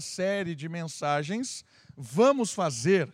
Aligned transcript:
série 0.00 0.54
de 0.54 0.68
mensagens 0.68 1.64
Vamos 1.96 2.52
Fazer. 2.52 3.12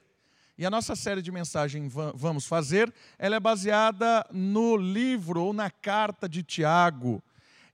E 0.57 0.67
a 0.67 0.71
nossa 0.71 0.95
série 0.95 1.23
de 1.23 1.33
mensagens 1.33 1.93
Vamos 2.15 2.47
Fazer, 2.47 2.93
ela 3.19 3.37
é 3.37 3.41
baseada 3.41 4.27
no 4.31 4.77
livro 4.77 5.43
ou 5.43 5.53
na 5.53 5.71
carta 5.71 6.29
de 6.29 6.43
Tiago. 6.43 7.23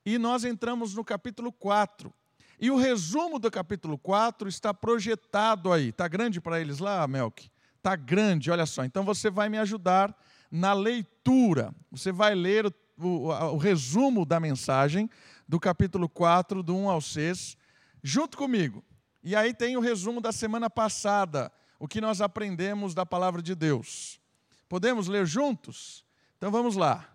E 0.04 0.16
nós 0.18 0.44
entramos 0.44 0.94
no 0.94 1.04
capítulo 1.04 1.52
4. 1.52 2.12
E 2.60 2.70
o 2.70 2.76
resumo 2.76 3.38
do 3.38 3.50
capítulo 3.50 3.96
4 3.98 4.48
está 4.48 4.74
projetado 4.74 5.72
aí. 5.72 5.90
Está 5.90 6.08
grande 6.08 6.40
para 6.40 6.60
eles 6.60 6.78
lá, 6.78 7.06
Melk? 7.06 7.50
Está 7.76 7.94
grande, 7.94 8.50
olha 8.50 8.66
só. 8.66 8.84
Então 8.84 9.04
você 9.04 9.30
vai 9.30 9.48
me 9.48 9.58
ajudar 9.58 10.16
na 10.50 10.72
leitura. 10.72 11.74
Você 11.90 12.10
vai 12.10 12.34
ler 12.34 12.66
o, 12.66 12.72
o, 12.98 13.28
o 13.52 13.56
resumo 13.56 14.24
da 14.24 14.40
mensagem 14.40 15.08
do 15.46 15.60
capítulo 15.60 16.08
4, 16.08 16.62
do 16.62 16.76
1 16.76 16.90
ao 16.90 17.00
6, 17.00 17.56
junto 18.02 18.36
comigo. 18.36 18.84
E 19.22 19.34
aí 19.34 19.52
tem 19.52 19.76
o 19.76 19.80
resumo 19.80 20.20
da 20.20 20.32
semana 20.32 20.70
passada, 20.70 21.52
o 21.78 21.88
que 21.88 22.00
nós 22.00 22.20
aprendemos 22.20 22.94
da 22.94 23.04
palavra 23.04 23.42
de 23.42 23.54
Deus. 23.54 24.20
Podemos 24.68 25.08
ler 25.08 25.26
juntos? 25.26 26.04
Então 26.36 26.50
vamos 26.50 26.76
lá. 26.76 27.08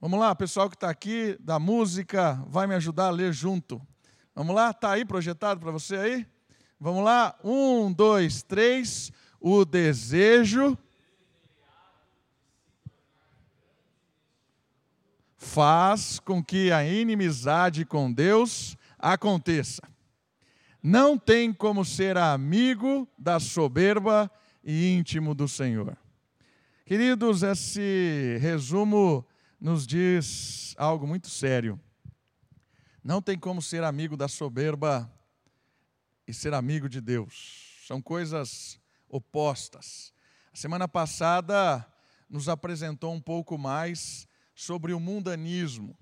Vamos 0.00 0.20
lá, 0.20 0.34
pessoal 0.34 0.68
que 0.68 0.76
está 0.76 0.90
aqui 0.90 1.36
da 1.40 1.58
música, 1.58 2.34
vai 2.48 2.66
me 2.66 2.74
ajudar 2.74 3.06
a 3.06 3.10
ler 3.10 3.32
junto. 3.32 3.80
Vamos 4.34 4.54
lá? 4.54 4.70
Está 4.70 4.92
aí 4.92 5.04
projetado 5.04 5.58
para 5.60 5.70
você 5.70 5.96
aí? 5.96 6.26
Vamos 6.78 7.02
lá? 7.02 7.34
Um, 7.42 7.90
dois, 7.90 8.42
três. 8.42 9.10
O 9.40 9.64
desejo 9.64 10.76
faz 15.38 16.18
com 16.18 16.44
que 16.44 16.70
a 16.70 16.84
inimizade 16.84 17.86
com 17.86 18.12
Deus 18.12 18.76
aconteça. 18.98 19.80
Não 20.88 21.18
tem 21.18 21.52
como 21.52 21.84
ser 21.84 22.16
amigo 22.16 23.08
da 23.18 23.40
soberba 23.40 24.30
e 24.62 24.92
íntimo 24.92 25.34
do 25.34 25.48
Senhor. 25.48 25.98
Queridos, 26.84 27.42
esse 27.42 28.38
resumo 28.40 29.26
nos 29.60 29.84
diz 29.84 30.76
algo 30.78 31.04
muito 31.04 31.28
sério. 31.28 31.80
Não 33.02 33.20
tem 33.20 33.36
como 33.36 33.60
ser 33.60 33.82
amigo 33.82 34.16
da 34.16 34.28
soberba 34.28 35.12
e 36.24 36.32
ser 36.32 36.54
amigo 36.54 36.88
de 36.88 37.00
Deus. 37.00 37.82
São 37.84 38.00
coisas 38.00 38.78
opostas. 39.08 40.12
A 40.52 40.56
semana 40.56 40.86
passada 40.86 41.84
nos 42.30 42.48
apresentou 42.48 43.12
um 43.12 43.20
pouco 43.20 43.58
mais 43.58 44.28
sobre 44.54 44.92
o 44.92 45.00
mundanismo. 45.00 45.98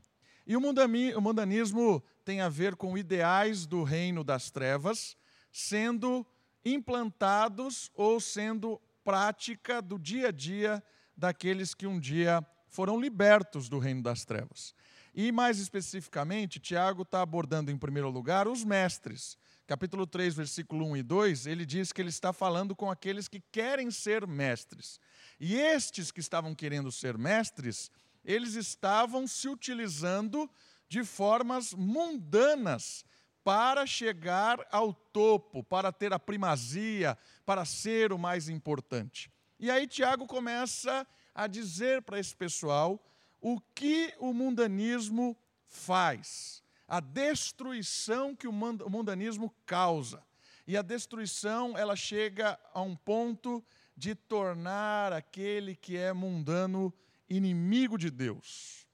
E 0.46 0.56
o 0.56 0.60
mundanismo 0.60 2.02
tem 2.24 2.40
a 2.40 2.48
ver 2.48 2.76
com 2.76 2.96
ideais 2.98 3.66
do 3.66 3.82
reino 3.82 4.22
das 4.22 4.50
trevas 4.50 5.16
sendo 5.50 6.26
implantados 6.64 7.90
ou 7.94 8.18
sendo 8.18 8.80
prática 9.04 9.80
do 9.80 9.98
dia 9.98 10.28
a 10.28 10.32
dia 10.32 10.82
daqueles 11.16 11.74
que 11.74 11.86
um 11.86 12.00
dia 12.00 12.44
foram 12.68 13.00
libertos 13.00 13.68
do 13.68 13.78
reino 13.78 14.02
das 14.02 14.24
trevas. 14.24 14.74
E 15.14 15.30
mais 15.30 15.60
especificamente, 15.60 16.58
Tiago 16.58 17.02
está 17.02 17.22
abordando 17.22 17.70
em 17.70 17.78
primeiro 17.78 18.10
lugar 18.10 18.48
os 18.48 18.64
mestres. 18.64 19.38
Capítulo 19.64 20.08
3, 20.08 20.34
versículo 20.34 20.84
1 20.86 20.96
e 20.96 21.02
2, 21.04 21.46
ele 21.46 21.64
diz 21.64 21.92
que 21.92 22.02
ele 22.02 22.08
está 22.08 22.32
falando 22.32 22.74
com 22.74 22.90
aqueles 22.90 23.28
que 23.28 23.40
querem 23.52 23.92
ser 23.92 24.26
mestres. 24.26 24.98
E 25.38 25.54
estes 25.54 26.10
que 26.10 26.18
estavam 26.18 26.52
querendo 26.52 26.90
ser 26.90 27.16
mestres, 27.16 27.92
eles 28.24 28.54
estavam 28.54 29.26
se 29.26 29.48
utilizando 29.48 30.50
de 30.88 31.04
formas 31.04 31.74
mundanas 31.74 33.04
para 33.42 33.86
chegar 33.86 34.58
ao 34.70 34.94
topo, 34.94 35.62
para 35.62 35.92
ter 35.92 36.12
a 36.12 36.18
primazia, 36.18 37.18
para 37.44 37.64
ser 37.64 38.12
o 38.12 38.18
mais 38.18 38.48
importante. 38.48 39.30
E 39.60 39.70
aí 39.70 39.86
Tiago 39.86 40.26
começa 40.26 41.06
a 41.34 41.46
dizer 41.46 42.02
para 42.02 42.18
esse 42.18 42.34
pessoal 42.34 42.98
o 43.40 43.60
que 43.74 44.14
o 44.18 44.32
mundanismo 44.32 45.36
faz, 45.66 46.62
a 46.88 47.00
destruição 47.00 48.34
que 48.34 48.48
o 48.48 48.52
mundanismo 48.52 49.54
causa. 49.66 50.22
E 50.66 50.78
a 50.78 50.82
destruição, 50.82 51.76
ela 51.76 51.94
chega 51.94 52.58
a 52.72 52.80
um 52.80 52.96
ponto 52.96 53.62
de 53.94 54.14
tornar 54.14 55.12
aquele 55.12 55.76
que 55.76 55.96
é 55.96 56.12
mundano 56.12 56.92
inimigo 57.28 57.96
de 57.96 58.10
Deus. 58.10 58.86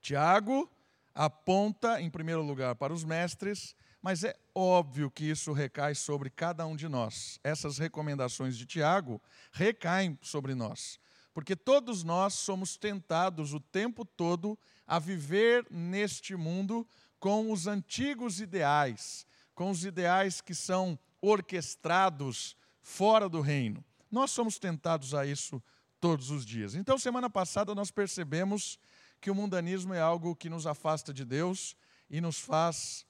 Tiago 0.00 0.70
aponta, 1.14 2.00
em 2.00 2.10
primeiro 2.10 2.42
lugar, 2.42 2.74
para 2.74 2.92
os 2.92 3.04
mestres, 3.04 3.74
mas 4.02 4.22
é 4.22 4.38
óbvio 4.54 5.10
que 5.10 5.24
isso 5.24 5.52
recai 5.52 5.94
sobre 5.94 6.30
cada 6.30 6.66
um 6.66 6.76
de 6.76 6.88
nós. 6.88 7.40
Essas 7.42 7.78
recomendações 7.78 8.56
de 8.56 8.66
Tiago 8.66 9.20
recaem 9.50 10.18
sobre 10.22 10.54
nós, 10.54 11.00
porque 11.34 11.56
todos 11.56 12.04
nós 12.04 12.34
somos 12.34 12.76
tentados 12.76 13.52
o 13.52 13.60
tempo 13.60 14.04
todo 14.04 14.58
a 14.86 14.98
viver 14.98 15.66
neste 15.70 16.36
mundo 16.36 16.86
com 17.18 17.50
os 17.50 17.66
antigos 17.66 18.40
ideais, 18.40 19.26
com 19.54 19.70
os 19.70 19.84
ideais 19.84 20.40
que 20.40 20.54
são 20.54 20.98
orquestrados 21.20 22.56
fora 22.80 23.28
do 23.28 23.40
reino. 23.40 23.84
Nós 24.10 24.30
somos 24.30 24.58
tentados 24.58 25.14
a 25.14 25.26
isso 25.26 25.60
todos 26.00 26.30
os 26.30 26.44
dias. 26.44 26.74
Então, 26.74 26.98
semana 26.98 27.28
passada 27.28 27.74
nós 27.74 27.90
percebemos 27.90 28.78
que 29.20 29.30
o 29.30 29.34
mundanismo 29.34 29.94
é 29.94 30.00
algo 30.00 30.36
que 30.36 30.50
nos 30.50 30.66
afasta 30.66 31.12
de 31.12 31.24
Deus 31.24 31.76
e 32.08 32.20
nos 32.20 32.38
faz 32.38 33.04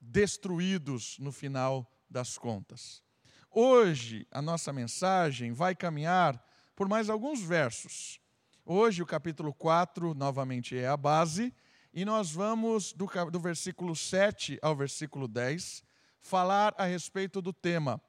destruídos 0.00 1.18
no 1.18 1.30
final 1.30 1.90
das 2.08 2.38
contas. 2.38 3.02
Hoje, 3.50 4.26
a 4.30 4.40
nossa 4.40 4.72
mensagem 4.72 5.52
vai 5.52 5.74
caminhar 5.74 6.42
por 6.74 6.88
mais 6.88 7.10
alguns 7.10 7.40
versos. 7.40 8.20
Hoje, 8.64 9.02
o 9.02 9.06
capítulo 9.06 9.52
4, 9.52 10.14
novamente, 10.14 10.76
é 10.78 10.88
a 10.88 10.96
base, 10.96 11.52
e 11.92 12.04
nós 12.04 12.30
vamos, 12.30 12.92
do, 12.92 13.06
do 13.30 13.40
versículo 13.40 13.94
7 13.96 14.58
ao 14.62 14.76
versículo 14.76 15.26
10, 15.26 15.82
falar 16.20 16.74
a 16.78 16.84
respeito 16.84 17.42
do 17.42 17.52
tema: 17.52 18.00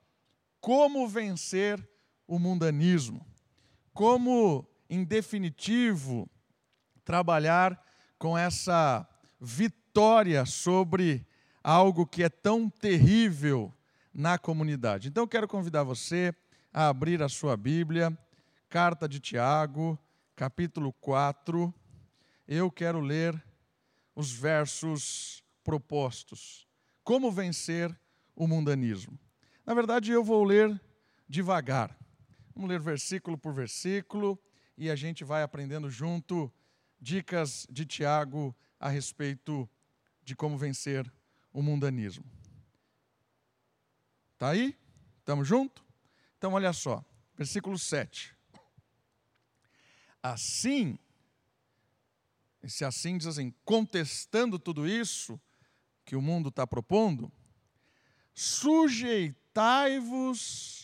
Como 0.59 1.07
vencer 1.07 1.85
o 2.27 2.37
mundanismo 2.37 3.25
como, 3.93 4.67
em 4.89 5.03
definitivo, 5.03 6.29
trabalhar 7.03 7.81
com 8.17 8.37
essa 8.37 9.07
vitória 9.39 10.45
sobre 10.45 11.25
algo 11.63 12.05
que 12.05 12.23
é 12.23 12.29
tão 12.29 12.69
terrível 12.69 13.73
na 14.13 14.37
comunidade. 14.37 15.07
Então, 15.07 15.27
quero 15.27 15.47
convidar 15.47 15.83
você 15.83 16.33
a 16.73 16.87
abrir 16.87 17.21
a 17.21 17.29
sua 17.29 17.57
Bíblia, 17.57 18.17
carta 18.69 19.07
de 19.07 19.19
Tiago, 19.19 19.97
capítulo 20.35 20.93
4. 20.93 21.73
Eu 22.47 22.71
quero 22.71 22.99
ler 22.99 23.41
os 24.15 24.31
versos 24.31 25.43
propostos. 25.63 26.67
Como 27.03 27.31
vencer 27.31 27.97
o 28.35 28.47
mundanismo? 28.47 29.19
Na 29.65 29.73
verdade, 29.73 30.11
eu 30.11 30.23
vou 30.23 30.43
ler 30.43 30.79
devagar. 31.27 31.95
Vamos 32.53 32.69
ler 32.69 32.79
versículo 32.79 33.37
por 33.37 33.53
versículo 33.53 34.39
e 34.77 34.89
a 34.89 34.95
gente 34.95 35.23
vai 35.23 35.43
aprendendo 35.43 35.89
junto 35.89 36.51
dicas 36.99 37.65
de 37.69 37.85
Tiago 37.85 38.55
a 38.79 38.89
respeito 38.89 39.69
de 40.23 40.35
como 40.35 40.57
vencer 40.57 41.11
o 41.53 41.61
mundanismo. 41.61 42.25
Tá 44.37 44.49
aí? 44.49 44.75
Estamos 45.19 45.47
junto? 45.47 45.85
Então 46.37 46.51
olha 46.53 46.73
só, 46.73 47.05
versículo 47.37 47.77
7. 47.77 48.35
Assim, 50.21 50.99
esse 52.61 52.83
assim 52.83 53.17
diz 53.17 53.27
assim, 53.27 53.53
contestando 53.63 54.59
tudo 54.59 54.85
isso 54.87 55.39
que 56.03 56.15
o 56.15 56.21
mundo 56.21 56.49
está 56.49 56.67
propondo, 56.67 57.31
sujeitai-vos 58.33 60.80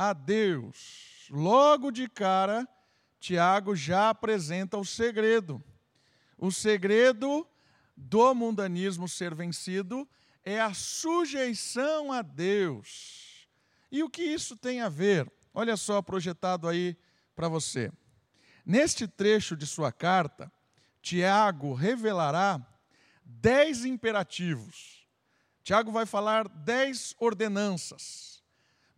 a 0.00 0.14
Deus. 0.14 1.26
Logo 1.28 1.90
de 1.90 2.08
cara, 2.08 2.66
Tiago 3.20 3.76
já 3.76 4.08
apresenta 4.08 4.78
o 4.78 4.84
segredo. 4.84 5.62
O 6.38 6.50
segredo 6.50 7.46
do 7.94 8.34
mundanismo 8.34 9.06
ser 9.06 9.34
vencido 9.34 10.08
é 10.42 10.58
a 10.58 10.72
sujeição 10.72 12.10
a 12.12 12.22
Deus. 12.22 13.46
E 13.92 14.02
o 14.02 14.08
que 14.08 14.22
isso 14.22 14.56
tem 14.56 14.80
a 14.80 14.88
ver? 14.88 15.30
Olha 15.52 15.76
só 15.76 16.00
projetado 16.00 16.66
aí 16.66 16.96
para 17.36 17.48
você. 17.48 17.92
Neste 18.64 19.06
trecho 19.06 19.54
de 19.54 19.66
sua 19.66 19.92
carta, 19.92 20.50
Tiago 21.02 21.74
revelará 21.74 22.58
dez 23.22 23.84
imperativos. 23.84 25.06
Tiago 25.62 25.92
vai 25.92 26.06
falar 26.06 26.48
dez 26.48 27.14
ordenanças 27.18 28.29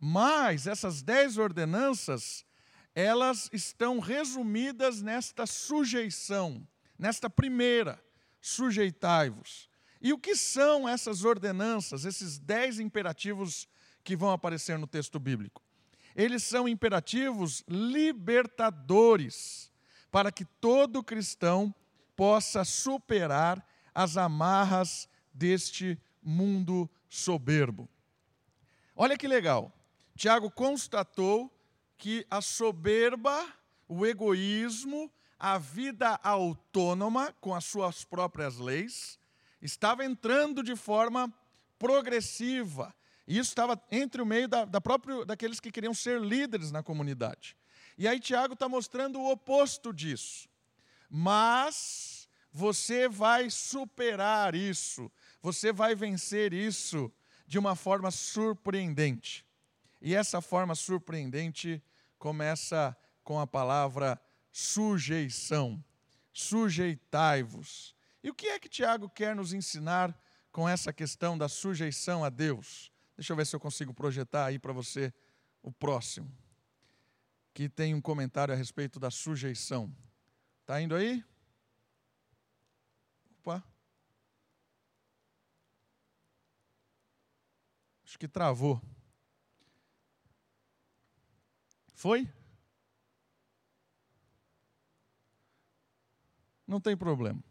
mas 0.05 0.67
essas 0.67 1.01
dez 1.01 1.37
ordenanças, 1.37 2.45
elas 2.93 3.49
estão 3.53 3.99
resumidas 3.99 5.01
nesta 5.01 5.45
sujeição, 5.45 6.67
nesta 6.99 7.29
primeira, 7.29 8.03
sujeitai-vos. 8.41 9.69
E 10.01 10.11
o 10.11 10.19
que 10.19 10.35
são 10.35 10.89
essas 10.89 11.23
ordenanças, 11.23 12.03
esses 12.03 12.37
dez 12.37 12.81
imperativos 12.81 13.65
que 14.03 14.13
vão 14.13 14.31
aparecer 14.31 14.77
no 14.77 14.85
texto 14.85 15.17
bíblico? 15.17 15.63
Eles 16.13 16.43
são 16.43 16.67
imperativos 16.67 17.63
libertadores, 17.65 19.71
para 20.11 20.33
que 20.33 20.43
todo 20.43 21.01
cristão 21.01 21.73
possa 22.13 22.65
superar 22.65 23.65
as 23.95 24.17
amarras 24.17 25.07
deste 25.33 25.97
mundo 26.21 26.91
soberbo. 27.07 27.87
Olha 28.97 29.17
que 29.17 29.29
legal. 29.29 29.71
Tiago 30.15 30.49
constatou 30.51 31.51
que 31.97 32.25
a 32.29 32.41
soberba, 32.41 33.45
o 33.87 34.05
egoísmo, 34.05 35.11
a 35.39 35.57
vida 35.57 36.19
autônoma 36.23 37.33
com 37.41 37.53
as 37.53 37.65
suas 37.65 38.03
próprias 38.03 38.57
leis, 38.57 39.19
estava 39.61 40.05
entrando 40.05 40.61
de 40.61 40.75
forma 40.75 41.33
progressiva. 41.79 42.93
E 43.27 43.37
isso 43.37 43.49
estava 43.49 43.81
entre 43.91 44.21
o 44.21 44.25
meio 44.25 44.47
da, 44.47 44.65
da 44.65 44.79
próprio, 44.79 45.25
daqueles 45.25 45.59
que 45.59 45.71
queriam 45.71 45.93
ser 45.93 46.21
líderes 46.21 46.71
na 46.71 46.83
comunidade. 46.83 47.57
E 47.97 48.07
aí 48.07 48.19
Tiago 48.19 48.53
está 48.53 48.67
mostrando 48.67 49.19
o 49.19 49.31
oposto 49.31 49.93
disso. 49.93 50.47
Mas 51.09 52.27
você 52.51 53.07
vai 53.07 53.49
superar 53.49 54.55
isso, 54.55 55.11
você 55.41 55.71
vai 55.71 55.95
vencer 55.95 56.53
isso 56.53 57.11
de 57.47 57.57
uma 57.57 57.75
forma 57.75 58.11
surpreendente. 58.11 59.45
E 60.05 60.13
essa 60.13 60.41
forma 60.41 60.75
surpreendente 60.75 61.81
começa 62.19 62.95
com 63.23 63.39
a 63.39 63.47
palavra 63.47 64.21
sujeição. 64.51 65.81
Sujeitai-vos. 66.33 67.95
E 68.21 68.29
o 68.29 68.35
que 68.35 68.47
é 68.47 68.59
que 68.59 68.67
Tiago 68.67 69.09
quer 69.09 69.33
nos 69.33 69.53
ensinar 69.53 70.13
com 70.51 70.67
essa 70.67 70.91
questão 70.91 71.37
da 71.37 71.47
sujeição 71.47 72.21
a 72.21 72.29
Deus? 72.29 72.91
Deixa 73.15 73.31
eu 73.31 73.37
ver 73.37 73.47
se 73.47 73.55
eu 73.55 73.61
consigo 73.61 73.93
projetar 73.93 74.47
aí 74.47 74.59
para 74.59 74.73
você 74.73 75.13
o 75.61 75.71
próximo, 75.71 76.29
que 77.53 77.69
tem 77.69 77.95
um 77.95 78.01
comentário 78.01 78.53
a 78.53 78.57
respeito 78.57 78.99
da 78.99 79.09
sujeição. 79.09 79.95
Está 80.59 80.81
indo 80.81 80.95
aí? 80.95 81.23
Opa. 83.39 83.63
Acho 88.03 88.19
que 88.19 88.27
travou. 88.27 88.81
Foi? 92.03 92.27
Não 96.67 96.81
tem 96.81 96.97
problema. 96.97 97.41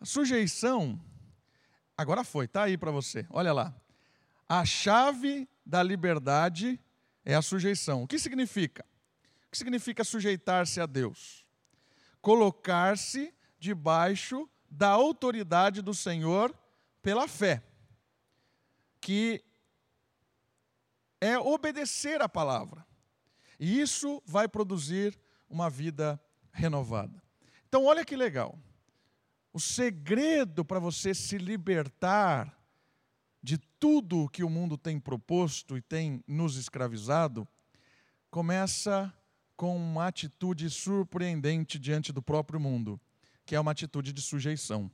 A 0.00 0.06
sujeição, 0.06 0.98
agora 1.94 2.24
foi, 2.24 2.46
está 2.46 2.62
aí 2.62 2.78
para 2.78 2.90
você. 2.90 3.26
Olha 3.28 3.52
lá. 3.52 3.74
A 4.48 4.64
chave 4.64 5.46
da 5.62 5.82
liberdade 5.82 6.80
é 7.22 7.34
a 7.34 7.42
sujeição. 7.42 8.02
O 8.02 8.06
que 8.08 8.18
significa? 8.18 8.82
O 9.46 9.50
que 9.50 9.58
significa 9.58 10.02
sujeitar-se 10.02 10.80
a 10.80 10.86
Deus? 10.86 11.44
Colocar-se 12.22 13.34
debaixo 13.58 14.48
da 14.70 14.88
autoridade 14.88 15.82
do 15.82 15.92
Senhor 15.92 16.58
pela 17.02 17.28
fé, 17.28 17.62
que 19.02 19.44
é 21.24 21.38
obedecer 21.38 22.20
a 22.20 22.28
palavra. 22.28 22.86
E 23.58 23.80
isso 23.80 24.22
vai 24.26 24.46
produzir 24.46 25.18
uma 25.48 25.70
vida 25.70 26.20
renovada. 26.52 27.22
Então, 27.66 27.86
olha 27.86 28.04
que 28.04 28.14
legal. 28.14 28.58
O 29.50 29.58
segredo 29.58 30.64
para 30.64 30.78
você 30.78 31.14
se 31.14 31.38
libertar 31.38 32.54
de 33.42 33.56
tudo 33.78 34.28
que 34.28 34.44
o 34.44 34.50
mundo 34.50 34.76
tem 34.76 35.00
proposto 35.00 35.78
e 35.78 35.80
tem 35.80 36.22
nos 36.26 36.56
escravizado 36.56 37.48
começa 38.30 39.12
com 39.56 39.76
uma 39.76 40.08
atitude 40.08 40.68
surpreendente 40.68 41.78
diante 41.78 42.12
do 42.12 42.20
próprio 42.20 42.58
mundo, 42.58 43.00
que 43.46 43.54
é 43.54 43.60
uma 43.60 43.70
atitude 43.70 44.12
de 44.12 44.20
sujeição. 44.20 44.90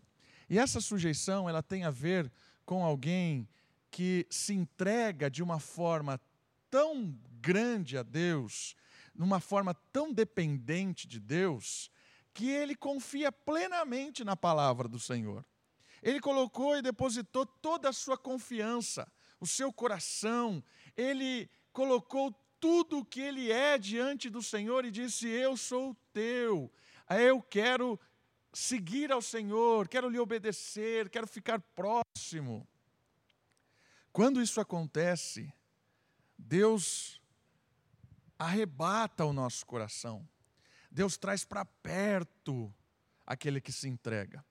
E 0.48 0.58
essa 0.58 0.80
sujeição, 0.80 1.48
ela 1.48 1.62
tem 1.62 1.84
a 1.84 1.90
ver 1.90 2.30
com 2.66 2.84
alguém 2.84 3.48
que 3.90 4.26
se 4.30 4.54
entrega 4.54 5.30
de 5.30 5.42
uma 5.42 5.58
forma 5.58 6.20
tão 6.70 7.18
grande 7.40 7.98
a 7.98 8.02
Deus, 8.02 8.76
numa 9.14 9.40
forma 9.40 9.74
tão 9.92 10.12
dependente 10.12 11.06
de 11.06 11.18
Deus, 11.18 11.90
que 12.32 12.48
ele 12.48 12.74
confia 12.74 13.32
plenamente 13.32 14.24
na 14.24 14.36
palavra 14.36 14.88
do 14.88 14.98
Senhor. 14.98 15.44
Ele 16.02 16.20
colocou 16.20 16.76
e 16.76 16.82
depositou 16.82 17.44
toda 17.44 17.88
a 17.88 17.92
sua 17.92 18.16
confiança, 18.16 19.10
o 19.40 19.46
seu 19.46 19.72
coração, 19.72 20.62
ele 20.96 21.50
colocou 21.72 22.34
tudo 22.58 22.98
o 22.98 23.04
que 23.04 23.20
ele 23.20 23.50
é 23.50 23.78
diante 23.78 24.28
do 24.28 24.42
Senhor 24.42 24.84
e 24.84 24.90
disse: 24.90 25.26
Eu 25.28 25.56
sou 25.56 25.96
teu, 26.12 26.70
eu 27.08 27.40
quero 27.40 27.98
seguir 28.52 29.10
ao 29.10 29.22
Senhor, 29.22 29.88
quero 29.88 30.08
lhe 30.08 30.18
obedecer, 30.18 31.08
quero 31.08 31.26
ficar 31.26 31.60
próximo. 31.60 32.68
Quando 34.12 34.42
isso 34.42 34.60
acontece, 34.60 35.52
Deus 36.36 37.20
arrebata 38.38 39.24
o 39.24 39.32
nosso 39.32 39.64
coração. 39.66 40.26
Deus 40.90 41.16
traz 41.16 41.44
para 41.44 41.64
perto 41.64 42.74
aquele 43.26 43.60
que 43.60 43.70
se 43.70 43.88
entrega. 43.88 44.44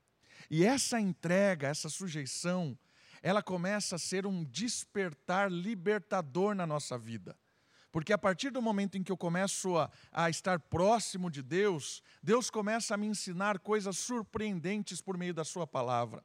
E 0.50 0.64
essa 0.64 0.98
entrega, 0.98 1.68
essa 1.68 1.88
sujeição, 1.88 2.78
ela 3.22 3.42
começa 3.42 3.96
a 3.96 3.98
ser 3.98 4.26
um 4.26 4.44
despertar 4.44 5.50
libertador 5.50 6.54
na 6.54 6.66
nossa 6.66 6.96
vida. 6.96 7.36
Porque 7.92 8.12
a 8.12 8.18
partir 8.18 8.50
do 8.50 8.62
momento 8.62 8.96
em 8.96 9.02
que 9.02 9.10
eu 9.10 9.16
começo 9.16 9.76
a, 9.76 9.90
a, 10.12 10.30
estar 10.30 10.60
próximo 10.60 11.28
de 11.28 11.42
Deus, 11.42 12.02
Deus 12.22 12.48
começa 12.48 12.94
a 12.94 12.96
me 12.96 13.08
ensinar 13.08 13.58
coisas 13.58 13.98
surpreendentes 13.98 15.02
por 15.02 15.18
meio 15.18 15.34
da 15.34 15.44
Sua 15.44 15.66
palavra. 15.66 16.24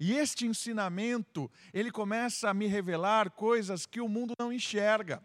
E 0.00 0.14
este 0.14 0.46
ensinamento, 0.46 1.50
ele 1.74 1.90
começa 1.90 2.48
a 2.48 2.54
me 2.54 2.66
revelar 2.66 3.30
coisas 3.30 3.84
que 3.84 4.00
o 4.00 4.08
mundo 4.08 4.32
não 4.38 4.50
enxerga. 4.50 5.22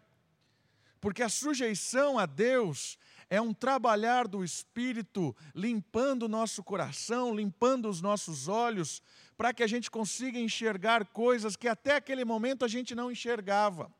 Porque 1.00 1.22
a 1.22 1.28
sujeição 1.30 2.18
a 2.18 2.26
Deus, 2.26 2.98
é 3.28 3.40
um 3.40 3.52
trabalhar 3.52 4.28
do 4.28 4.44
Espírito, 4.44 5.34
limpando 5.54 6.24
o 6.24 6.28
nosso 6.28 6.62
coração, 6.62 7.34
limpando 7.34 7.88
os 7.88 8.00
nossos 8.00 8.48
olhos, 8.48 9.02
para 9.36 9.52
que 9.52 9.62
a 9.62 9.66
gente 9.66 9.90
consiga 9.90 10.38
enxergar 10.38 11.06
coisas 11.06 11.56
que 11.56 11.68
até 11.68 11.96
aquele 11.96 12.24
momento 12.24 12.64
a 12.64 12.68
gente 12.68 12.94
não 12.94 13.10
enxergava. 13.10 13.92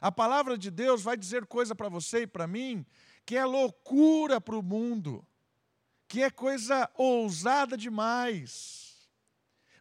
A 0.00 0.12
palavra 0.12 0.56
de 0.56 0.70
Deus 0.70 1.02
vai 1.02 1.16
dizer 1.16 1.46
coisa 1.46 1.74
para 1.74 1.88
você 1.88 2.22
e 2.22 2.26
para 2.26 2.46
mim 2.46 2.86
que 3.26 3.36
é 3.36 3.44
loucura 3.44 4.40
para 4.40 4.56
o 4.56 4.62
mundo, 4.62 5.26
que 6.08 6.22
é 6.22 6.30
coisa 6.30 6.90
ousada 6.96 7.76
demais. 7.76 8.79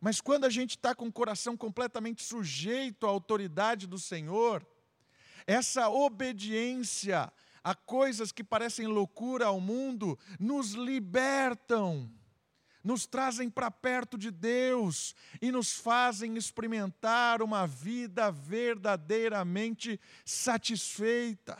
Mas 0.02 0.22
quando 0.22 0.46
a 0.46 0.50
gente 0.50 0.72
está 0.72 0.96
com 0.96 1.08
o 1.08 1.12
coração 1.12 1.58
completamente 1.58 2.24
sujeito 2.24 3.06
à 3.06 3.10
autoridade 3.10 3.86
do 3.86 4.00
Senhor, 4.00 4.66
essa 5.46 5.90
obediência 5.90 7.32
a 7.64 7.76
coisas 7.76 8.32
que 8.32 8.44
parecem 8.44 8.88
loucura 8.88 9.48
ao 9.48 9.60
mundo, 9.60 10.18
nos 10.40 10.72
libertam, 10.72 12.10
nos 12.84 13.06
trazem 13.06 13.50
para 13.50 13.70
perto 13.70 14.18
de 14.18 14.32
Deus 14.32 15.14
e 15.42 15.52
nos 15.52 15.74
fazem 15.74 16.38
experimentar 16.38 17.42
uma 17.42 17.68
vida 17.68 18.32
verdadeiramente 18.32 20.00
satisfeita, 20.26 21.58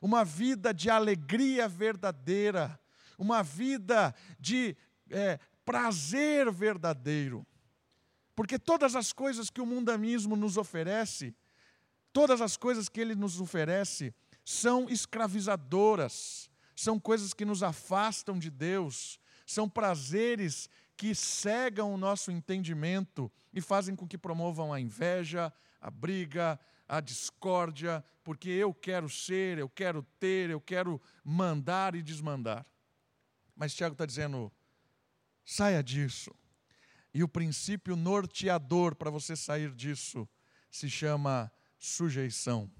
uma 0.00 0.24
vida 0.24 0.72
de 0.72 0.90
alegria 0.90 1.66
verdadeira, 1.66 2.78
uma 3.18 3.42
vida 3.42 4.14
de 4.38 4.76
é, 5.10 5.40
prazer 5.68 6.50
verdadeiro. 6.50 7.46
Porque 8.34 8.58
todas 8.58 8.96
as 8.96 9.12
coisas 9.12 9.50
que 9.50 9.60
o 9.60 9.66
mundanismo 9.66 10.34
nos 10.34 10.56
oferece, 10.56 11.34
todas 12.10 12.40
as 12.40 12.56
coisas 12.56 12.88
que 12.88 12.98
ele 12.98 13.14
nos 13.14 13.38
oferece, 13.38 14.14
são 14.42 14.88
escravizadoras, 14.88 16.50
são 16.74 16.98
coisas 16.98 17.34
que 17.34 17.44
nos 17.44 17.62
afastam 17.62 18.38
de 18.38 18.48
Deus, 18.48 19.20
são 19.44 19.68
prazeres 19.68 20.70
que 20.96 21.14
cegam 21.14 21.92
o 21.92 21.98
nosso 21.98 22.30
entendimento 22.30 23.30
e 23.52 23.60
fazem 23.60 23.94
com 23.94 24.08
que 24.08 24.16
promovam 24.16 24.72
a 24.72 24.80
inveja, 24.80 25.52
a 25.78 25.90
briga, 25.90 26.58
a 26.88 26.98
discórdia, 26.98 28.02
porque 28.24 28.48
eu 28.48 28.72
quero 28.72 29.06
ser, 29.10 29.58
eu 29.58 29.68
quero 29.68 30.02
ter, 30.18 30.48
eu 30.48 30.62
quero 30.62 30.98
mandar 31.22 31.94
e 31.94 32.02
desmandar. 32.02 32.64
Mas 33.54 33.74
Tiago 33.74 33.92
está 33.92 34.06
dizendo: 34.06 34.50
saia 35.50 35.82
disso. 35.82 36.30
E 37.14 37.24
o 37.24 37.28
princípio 37.28 37.96
norteador 37.96 38.94
para 38.94 39.10
você 39.10 39.34
sair 39.34 39.74
disso 39.74 40.28
se 40.70 40.90
chama 40.90 41.50
sujeição 41.78 42.70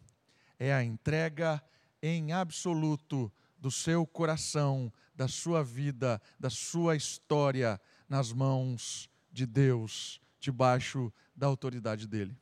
é 0.58 0.74
a 0.74 0.82
entrega 0.82 1.62
em 2.02 2.32
absoluto 2.32 3.32
do 3.56 3.70
seu 3.70 4.06
coração, 4.06 4.92
da 5.14 5.28
sua 5.28 5.62
vida, 5.62 6.20
da 6.38 6.50
sua 6.50 6.96
história 6.96 7.80
nas 8.08 8.32
mãos 8.32 9.08
de 9.30 9.46
Deus, 9.46 10.20
debaixo 10.40 11.12
da 11.34 11.46
autoridade 11.46 12.06
dele. 12.06 12.36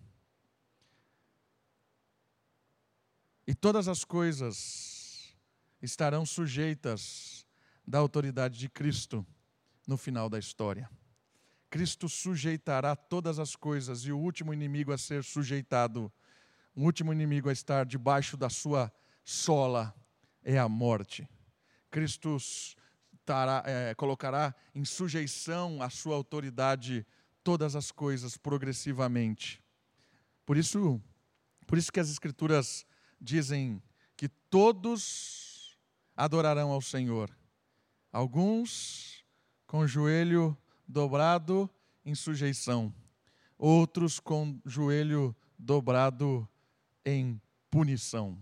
E 3.46 3.54
todas 3.54 3.86
as 3.86 4.04
coisas 4.04 5.34
estarão 5.80 6.24
sujeitas 6.26 7.46
da 7.86 7.98
autoridade 7.98 8.58
de 8.58 8.68
Cristo 8.68 9.24
no 9.86 9.96
final 9.96 10.28
da 10.28 10.38
história. 10.38 10.90
Cristo 11.70 12.08
sujeitará 12.08 12.96
todas 12.96 13.38
as 13.38 13.54
coisas 13.54 14.04
e 14.04 14.12
o 14.12 14.18
último 14.18 14.52
inimigo 14.52 14.92
a 14.92 14.98
ser 14.98 15.22
sujeitado, 15.22 16.12
o 16.74 16.82
último 16.82 17.12
inimigo 17.12 17.48
a 17.48 17.52
estar 17.52 17.84
debaixo 17.84 18.36
da 18.36 18.48
sua 18.48 18.92
sola 19.24 19.94
é 20.42 20.58
a 20.58 20.68
morte. 20.68 21.28
Cristo 21.90 22.36
tará, 23.24 23.62
é, 23.66 23.94
colocará 23.94 24.54
em 24.74 24.84
sujeição 24.84 25.82
a 25.82 25.90
sua 25.90 26.14
autoridade 26.14 27.06
todas 27.42 27.74
as 27.74 27.90
coisas 27.90 28.36
progressivamente. 28.36 29.62
Por 30.44 30.56
isso, 30.56 31.00
por 31.66 31.76
isso 31.76 31.92
que 31.92 32.00
as 32.00 32.08
escrituras 32.08 32.86
dizem 33.20 33.82
que 34.16 34.28
todos 34.28 35.76
adorarão 36.16 36.70
ao 36.70 36.80
Senhor. 36.80 37.30
Alguns 38.12 39.15
com 39.66 39.80
o 39.80 39.86
joelho 39.86 40.56
dobrado 40.86 41.68
em 42.04 42.14
sujeição, 42.14 42.94
outros 43.58 44.20
com 44.20 44.60
o 44.64 44.68
joelho 44.68 45.34
dobrado 45.58 46.48
em 47.04 47.40
punição. 47.70 48.38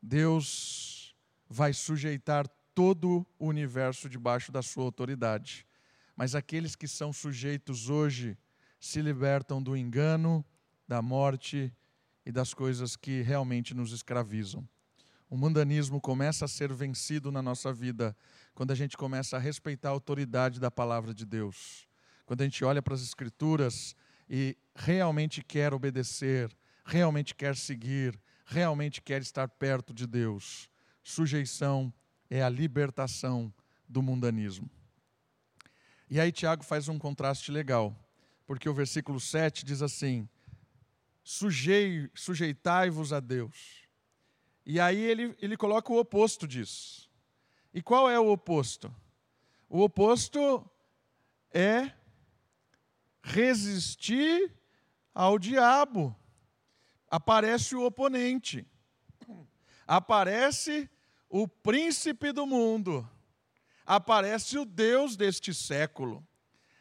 Deus 0.00 1.14
vai 1.48 1.72
sujeitar 1.72 2.48
todo 2.74 3.26
o 3.38 3.46
universo 3.46 4.08
debaixo 4.08 4.50
da 4.50 4.62
sua 4.62 4.84
autoridade. 4.84 5.66
Mas 6.16 6.34
aqueles 6.34 6.74
que 6.74 6.88
são 6.88 7.12
sujeitos 7.12 7.88
hoje 7.88 8.36
se 8.80 9.00
libertam 9.00 9.62
do 9.62 9.76
engano, 9.76 10.44
da 10.88 11.00
morte 11.00 11.72
e 12.24 12.32
das 12.32 12.52
coisas 12.52 12.96
que 12.96 13.22
realmente 13.22 13.74
nos 13.74 13.92
escravizam. 13.92 14.68
O 15.28 15.36
mundanismo 15.36 16.00
começa 16.00 16.44
a 16.44 16.48
ser 16.48 16.72
vencido 16.72 17.32
na 17.32 17.40
nossa 17.40 17.72
vida 17.72 18.16
quando 18.54 18.70
a 18.70 18.74
gente 18.74 18.96
começa 18.96 19.36
a 19.36 19.40
respeitar 19.40 19.88
a 19.88 19.92
autoridade 19.92 20.60
da 20.60 20.70
palavra 20.70 21.14
de 21.14 21.24
Deus. 21.24 21.86
Quando 22.26 22.42
a 22.42 22.44
gente 22.44 22.64
olha 22.64 22.82
para 22.82 22.94
as 22.94 23.02
Escrituras 23.02 23.96
e 24.28 24.56
realmente 24.74 25.42
quer 25.42 25.74
obedecer, 25.74 26.50
realmente 26.84 27.34
quer 27.34 27.56
seguir, 27.56 28.18
realmente 28.44 29.00
quer 29.00 29.22
estar 29.22 29.48
perto 29.48 29.92
de 29.92 30.06
Deus. 30.06 30.68
Sujeição 31.02 31.92
é 32.30 32.42
a 32.42 32.48
libertação 32.48 33.52
do 33.88 34.02
mundanismo. 34.02 34.70
E 36.08 36.20
aí 36.20 36.30
Tiago 36.30 36.62
faz 36.62 36.88
um 36.88 36.98
contraste 36.98 37.50
legal, 37.50 37.96
porque 38.46 38.68
o 38.68 38.74
versículo 38.74 39.18
7 39.18 39.64
diz 39.64 39.82
assim: 39.82 40.28
Sujei, 41.24 42.10
sujeitai-vos 42.14 43.12
a 43.12 43.20
Deus. 43.20 43.82
E 44.64 44.78
aí 44.78 44.98
ele, 44.98 45.34
ele 45.40 45.56
coloca 45.56 45.92
o 45.92 45.98
oposto 45.98 46.46
disso. 46.46 47.10
E 47.72 47.80
qual 47.80 48.10
é 48.10 48.18
o 48.18 48.30
oposto? 48.30 48.94
O 49.68 49.82
oposto 49.82 50.68
é 51.50 51.92
resistir 53.22 54.54
ao 55.14 55.38
diabo. 55.38 56.14
Aparece 57.10 57.74
o 57.74 57.84
oponente. 57.84 58.66
Aparece 59.86 60.88
o 61.28 61.48
príncipe 61.48 62.32
do 62.32 62.46
mundo. 62.46 63.08
Aparece 63.86 64.58
o 64.58 64.64
Deus 64.64 65.16
deste 65.16 65.54
século. 65.54 66.26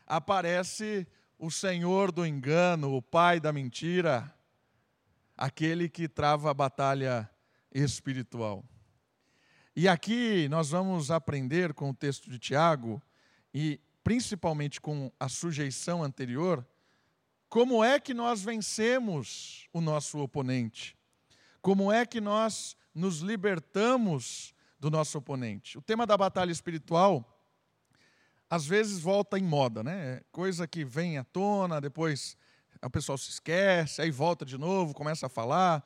Aparece 0.05 1.07
o 1.39 1.49
senhor 1.49 2.11
do 2.11 2.25
engano, 2.25 2.95
o 2.95 3.01
pai 3.01 3.39
da 3.39 3.51
mentira, 3.51 4.31
aquele 5.35 5.89
que 5.89 6.07
trava 6.07 6.51
a 6.51 6.53
batalha 6.53 7.29
espiritual. 7.73 8.63
E 9.73 9.87
aqui 9.87 10.49
nós 10.49 10.71
vamos 10.71 11.09
aprender 11.09 11.73
com 11.73 11.91
o 11.91 11.93
texto 11.93 12.29
de 12.29 12.37
Tiago, 12.37 13.01
e 13.53 13.79
principalmente 14.03 14.81
com 14.81 15.11
a 15.17 15.29
sujeição 15.29 16.03
anterior, 16.03 16.65
como 17.47 17.83
é 17.83 17.99
que 17.99 18.13
nós 18.13 18.41
vencemos 18.41 19.67
o 19.71 19.79
nosso 19.79 20.19
oponente, 20.19 20.97
como 21.61 21.91
é 21.91 22.05
que 22.05 22.19
nós 22.19 22.75
nos 22.93 23.19
libertamos 23.19 24.53
do 24.77 24.89
nosso 24.89 25.17
oponente. 25.17 25.77
O 25.77 25.81
tema 25.81 26.05
da 26.05 26.17
batalha 26.17 26.51
espiritual 26.51 27.27
às 28.49 28.65
vezes 28.65 28.99
volta 28.99 29.39
em 29.39 29.43
moda, 29.43 29.81
né? 29.81 30.19
Coisa 30.29 30.67
que 30.67 30.83
vem 30.83 31.17
à 31.17 31.23
tona, 31.23 31.79
depois 31.79 32.35
o 32.83 32.89
pessoal 32.89 33.17
se 33.17 33.29
esquece, 33.29 34.01
aí 34.01 34.11
volta 34.11 34.43
de 34.43 34.57
novo, 34.57 34.93
começa 34.93 35.27
a 35.27 35.29
falar. 35.29 35.81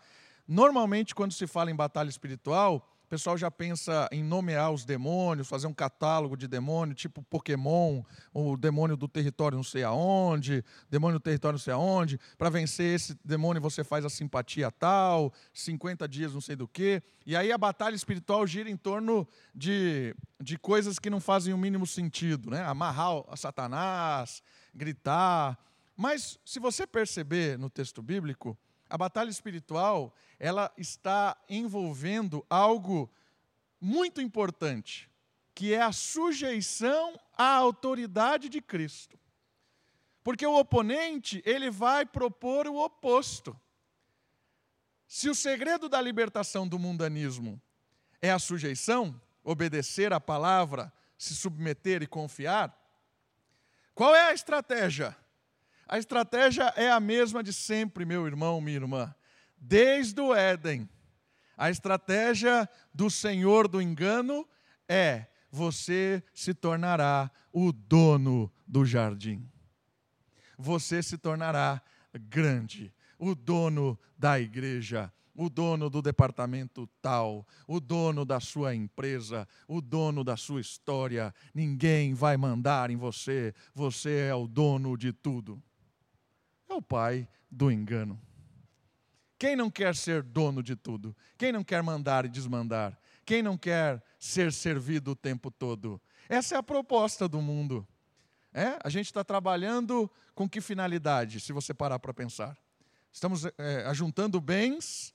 Normalmente, 0.48 1.14
quando 1.14 1.34
se 1.34 1.46
fala 1.46 1.70
em 1.70 1.76
batalha 1.76 2.10
espiritual, 2.10 2.95
o 3.06 3.08
pessoal 3.08 3.38
já 3.38 3.52
pensa 3.52 4.10
em 4.12 4.24
nomear 4.24 4.72
os 4.72 4.84
demônios, 4.84 5.48
fazer 5.48 5.68
um 5.68 5.74
catálogo 5.74 6.36
de 6.36 6.48
demônio, 6.48 6.96
tipo 6.96 7.22
Pokémon, 7.22 8.02
o 8.34 8.58
demônio 8.58 8.98
do 8.98 9.08
território 9.08 9.56
não 9.56 9.64
sei 9.64 9.84
aonde, 9.84 10.66
demônio 10.90 11.20
do 11.20 11.22
território 11.22 11.54
não 11.54 11.64
sei 11.64 11.74
aonde. 11.74 12.20
Para 12.36 12.50
vencer 12.50 12.96
esse 12.96 13.16
demônio 13.24 13.62
você 13.62 13.84
faz 13.84 14.04
a 14.06 14.10
simpatia 14.10 14.72
tal, 14.72 15.32
50 15.54 16.08
dias 16.08 16.34
não 16.34 16.42
sei 16.42 16.56
do 16.56 16.68
que. 16.68 17.00
E 17.28 17.36
aí 17.36 17.52
a 17.52 17.60
batalha 17.60 17.96
espiritual 17.96 18.46
gira 18.48 18.72
em 18.72 18.76
torno 18.76 19.28
de, 19.54 20.16
de 20.42 20.58
coisas 20.58 20.98
que 20.98 21.10
não 21.10 21.20
fazem 21.20 21.54
o 21.54 21.58
mínimo 21.60 21.86
sentido, 21.86 22.50
né? 22.50 22.64
Amarrar 22.64 23.22
a 23.28 23.38
Satanás, 23.38 24.42
gritar. 24.74 25.60
Mas 25.96 26.40
se 26.44 26.60
você 26.60 26.88
perceber 26.88 27.56
no 27.60 27.70
texto 27.70 28.02
bíblico, 28.02 28.58
a 28.96 28.98
batalha 28.98 29.30
espiritual, 29.30 30.16
ela 30.40 30.72
está 30.78 31.36
envolvendo 31.50 32.46
algo 32.50 33.12
muito 33.80 34.22
importante, 34.22 35.12
que 35.54 35.74
é 35.74 35.82
a 35.82 35.92
sujeição 35.92 37.20
à 37.38 37.56
autoridade 37.56 38.48
de 38.48 38.62
Cristo. 38.62 39.20
Porque 40.24 40.46
o 40.48 40.58
oponente, 40.58 41.44
ele 41.46 41.70
vai 41.70 42.06
propor 42.06 42.68
o 42.68 42.78
oposto. 42.78 43.60
Se 45.10 45.28
o 45.28 45.36
segredo 45.36 45.90
da 45.90 46.02
libertação 46.02 46.66
do 46.66 46.80
mundanismo 46.80 47.62
é 48.22 48.32
a 48.32 48.40
sujeição, 48.40 49.22
obedecer 49.44 50.14
à 50.14 50.22
palavra, 50.22 50.92
se 51.18 51.36
submeter 51.36 52.02
e 52.02 52.08
confiar, 52.08 52.74
qual 53.94 54.16
é 54.16 54.30
a 54.30 54.34
estratégia? 54.34 55.14
A 55.88 56.00
estratégia 56.00 56.74
é 56.76 56.90
a 56.90 57.00
mesma 57.00 57.44
de 57.44 57.54
sempre, 57.54 58.06
meu 58.06 58.26
irmão, 58.26 58.60
minha 58.60 58.78
irmã. 58.78 59.14
Desde 59.56 60.20
o 60.20 60.34
Éden, 60.34 60.90
a 61.56 61.70
estratégia 61.70 62.68
do 62.94 63.10
Senhor 63.10 63.68
do 63.68 63.80
engano 63.80 64.48
é: 64.90 65.28
você 65.52 66.24
se 66.34 66.54
tornará 66.54 67.30
o 67.54 67.72
dono 67.72 68.52
do 68.68 68.84
jardim. 68.84 69.48
Você 70.58 71.04
se 71.04 71.18
tornará 71.18 71.82
grande, 72.14 72.92
o 73.20 73.36
dono 73.36 74.00
da 74.18 74.40
igreja, 74.40 75.14
o 75.36 75.50
dono 75.50 75.88
do 75.88 76.02
departamento 76.02 76.90
tal, 77.00 77.46
o 77.68 77.80
dono 77.80 78.26
da 78.26 78.40
sua 78.40 78.74
empresa, 78.74 79.48
o 79.68 79.82
dono 79.82 80.24
da 80.24 80.36
sua 80.36 80.62
história. 80.62 81.34
Ninguém 81.54 82.16
vai 82.16 82.38
mandar 82.38 82.90
em 82.90 82.96
você, 82.96 83.54
você 83.74 84.28
é 84.30 84.34
o 84.34 84.48
dono 84.48 84.98
de 84.98 85.14
tudo 85.14 85.62
o 86.76 86.82
pai 86.82 87.28
do 87.50 87.72
engano. 87.72 88.20
Quem 89.38 89.56
não 89.56 89.70
quer 89.70 89.96
ser 89.96 90.24
dono 90.24 90.64
de 90.64 90.76
tudo? 90.76 91.16
Quem 91.38 91.52
não 91.52 91.64
quer 91.64 91.84
mandar 91.84 92.26
e 92.26 92.30
desmandar? 92.30 92.98
Quem 93.26 93.42
não 93.42 93.58
quer 93.58 94.04
ser 94.20 94.52
servido 94.54 95.12
o 95.12 95.16
tempo 95.16 95.52
todo? 95.52 96.02
Essa 96.30 96.56
é 96.56 96.58
a 96.58 96.64
proposta 96.64 97.28
do 97.28 97.42
mundo. 97.42 97.86
É? 98.54 98.80
A 98.84 98.90
gente 98.90 99.08
está 99.08 99.24
trabalhando 99.24 100.10
com 100.34 100.48
que 100.48 100.62
finalidade, 100.62 101.42
se 101.42 101.52
você 101.52 101.74
parar 101.74 102.00
para 102.00 102.14
pensar? 102.14 102.58
Estamos 103.12 103.46
é, 103.46 103.84
ajuntando 103.86 104.40
bens, 104.40 105.14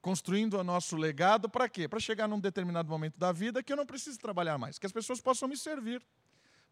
construindo 0.00 0.58
o 0.58 0.64
nosso 0.64 0.96
legado 0.96 1.48
para 1.48 1.68
quê? 1.68 1.86
Para 1.88 2.00
chegar 2.00 2.26
num 2.26 2.40
determinado 2.40 2.88
momento 2.88 3.18
da 3.18 3.32
vida 3.32 3.62
que 3.62 3.72
eu 3.72 3.76
não 3.76 3.84
preciso 3.84 4.18
trabalhar 4.18 4.56
mais, 4.56 4.78
que 4.78 4.86
as 4.86 4.92
pessoas 4.92 5.20
possam 5.20 5.48
me 5.48 5.56
servir, 5.56 6.02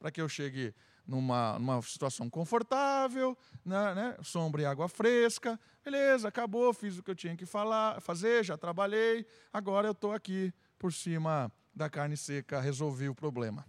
para 0.05 0.11
que 0.11 0.21
eu 0.21 0.29
chegue 0.29 0.75
numa, 1.07 1.59
numa 1.59 1.81
situação 1.81 2.29
confortável, 2.29 3.35
né, 3.65 3.95
né, 3.95 4.17
sombra 4.23 4.61
e 4.61 4.67
água 4.67 4.87
fresca. 4.87 5.59
Beleza, 5.83 6.29
acabou, 6.29 6.75
fiz 6.75 6.99
o 6.99 7.03
que 7.03 7.11
eu 7.11 7.15
tinha 7.15 7.35
que 7.35 7.47
falar, 7.47 8.03
fazer, 8.03 8.45
já 8.45 8.55
trabalhei, 8.59 9.25
agora 9.51 9.89
eu 9.89 9.93
estou 9.93 10.13
aqui 10.13 10.53
por 10.79 10.93
cima 10.93 11.51
da 11.75 11.89
carne 11.89 12.19
seca, 12.19 12.61
resolvi 12.61 13.09
o 13.09 13.15
problema. 13.15 13.67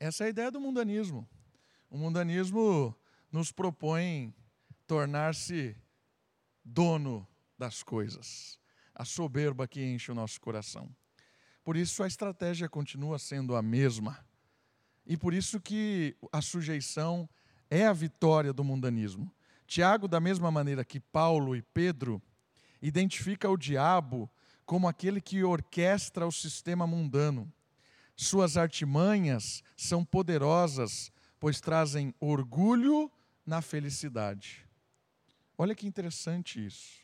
Essa 0.00 0.24
é 0.24 0.26
a 0.26 0.30
ideia 0.30 0.50
do 0.50 0.60
mundanismo. 0.60 1.28
O 1.88 1.96
mundanismo 1.96 2.92
nos 3.30 3.52
propõe 3.52 4.34
tornar-se 4.84 5.76
dono 6.64 7.24
das 7.56 7.84
coisas, 7.84 8.58
a 8.92 9.04
soberba 9.04 9.68
que 9.68 9.80
enche 9.80 10.10
o 10.10 10.14
nosso 10.16 10.40
coração. 10.40 10.92
Por 11.62 11.76
isso 11.76 12.02
a 12.02 12.08
estratégia 12.08 12.68
continua 12.68 13.16
sendo 13.20 13.54
a 13.54 13.62
mesma 13.62 14.26
E 15.06 15.16
por 15.16 15.34
isso 15.34 15.60
que 15.60 16.16
a 16.32 16.40
sujeição 16.40 17.28
é 17.70 17.86
a 17.86 17.92
vitória 17.92 18.52
do 18.52 18.62
mundanismo. 18.62 19.32
Tiago, 19.66 20.06
da 20.06 20.20
mesma 20.20 20.50
maneira 20.50 20.84
que 20.84 21.00
Paulo 21.00 21.56
e 21.56 21.62
Pedro, 21.62 22.22
identifica 22.80 23.48
o 23.48 23.56
diabo 23.56 24.30
como 24.64 24.88
aquele 24.88 25.20
que 25.20 25.42
orquestra 25.42 26.26
o 26.26 26.32
sistema 26.32 26.86
mundano. 26.86 27.52
Suas 28.14 28.56
artimanhas 28.56 29.62
são 29.76 30.04
poderosas, 30.04 31.10
pois 31.40 31.60
trazem 31.60 32.14
orgulho 32.20 33.10
na 33.44 33.60
felicidade. 33.60 34.68
Olha 35.56 35.74
que 35.74 35.86
interessante 35.86 36.64
isso. 36.64 37.02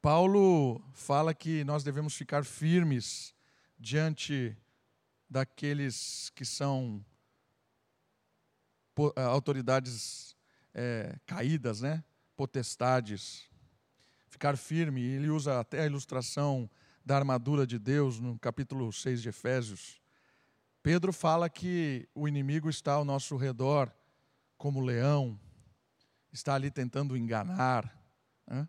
Paulo 0.00 0.82
fala 0.92 1.32
que 1.32 1.62
nós 1.62 1.84
devemos 1.84 2.14
ficar 2.14 2.44
firmes 2.44 3.32
diante 3.78 4.56
daqueles 5.32 6.30
que 6.34 6.44
são 6.44 7.02
eh, 9.16 9.22
autoridades 9.22 10.36
é, 10.74 11.18
caídas, 11.26 11.80
né? 11.80 12.04
potestades. 12.36 13.48
Ficar 14.28 14.58
firme, 14.58 15.00
ele 15.00 15.30
usa 15.30 15.58
até 15.58 15.80
a 15.80 15.86
ilustração 15.86 16.68
da 17.04 17.16
armadura 17.16 17.66
de 17.66 17.78
Deus 17.78 18.20
no 18.20 18.38
capítulo 18.38 18.92
6 18.92 19.22
de 19.22 19.30
Efésios. 19.30 20.02
Pedro 20.82 21.12
fala 21.12 21.48
que 21.48 22.06
o 22.14 22.28
inimigo 22.28 22.68
está 22.68 22.92
ao 22.92 23.04
nosso 23.04 23.36
redor 23.36 23.90
como 24.58 24.80
leão, 24.80 25.40
está 26.30 26.54
ali 26.54 26.70
tentando 26.70 27.16
enganar. 27.16 27.90
Né? 28.46 28.68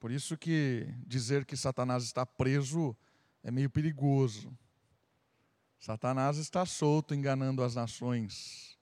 Por 0.00 0.10
isso 0.10 0.36
que 0.36 0.92
dizer 1.06 1.44
que 1.44 1.56
Satanás 1.56 2.02
está 2.02 2.26
preso 2.26 2.96
é 3.42 3.50
meio 3.52 3.70
perigoso. 3.70 4.52
Satanás 5.80 6.36
está 6.36 6.66
solto 6.66 7.14
enganando 7.14 7.62
as 7.62 7.74
nações. 7.74 8.78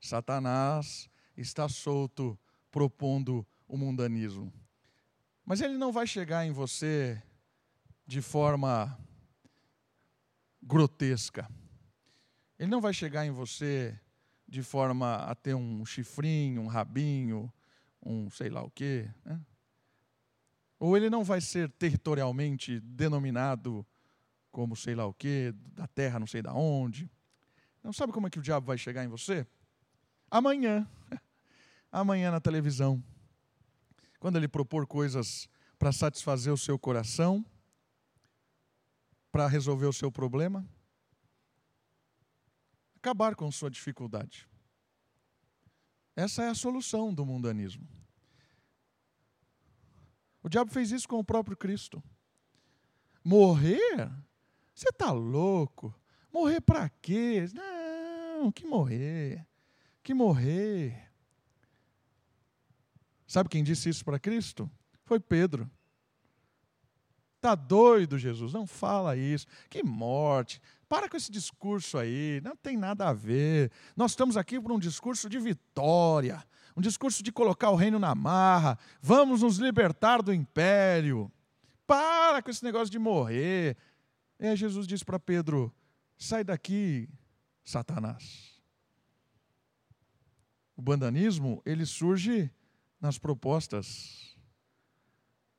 Satanás 0.00 1.08
está 1.36 1.68
solto 1.68 2.36
propondo 2.68 3.46
o 3.68 3.78
mundanismo. 3.78 4.52
Mas 5.46 5.60
ele 5.60 5.78
não 5.78 5.92
vai 5.92 6.04
chegar 6.04 6.44
em 6.44 6.50
você 6.50 7.22
de 8.04 8.20
forma 8.20 8.98
grotesca. 10.60 11.48
Ele 12.58 12.70
não 12.70 12.80
vai 12.80 12.92
chegar 12.92 13.24
em 13.24 13.30
você 13.30 13.96
de 14.48 14.64
forma 14.64 15.14
a 15.18 15.36
ter 15.36 15.54
um 15.54 15.86
chifrinho, 15.86 16.62
um 16.62 16.66
rabinho, 16.66 17.52
um 18.04 18.28
sei 18.28 18.50
lá 18.50 18.64
o 18.64 18.70
quê. 18.70 19.08
Né? 19.24 19.40
Ou 20.76 20.96
ele 20.96 21.08
não 21.08 21.22
vai 21.22 21.40
ser 21.40 21.70
territorialmente 21.70 22.80
denominado 22.80 23.86
como 24.52 24.76
sei 24.76 24.94
lá 24.94 25.06
o 25.06 25.14
quê, 25.14 25.52
da 25.72 25.88
terra 25.88 26.20
não 26.20 26.26
sei 26.26 26.42
da 26.42 26.52
onde. 26.52 27.10
Não 27.82 27.92
sabe 27.92 28.12
como 28.12 28.26
é 28.26 28.30
que 28.30 28.38
o 28.38 28.42
diabo 28.42 28.66
vai 28.66 28.78
chegar 28.78 29.02
em 29.02 29.08
você? 29.08 29.46
Amanhã. 30.30 30.88
Amanhã 31.90 32.30
na 32.30 32.40
televisão. 32.40 33.02
Quando 34.20 34.36
ele 34.36 34.46
propor 34.46 34.86
coisas 34.86 35.48
para 35.78 35.90
satisfazer 35.90 36.52
o 36.52 36.56
seu 36.56 36.78
coração, 36.78 37.44
para 39.32 39.48
resolver 39.48 39.86
o 39.86 39.92
seu 39.92 40.12
problema, 40.12 40.68
acabar 42.96 43.34
com 43.34 43.50
sua 43.50 43.70
dificuldade. 43.70 44.46
Essa 46.14 46.44
é 46.44 46.48
a 46.50 46.54
solução 46.54 47.12
do 47.12 47.24
mundanismo. 47.24 47.88
O 50.42 50.48
diabo 50.48 50.70
fez 50.70 50.92
isso 50.92 51.08
com 51.08 51.18
o 51.18 51.24
próprio 51.24 51.56
Cristo. 51.56 52.02
Morrer 53.24 54.12
você 54.82 54.88
está 54.88 55.12
louco? 55.12 55.94
Morrer 56.32 56.60
para 56.60 56.88
quê? 56.88 57.46
Não, 57.54 58.50
que 58.50 58.66
morrer. 58.66 59.46
Que 60.02 60.12
morrer. 60.12 61.08
Sabe 63.26 63.48
quem 63.48 63.62
disse 63.62 63.88
isso 63.88 64.04
para 64.04 64.18
Cristo? 64.18 64.68
Foi 65.04 65.20
Pedro. 65.20 65.70
Tá 67.40 67.54
doido, 67.54 68.18
Jesus? 68.18 68.52
Não 68.52 68.66
fala 68.66 69.16
isso. 69.16 69.46
Que 69.70 69.84
morte. 69.84 70.60
Para 70.88 71.08
com 71.08 71.16
esse 71.16 71.30
discurso 71.30 71.96
aí. 71.96 72.40
Não 72.42 72.56
tem 72.56 72.76
nada 72.76 73.08
a 73.08 73.12
ver. 73.12 73.70
Nós 73.96 74.12
estamos 74.12 74.36
aqui 74.36 74.60
por 74.60 74.72
um 74.72 74.78
discurso 74.80 75.28
de 75.28 75.38
vitória. 75.38 76.44
Um 76.76 76.80
discurso 76.80 77.22
de 77.22 77.30
colocar 77.30 77.70
o 77.70 77.76
reino 77.76 78.00
na 78.00 78.14
marra. 78.14 78.76
Vamos 79.00 79.42
nos 79.42 79.58
libertar 79.58 80.22
do 80.22 80.32
império. 80.32 81.30
Para 81.86 82.42
com 82.42 82.50
esse 82.50 82.64
negócio 82.64 82.90
de 82.90 82.98
morrer. 82.98 83.76
Aí 84.42 84.56
Jesus 84.56 84.88
disse 84.88 85.04
para 85.04 85.20
Pedro: 85.20 85.72
sai 86.18 86.42
daqui, 86.42 87.08
Satanás. 87.62 88.60
O 90.76 90.82
bandanismo, 90.82 91.62
ele 91.64 91.86
surge 91.86 92.50
nas 93.00 93.18
propostas. 93.18 94.36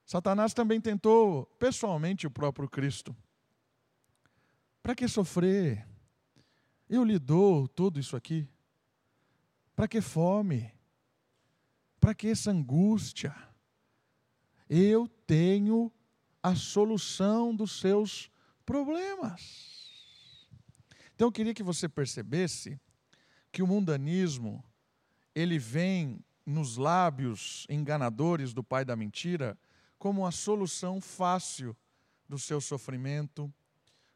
Satanás 0.05 0.53
também 0.53 0.81
tentou 0.81 1.45
pessoalmente 1.57 2.27
o 2.27 2.31
próprio 2.31 2.69
Cristo. 2.69 3.15
Para 4.81 4.93
que 4.93 5.07
sofrer? 5.07 5.87
Eu 6.89 7.05
lhe 7.05 7.17
dou 7.17 7.69
tudo 7.69 8.01
isso 8.01 8.17
aqui. 8.17 8.49
Para 9.73 9.87
que 9.87 10.01
fome? 10.01 10.73
Para 12.01 12.13
que 12.13 12.27
essa 12.27 12.51
angústia? 12.51 13.33
Eu 14.69 15.07
tenho 15.25 15.89
a 16.41 16.53
solução 16.53 17.55
dos 17.55 17.79
seus 17.79 18.29
problemas. 18.65 19.91
Então 21.15 21.27
eu 21.27 21.31
queria 21.31 21.53
que 21.53 21.63
você 21.63 21.87
percebesse 21.87 22.79
que 23.51 23.61
o 23.61 23.67
mundanismo 23.67 24.63
ele 25.35 25.59
vem 25.59 26.23
nos 26.45 26.77
lábios 26.77 27.65
enganadores 27.69 28.53
do 28.53 28.63
pai 28.63 28.83
da 28.83 28.95
mentira 28.95 29.57
como 29.97 30.25
a 30.25 30.31
solução 30.31 30.99
fácil 30.99 31.75
do 32.27 32.37
seu 32.37 32.59
sofrimento, 32.59 33.53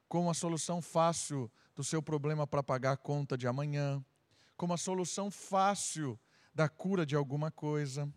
como 0.09 0.29
a 0.29 0.33
solução 0.33 0.81
fácil 0.81 1.49
do 1.75 1.83
seu 1.83 2.01
problema 2.01 2.45
para 2.45 2.63
pagar 2.63 2.93
a 2.93 2.97
conta 2.97 3.37
de 3.37 3.47
amanhã, 3.47 4.03
como 4.57 4.73
a 4.73 4.77
solução 4.77 5.29
fácil 5.31 6.19
da 6.53 6.67
cura 6.67 7.05
de 7.05 7.15
alguma 7.15 7.51
coisa. 7.51 8.11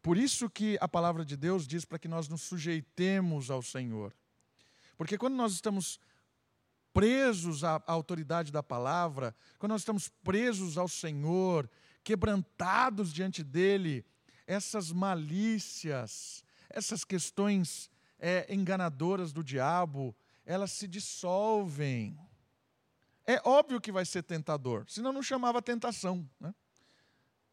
Por 0.00 0.16
isso 0.16 0.48
que 0.48 0.78
a 0.80 0.88
palavra 0.88 1.24
de 1.24 1.36
Deus 1.36 1.66
diz 1.66 1.84
para 1.84 1.98
que 1.98 2.08
nós 2.08 2.28
nos 2.28 2.42
sujeitemos 2.42 3.50
ao 3.50 3.62
Senhor. 3.62 4.14
Porque 4.96 5.18
quando 5.18 5.34
nós 5.34 5.52
estamos 5.52 5.98
presos 6.92 7.64
à 7.64 7.82
autoridade 7.86 8.52
da 8.52 8.62
palavra, 8.62 9.34
quando 9.58 9.72
nós 9.72 9.80
estamos 9.80 10.08
presos 10.22 10.78
ao 10.78 10.86
Senhor, 10.86 11.68
quebrantados 12.04 13.12
diante 13.12 13.42
dEle, 13.42 14.04
essas 14.46 14.92
malícias, 14.92 16.44
essas 16.70 17.04
questões 17.04 17.90
é, 18.18 18.46
enganadoras 18.54 19.32
do 19.32 19.42
diabo, 19.42 20.14
elas 20.46 20.70
se 20.72 20.86
dissolvem. 20.86 22.16
É 23.26 23.40
óbvio 23.44 23.80
que 23.80 23.90
vai 23.90 24.04
ser 24.04 24.22
tentador, 24.22 24.84
senão 24.88 25.12
não 25.12 25.22
chamava 25.22 25.62
tentação, 25.62 26.28
né? 26.38 26.54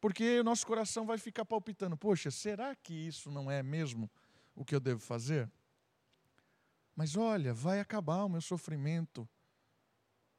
Porque 0.00 0.40
o 0.40 0.44
nosso 0.44 0.66
coração 0.66 1.06
vai 1.06 1.16
ficar 1.16 1.44
palpitando: 1.44 1.96
poxa, 1.96 2.30
será 2.30 2.74
que 2.74 2.92
isso 2.92 3.30
não 3.30 3.50
é 3.50 3.62
mesmo 3.62 4.10
o 4.54 4.64
que 4.64 4.74
eu 4.74 4.80
devo 4.80 5.00
fazer? 5.00 5.50
Mas 6.94 7.16
olha, 7.16 7.54
vai 7.54 7.80
acabar 7.80 8.24
o 8.24 8.28
meu 8.28 8.40
sofrimento. 8.40 9.28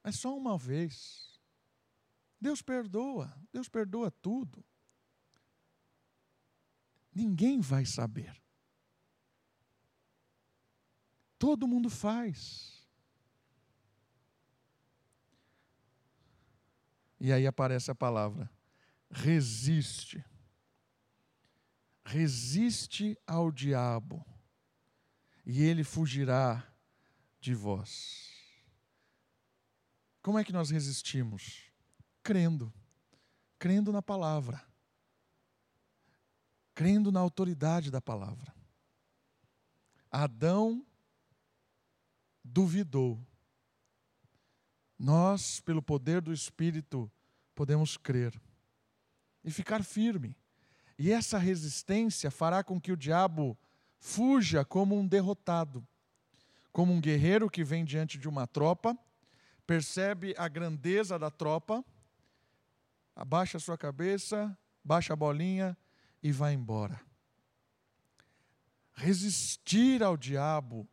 É 0.03 0.11
só 0.11 0.35
uma 0.35 0.57
vez. 0.57 1.39
Deus 2.39 2.61
perdoa, 2.61 3.35
Deus 3.51 3.67
perdoa 3.67 4.11
tudo. 4.11 4.63
Ninguém 7.13 7.59
vai 7.61 7.85
saber. 7.85 8.41
Todo 11.39 11.67
mundo 11.67 11.89
faz. 11.89 12.87
E 17.19 17.31
aí 17.31 17.47
aparece 17.47 17.89
a 17.89 17.95
palavra: 17.95 18.49
resiste. 19.09 20.23
Resiste 22.05 23.17
ao 23.25 23.49
diabo 23.49 24.32
e 25.45 25.63
ele 25.63 25.83
fugirá 25.83 26.65
de 27.39 27.53
vós. 27.53 28.31
Como 30.21 30.39
é 30.39 30.43
que 30.43 30.53
nós 30.53 30.69
resistimos? 30.69 31.69
Crendo, 32.21 32.73
crendo 33.59 33.91
na 33.91 34.01
palavra, 34.01 34.65
crendo 36.73 37.11
na 37.11 37.19
autoridade 37.19 37.91
da 37.91 37.99
palavra. 37.99 38.53
Adão 40.09 40.85
duvidou. 42.43 43.19
Nós, 44.97 45.59
pelo 45.59 45.81
poder 45.81 46.21
do 46.21 46.31
Espírito, 46.31 47.11
podemos 47.53 47.97
crer 47.97 48.39
e 49.43 49.51
ficar 49.51 49.83
firme. 49.83 50.37
E 50.97 51.11
essa 51.11 51.37
resistência 51.37 52.31
fará 52.31 52.63
com 52.63 52.79
que 52.79 52.91
o 52.91 52.97
diabo 52.97 53.57
Fuja 54.05 54.65
como 54.65 54.99
um 54.99 55.07
derrotado, 55.07 55.81
como 56.73 56.91
um 56.91 56.99
guerreiro 56.99 57.49
que 57.49 57.63
vem 57.63 57.85
diante 57.85 58.17
de 58.17 58.27
uma 58.27 58.45
tropa, 58.45 58.97
percebe 59.65 60.35
a 60.37 60.49
grandeza 60.49 61.17
da 61.17 61.31
tropa, 61.31 61.83
abaixa 63.15 63.55
a 63.55 63.61
sua 63.61 63.77
cabeça, 63.77 64.55
baixa 64.83 65.13
a 65.13 65.15
bolinha 65.15 65.75
e 66.21 66.33
vai 66.33 66.53
embora. 66.53 66.99
Resistir 68.93 70.03
ao 70.03 70.17
diabo 70.17 70.85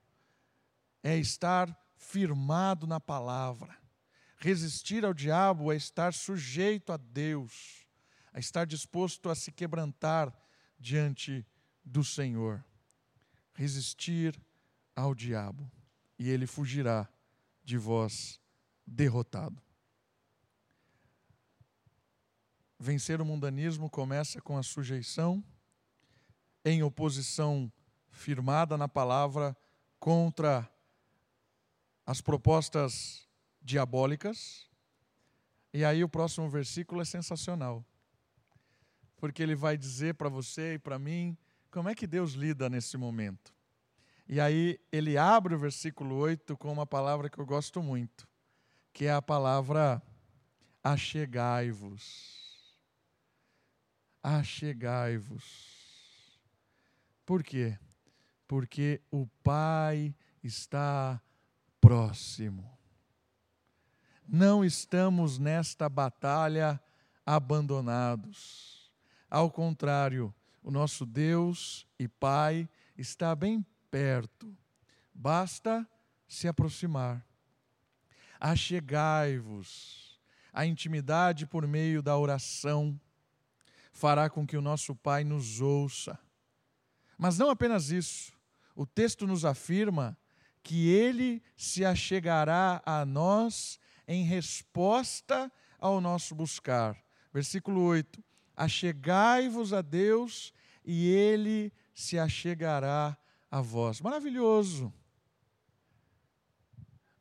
é 1.02 1.16
estar 1.16 1.76
firmado 1.96 2.86
na 2.86 3.00
palavra. 3.00 3.76
Resistir 4.36 5.04
ao 5.04 5.12
diabo 5.12 5.72
é 5.72 5.76
estar 5.76 6.14
sujeito 6.14 6.92
a 6.92 6.96
Deus, 6.96 7.84
a 8.32 8.38
estar 8.38 8.64
disposto 8.64 9.28
a 9.28 9.34
se 9.34 9.50
quebrantar 9.50 10.32
diante 10.78 11.44
do 11.84 12.04
Senhor. 12.04 12.64
Resistir 13.60 14.40
ao 14.96 15.14
diabo, 15.14 15.70
e 16.18 16.30
ele 16.30 16.46
fugirá 16.46 17.06
de 17.62 17.76
vós 17.76 18.40
derrotado. 18.86 19.62
Vencer 22.78 23.20
o 23.20 23.24
mundanismo 23.26 23.90
começa 23.90 24.40
com 24.40 24.56
a 24.56 24.62
sujeição, 24.62 25.44
em 26.64 26.82
oposição 26.82 27.70
firmada 28.08 28.78
na 28.78 28.88
palavra 28.88 29.54
contra 29.98 30.66
as 32.06 32.22
propostas 32.22 33.28
diabólicas. 33.60 34.70
E 35.70 35.84
aí 35.84 36.02
o 36.02 36.08
próximo 36.08 36.48
versículo 36.48 37.02
é 37.02 37.04
sensacional. 37.04 37.84
Porque 39.18 39.42
ele 39.42 39.54
vai 39.54 39.76
dizer 39.76 40.14
para 40.14 40.30
você 40.30 40.76
e 40.76 40.78
para 40.78 40.98
mim 40.98 41.36
como 41.70 41.88
é 41.88 41.94
que 41.94 42.06
Deus 42.06 42.32
lida 42.32 42.68
nesse 42.68 42.96
momento. 42.96 43.54
E 44.28 44.40
aí 44.40 44.78
ele 44.92 45.16
abre 45.16 45.54
o 45.54 45.58
versículo 45.58 46.16
8 46.16 46.56
com 46.56 46.72
uma 46.72 46.86
palavra 46.86 47.28
que 47.28 47.38
eu 47.38 47.46
gosto 47.46 47.82
muito, 47.82 48.28
que 48.92 49.06
é 49.06 49.12
a 49.12 49.22
palavra 49.22 50.02
achegai-vos. 50.82 52.38
Achegai-vos. 54.22 55.80
Por 57.24 57.42
quê? 57.42 57.78
Porque 58.46 59.00
o 59.10 59.26
Pai 59.42 60.14
está 60.42 61.20
próximo. 61.80 62.78
Não 64.26 64.64
estamos 64.64 65.38
nesta 65.38 65.88
batalha 65.88 66.80
abandonados. 67.24 68.92
Ao 69.28 69.50
contrário, 69.50 70.34
o 70.62 70.70
nosso 70.70 71.06
Deus 71.06 71.86
e 71.98 72.06
Pai 72.06 72.68
está 72.96 73.34
bem 73.34 73.64
perto. 73.90 74.56
Basta 75.14 75.88
se 76.28 76.46
aproximar. 76.46 77.24
Achegai-vos. 78.38 80.20
A 80.52 80.66
intimidade 80.66 81.46
por 81.46 81.66
meio 81.66 82.02
da 82.02 82.16
oração 82.16 83.00
fará 83.92 84.28
com 84.28 84.46
que 84.46 84.56
o 84.56 84.62
nosso 84.62 84.94
Pai 84.94 85.24
nos 85.24 85.60
ouça. 85.60 86.18
Mas 87.16 87.38
não 87.38 87.50
apenas 87.50 87.90
isso. 87.90 88.32
O 88.74 88.86
texto 88.86 89.26
nos 89.26 89.44
afirma 89.44 90.16
que 90.62 90.88
ele 90.88 91.42
se 91.56 91.84
achegará 91.84 92.82
a 92.84 93.04
nós 93.04 93.78
em 94.06 94.24
resposta 94.24 95.52
ao 95.78 96.00
nosso 96.00 96.34
buscar. 96.34 96.96
Versículo 97.32 97.82
8: 97.82 98.22
Achegai-vos 98.62 99.72
a 99.72 99.82
Deus 99.82 100.52
e 100.84 101.08
ele 101.08 101.72
se 101.94 102.18
achegará 102.18 103.16
a 103.50 103.60
vós. 103.60 104.00
Maravilhoso. 104.00 104.92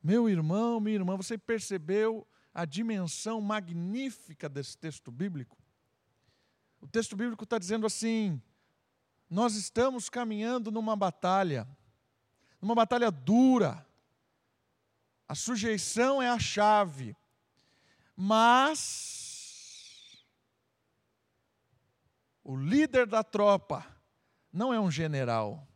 Meu 0.02 0.28
irmão, 0.28 0.80
minha 0.80 0.96
irmã, 0.96 1.16
você 1.16 1.36
percebeu 1.36 2.26
a 2.52 2.64
dimensão 2.64 3.40
magnífica 3.40 4.48
desse 4.48 4.76
texto 4.76 5.10
bíblico? 5.10 5.56
O 6.80 6.86
texto 6.86 7.14
bíblico 7.14 7.44
está 7.44 7.58
dizendo 7.58 7.86
assim: 7.86 8.40
nós 9.28 9.54
estamos 9.54 10.08
caminhando 10.08 10.70
numa 10.70 10.96
batalha 10.96 11.68
numa 12.60 12.74
batalha 12.74 13.10
dura. 13.10 13.86
A 15.26 15.34
sujeição 15.34 16.20
é 16.20 16.28
a 16.28 16.38
chave. 16.38 17.16
Mas 18.16 19.19
o 22.42 22.56
líder 22.56 23.06
da 23.06 23.22
tropa 23.22 23.84
não 24.52 24.72
é 24.72 24.80
um 24.80 24.90
general 24.90 25.66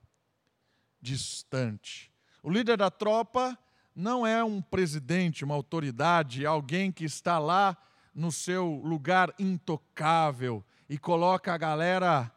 distante. 1.01 2.13
O 2.43 2.51
líder 2.51 2.77
da 2.77 2.91
tropa 2.91 3.59
não 3.95 4.27
é 4.27 4.43
um 4.43 4.61
presidente, 4.61 5.45
uma 5.45 5.55
autoridade, 5.55 6.45
alguém 6.45 6.91
que 6.91 7.05
está 7.05 7.39
lá 7.39 7.77
no 8.15 8.33
seu 8.33 8.81
lugar 8.85 9.33
intocável 9.39 10.65
e 10.89 10.99
coloca 10.99 11.53
a 11.53 11.59
galera 11.59 12.33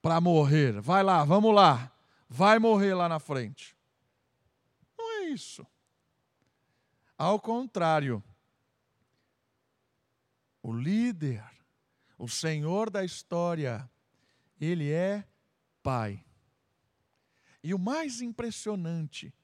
para 0.00 0.20
morrer. 0.20 0.80
Vai 0.80 1.02
lá, 1.02 1.24
vamos 1.24 1.54
lá. 1.54 1.92
Vai 2.28 2.58
morrer 2.58 2.94
lá 2.94 3.08
na 3.08 3.18
frente 3.18 3.76
isso. 5.32 5.66
Ao 7.16 7.38
contrário, 7.40 8.22
o 10.62 10.72
líder, 10.72 11.44
o 12.22 12.28
Senhor 12.28 12.88
da 12.88 13.04
história, 13.04 13.90
ele 14.60 14.92
é 14.92 15.26
Pai. 15.82 16.24
E 17.64 17.74
o 17.74 17.78
mais 17.80 18.20
impressionante, 18.20 19.34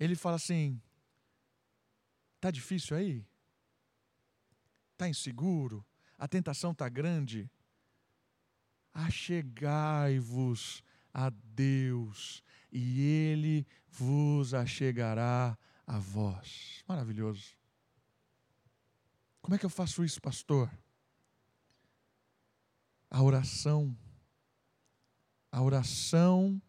ele 0.00 0.16
fala 0.16 0.34
assim: 0.34 0.82
está 2.34 2.50
difícil 2.50 2.96
aí? 2.96 3.24
Está 4.90 5.08
inseguro? 5.08 5.86
A 6.18 6.26
tentação 6.26 6.72
está 6.72 6.88
grande? 6.88 7.48
Achegai-vos 8.92 10.82
a 11.12 11.30
Deus 11.30 12.42
e 12.72 13.02
Ele 13.02 13.64
vos 13.88 14.52
achegará 14.52 15.56
a 15.86 15.98
vós. 16.00 16.82
Maravilhoso. 16.88 17.56
Como 19.40 19.54
é 19.54 19.58
que 19.58 19.66
eu 19.66 19.70
faço 19.70 20.04
isso, 20.04 20.20
pastor? 20.20 20.68
A 23.14 23.22
oração. 23.22 23.96
A 25.52 25.62
oração 25.62 26.60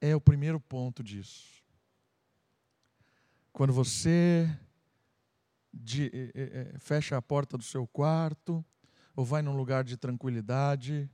é 0.00 0.12
o 0.12 0.20
primeiro 0.20 0.58
ponto 0.58 1.04
disso. 1.04 1.62
Quando 3.52 3.72
você 3.72 4.58
de, 5.72 6.10
é, 6.12 6.72
é, 6.74 6.78
fecha 6.80 7.16
a 7.16 7.22
porta 7.22 7.56
do 7.56 7.62
seu 7.62 7.86
quarto, 7.86 8.64
ou 9.14 9.24
vai 9.24 9.40
num 9.40 9.56
lugar 9.56 9.84
de 9.84 9.96
tranquilidade, 9.96 11.08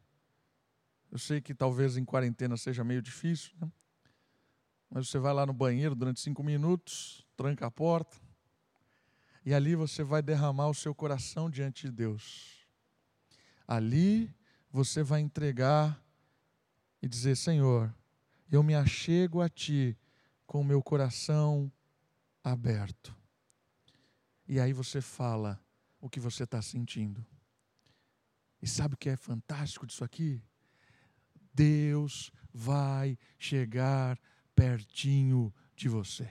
eu 1.13 1.19
sei 1.19 1.43
que 1.43 1.55
talvez 1.55 1.99
em 1.99 2.05
quarentena 2.07 2.57
seja 2.57 2.83
meio 2.83 3.03
difícil, 3.03 3.53
né? 3.61 3.71
mas 4.89 5.11
você 5.11 5.19
vai 5.19 5.35
lá 5.35 5.45
no 5.45 5.53
banheiro 5.53 5.95
durante 5.95 6.21
cinco 6.21 6.43
minutos, 6.43 7.29
tranca 7.37 7.67
a 7.67 7.71
porta, 7.71 8.17
e 9.45 9.53
ali 9.53 9.75
você 9.75 10.03
vai 10.03 10.23
derramar 10.23 10.69
o 10.69 10.75
seu 10.75 10.95
coração 10.95 11.51
diante 11.51 11.87
de 11.87 11.93
Deus. 11.93 12.67
Ali 13.69 14.35
você 14.75 15.05
vai 15.05 15.21
entregar 15.21 16.05
e 17.01 17.07
dizer: 17.07 17.37
Senhor, 17.37 17.95
eu 18.51 18.61
me 18.61 18.75
achego 18.75 19.41
a 19.41 19.49
Ti 19.49 19.97
com 20.49 20.63
o 20.63 20.65
meu 20.65 20.83
coração 20.83 21.71
aberto. 22.43 23.17
E 24.49 24.59
aí 24.59 24.73
você 24.73 25.01
fala 25.01 25.65
o 26.01 26.11
que 26.11 26.19
você 26.19 26.43
está 26.43 26.61
sentindo. 26.61 27.25
E 28.61 28.67
sabe 28.67 28.95
o 28.95 28.97
que 28.97 29.09
é 29.09 29.17
fantástico 29.17 29.87
disso 29.87 30.03
aqui? 30.03 30.43
Deus 31.55 32.33
vai 32.53 33.17
chegar 33.39 34.19
pertinho 34.57 35.55
de 35.77 35.89
você. 35.89 36.29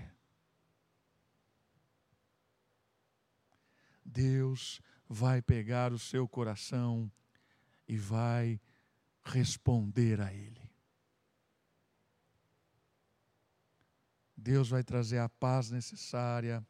Deus 4.04 4.82
vai 5.08 5.42
pegar 5.42 5.94
o 5.94 5.98
seu 5.98 6.28
coração 6.28 7.10
e 7.88 7.98
vai 7.98 8.60
responder 9.24 10.22
a 10.22 10.34
Ele. 10.34 10.62
Deus 14.36 14.70
vai 14.70 14.84
trazer 14.84 15.20
a 15.20 15.30
paz 15.30 15.70
necessária, 15.70 16.66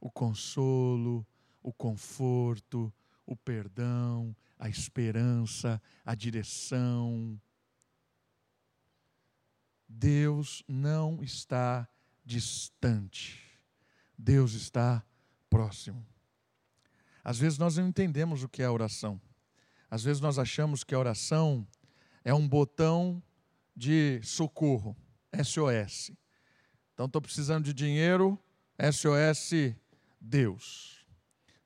o 0.00 0.10
consolo, 0.10 1.26
o 1.62 1.72
conforto, 1.72 2.92
o 3.24 3.36
perdão, 3.36 4.36
a 4.58 4.68
esperança, 4.68 5.80
a 6.04 6.14
direção, 6.14 7.40
Deus 9.88 10.62
não 10.66 11.22
está 11.22 11.88
distante. 12.24 13.40
Deus 14.18 14.52
está 14.54 15.04
próximo. 15.48 16.04
Às 17.22 17.38
vezes 17.38 17.58
nós 17.58 17.76
não 17.76 17.88
entendemos 17.88 18.42
o 18.42 18.48
que 18.48 18.62
é 18.62 18.68
oração. 18.68 19.20
Às 19.94 20.02
vezes 20.02 20.20
nós 20.20 20.40
achamos 20.40 20.82
que 20.82 20.92
a 20.92 20.98
oração 20.98 21.64
é 22.24 22.34
um 22.34 22.48
botão 22.48 23.22
de 23.76 24.20
socorro, 24.24 24.96
SOS. 25.32 26.10
Então 26.92 27.06
estou 27.06 27.22
precisando 27.22 27.64
de 27.64 27.72
dinheiro, 27.72 28.36
SOS 28.92 29.76
Deus. 30.20 31.06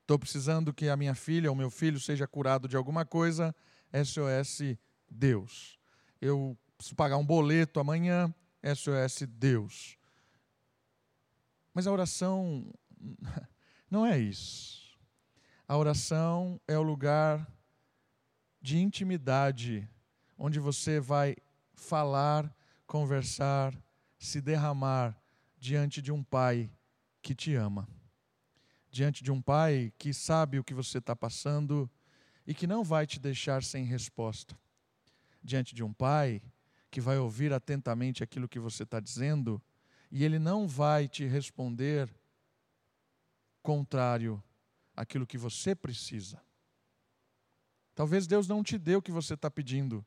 Estou 0.01 0.19
precisando 0.19 0.71
que 0.71 0.89
a 0.89 0.95
minha 0.95 1.15
filha 1.15 1.49
ou 1.49 1.55
meu 1.55 1.71
filho 1.71 1.99
seja 1.99 2.27
curado 2.27 2.67
de 2.67 2.77
alguma 2.77 3.03
coisa, 3.03 3.55
SOS 3.91 4.77
Deus. 5.09 5.79
Eu 6.21 6.55
preciso 6.77 6.95
pagar 6.95 7.17
um 7.17 7.25
boleto 7.25 7.79
amanhã, 7.79 8.31
SOS 8.63 9.23
Deus. 9.27 9.97
Mas 11.73 11.87
a 11.87 11.91
oração 11.91 12.71
não 13.89 14.05
é 14.05 14.19
isso. 14.19 14.95
A 15.67 15.75
oração 15.75 16.61
é 16.67 16.77
o 16.77 16.83
lugar 16.83 17.58
de 18.61 18.77
intimidade, 18.77 19.87
onde 20.37 20.59
você 20.59 20.99
vai 20.99 21.35
falar, 21.73 22.53
conversar, 22.85 23.73
se 24.17 24.41
derramar 24.41 25.17
diante 25.57 26.01
de 26.01 26.11
um 26.11 26.23
pai 26.23 26.69
que 27.21 27.33
te 27.33 27.55
ama. 27.55 27.87
Diante 28.91 29.23
de 29.23 29.31
um 29.31 29.41
pai 29.41 29.93
que 29.97 30.13
sabe 30.13 30.59
o 30.59 30.63
que 30.63 30.73
você 30.73 30.97
está 30.97 31.15
passando 31.15 31.89
e 32.45 32.53
que 32.53 32.65
não 32.65 32.83
vai 32.83 33.05
te 33.05 33.19
deixar 33.19 33.63
sem 33.63 33.85
resposta. 33.85 34.57
Diante 35.43 35.75
de 35.75 35.83
um 35.83 35.93
pai 35.93 36.41
que 36.89 36.99
vai 36.99 37.17
ouvir 37.17 37.53
atentamente 37.53 38.23
aquilo 38.23 38.49
que 38.49 38.59
você 38.59 38.83
está 38.83 38.99
dizendo 38.99 39.61
e 40.11 40.23
ele 40.23 40.39
não 40.39 40.67
vai 40.67 41.07
te 41.07 41.25
responder 41.25 42.09
contrário 43.61 44.43
àquilo 44.95 45.27
que 45.27 45.37
você 45.37 45.75
precisa. 45.75 46.41
Talvez 47.99 48.25
Deus 48.25 48.47
não 48.47 48.63
te 48.63 48.77
dê 48.77 48.95
o 48.95 49.01
que 49.01 49.11
você 49.11 49.33
está 49.33 49.51
pedindo, 49.51 50.05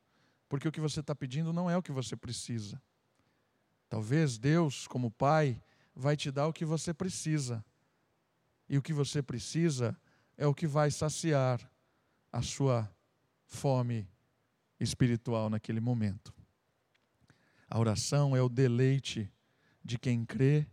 porque 0.49 0.67
o 0.67 0.71
que 0.71 0.81
você 0.81 0.99
está 0.99 1.13
pedindo 1.13 1.53
não 1.53 1.69
é 1.69 1.77
o 1.77 1.83
que 1.83 1.91
você 1.91 2.15
precisa. 2.15 2.81
Talvez 3.87 4.39
Deus, 4.39 4.87
como 4.87 5.11
Pai, 5.11 5.61
vai 5.93 6.17
te 6.17 6.31
dar 6.31 6.47
o 6.47 6.51
que 6.51 6.65
você 6.65 6.91
precisa. 6.91 7.63
E 8.67 8.79
o 8.79 8.81
que 8.81 8.91
você 8.91 9.21
precisa 9.21 9.95
é 10.35 10.47
o 10.47 10.55
que 10.55 10.65
vai 10.65 10.89
saciar 10.89 11.71
a 12.31 12.41
sua 12.41 12.91
fome 13.45 14.09
espiritual 14.79 15.47
naquele 15.47 15.79
momento. 15.79 16.33
A 17.69 17.79
oração 17.79 18.35
é 18.35 18.41
o 18.41 18.49
deleite 18.49 19.31
de 19.85 19.99
quem 19.99 20.25
crê 20.25 20.65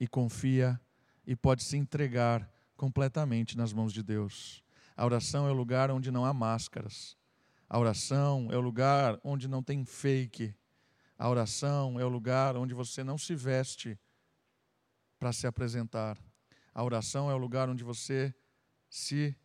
e 0.00 0.08
confia 0.08 0.80
e 1.24 1.36
pode 1.36 1.62
se 1.62 1.76
entregar 1.76 2.52
completamente 2.76 3.56
nas 3.56 3.72
mãos 3.72 3.92
de 3.92 4.02
Deus. 4.02 4.63
A 4.96 5.04
oração 5.04 5.48
é 5.48 5.50
o 5.50 5.54
lugar 5.54 5.90
onde 5.90 6.10
não 6.10 6.24
há 6.24 6.32
máscaras. 6.32 7.16
A 7.68 7.78
oração 7.78 8.48
é 8.52 8.56
o 8.56 8.60
lugar 8.60 9.18
onde 9.24 9.48
não 9.48 9.62
tem 9.62 9.84
fake. 9.84 10.54
A 11.18 11.28
oração 11.28 11.98
é 11.98 12.04
o 12.04 12.08
lugar 12.08 12.56
onde 12.56 12.74
você 12.74 13.02
não 13.02 13.18
se 13.18 13.34
veste 13.34 13.98
para 15.18 15.32
se 15.32 15.46
apresentar. 15.46 16.18
A 16.72 16.82
oração 16.82 17.30
é 17.30 17.34
o 17.34 17.38
lugar 17.38 17.68
onde 17.68 17.82
você 17.82 18.34
se 18.88 19.36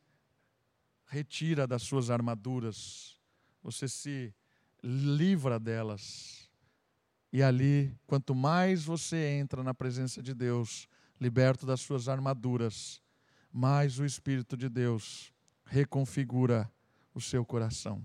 retira 1.08 1.66
das 1.66 1.82
suas 1.82 2.12
armaduras, 2.12 3.20
você 3.64 3.88
se 3.88 4.34
livra 4.84 5.60
delas 5.60 6.50
e 7.32 7.44
ali, 7.44 7.96
quanto 8.08 8.34
mais 8.34 8.84
você 8.84 9.38
entra 9.40 9.64
na 9.64 9.74
presença 9.74 10.22
de 10.22 10.34
Deus, 10.34 10.88
liberto 11.22 11.66
das 11.66 11.80
suas 11.80 12.08
armaduras, 12.08 13.02
mais 13.52 14.00
o 14.00 14.06
Espírito 14.06 14.58
de 14.58 14.68
Deus 14.68 15.32
reconfigura 15.70 16.70
o 17.14 17.22
seu 17.22 17.46
coração. 17.46 18.04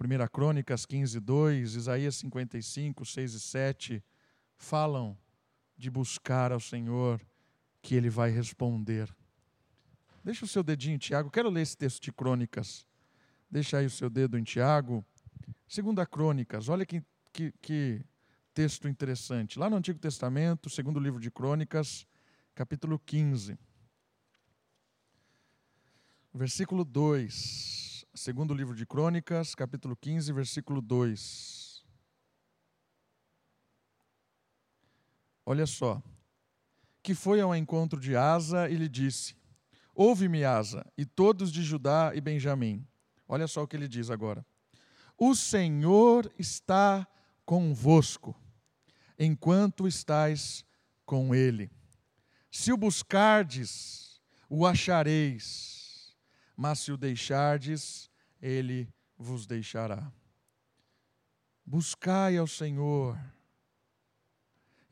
1 0.00 0.28
Crônicas 0.30 0.86
15, 0.86 1.18
2, 1.18 1.74
Isaías 1.74 2.16
55, 2.16 3.04
6 3.04 3.34
e 3.34 3.40
7 3.40 4.04
falam 4.56 5.18
de 5.76 5.90
buscar 5.90 6.52
ao 6.52 6.60
Senhor, 6.60 7.20
que 7.82 7.94
Ele 7.94 8.10
vai 8.10 8.30
responder. 8.30 9.12
Deixa 10.22 10.44
o 10.44 10.48
seu 10.48 10.62
dedinho 10.62 10.96
em 10.96 10.98
Tiago, 10.98 11.30
quero 11.30 11.48
ler 11.48 11.62
esse 11.62 11.76
texto 11.76 12.02
de 12.02 12.12
Crônicas. 12.12 12.86
Deixa 13.50 13.78
aí 13.78 13.86
o 13.86 13.90
seu 13.90 14.10
dedo 14.10 14.38
em 14.38 14.44
Tiago. 14.44 15.04
Segunda 15.66 16.04
Crônicas, 16.04 16.68
olha 16.68 16.84
que, 16.84 17.02
que, 17.32 17.52
que 17.62 18.04
texto 18.52 18.86
interessante. 18.86 19.58
Lá 19.58 19.70
no 19.70 19.76
Antigo 19.76 19.98
Testamento, 19.98 20.68
segundo 20.68 21.00
livro 21.00 21.20
de 21.20 21.30
Crônicas, 21.30 22.06
capítulo 22.54 22.98
15. 22.98 23.58
Versículo 26.32 26.84
2. 26.84 28.04
Segundo 28.14 28.52
livro 28.52 28.74
de 28.74 28.84
Crônicas, 28.84 29.54
capítulo 29.54 29.96
15, 29.96 30.32
versículo 30.32 30.82
2. 30.82 31.84
Olha 35.46 35.66
só. 35.66 36.02
Que 37.02 37.14
foi 37.14 37.40
ao 37.40 37.54
encontro 37.56 37.98
de 37.98 38.14
Asa 38.14 38.68
e 38.68 38.76
lhe 38.76 38.88
disse: 38.88 39.34
Ouve-me, 39.94 40.44
Asa, 40.44 40.84
e 40.96 41.06
todos 41.06 41.50
de 41.50 41.62
Judá 41.62 42.12
e 42.14 42.20
Benjamim. 42.20 42.86
Olha 43.26 43.46
só 43.46 43.62
o 43.62 43.66
que 43.66 43.76
ele 43.76 43.88
diz 43.88 44.10
agora. 44.10 44.44
O 45.16 45.34
Senhor 45.34 46.30
está 46.38 47.08
convosco, 47.44 48.36
enquanto 49.18 49.88
estais 49.88 50.64
com 51.06 51.34
Ele. 51.34 51.70
Se 52.50 52.72
o 52.72 52.76
buscardes, 52.76 54.20
o 54.48 54.66
achareis, 54.66 55.77
mas 56.58 56.80
se 56.80 56.90
o 56.90 56.96
deixardes, 56.96 58.10
Ele 58.42 58.92
vos 59.16 59.46
deixará. 59.46 60.10
Buscai 61.64 62.36
ao 62.36 62.48
Senhor. 62.48 63.16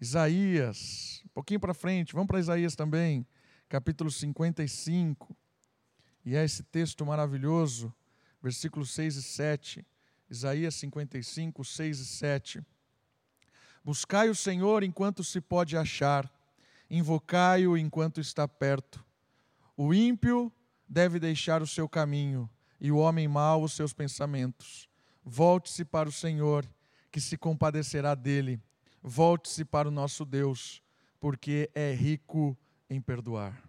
Isaías, 0.00 1.22
um 1.24 1.28
pouquinho 1.30 1.58
para 1.58 1.74
frente, 1.74 2.12
vamos 2.12 2.28
para 2.28 2.38
Isaías 2.38 2.76
também, 2.76 3.26
capítulo 3.68 4.12
55. 4.12 5.36
E 6.24 6.36
é 6.36 6.44
esse 6.44 6.62
texto 6.62 7.04
maravilhoso, 7.04 7.92
versículos 8.40 8.92
6 8.92 9.16
e 9.16 9.22
7. 9.24 9.86
Isaías 10.30 10.76
55, 10.76 11.64
6 11.64 11.98
e 11.98 12.06
7. 12.06 12.62
Buscai 13.82 14.28
o 14.28 14.36
Senhor 14.36 14.84
enquanto 14.84 15.24
se 15.24 15.40
pode 15.40 15.76
achar, 15.76 16.32
invocai-o 16.88 17.76
enquanto 17.76 18.20
está 18.20 18.46
perto. 18.46 19.04
O 19.76 19.92
ímpio 19.92 20.52
deve 20.88 21.18
deixar 21.18 21.62
o 21.62 21.66
seu 21.66 21.88
caminho, 21.88 22.48
e 22.80 22.90
o 22.92 22.98
homem 22.98 23.26
mau 23.26 23.62
os 23.62 23.72
seus 23.72 23.92
pensamentos. 23.92 24.88
Volte-se 25.24 25.84
para 25.84 26.08
o 26.08 26.12
Senhor, 26.12 26.68
que 27.10 27.20
se 27.20 27.36
compadecerá 27.36 28.14
dele. 28.14 28.60
Volte-se 29.02 29.64
para 29.64 29.88
o 29.88 29.90
nosso 29.90 30.24
Deus, 30.24 30.82
porque 31.18 31.70
é 31.74 31.92
rico 31.94 32.56
em 32.88 33.00
perdoar. 33.00 33.62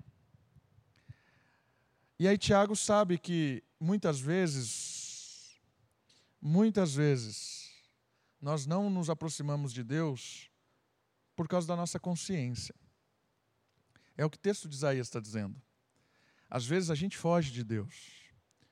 E 2.19 2.27
aí 2.27 2.37
Tiago 2.37 2.75
sabe 2.75 3.17
que 3.17 3.63
muitas 3.79 4.19
vezes 4.19 4.97
Muitas 6.41 6.93
vezes, 6.93 7.71
nós 8.39 8.65
não 8.65 8.89
nos 8.89 9.09
aproximamos 9.09 9.73
de 9.73 9.83
Deus 9.83 10.51
por 11.35 11.47
causa 11.47 11.67
da 11.67 11.75
nossa 11.75 11.99
consciência. 11.99 12.75
É 14.15 14.23
o 14.23 14.29
que 14.29 14.37
o 14.37 14.39
texto 14.39 14.69
de 14.69 14.75
Isaías 14.75 15.07
está 15.07 15.19
dizendo. 15.19 15.59
Às 16.49 16.65
vezes 16.65 16.89
a 16.89 16.95
gente 16.95 17.17
foge 17.17 17.51
de 17.51 17.63
Deus. 17.63 18.17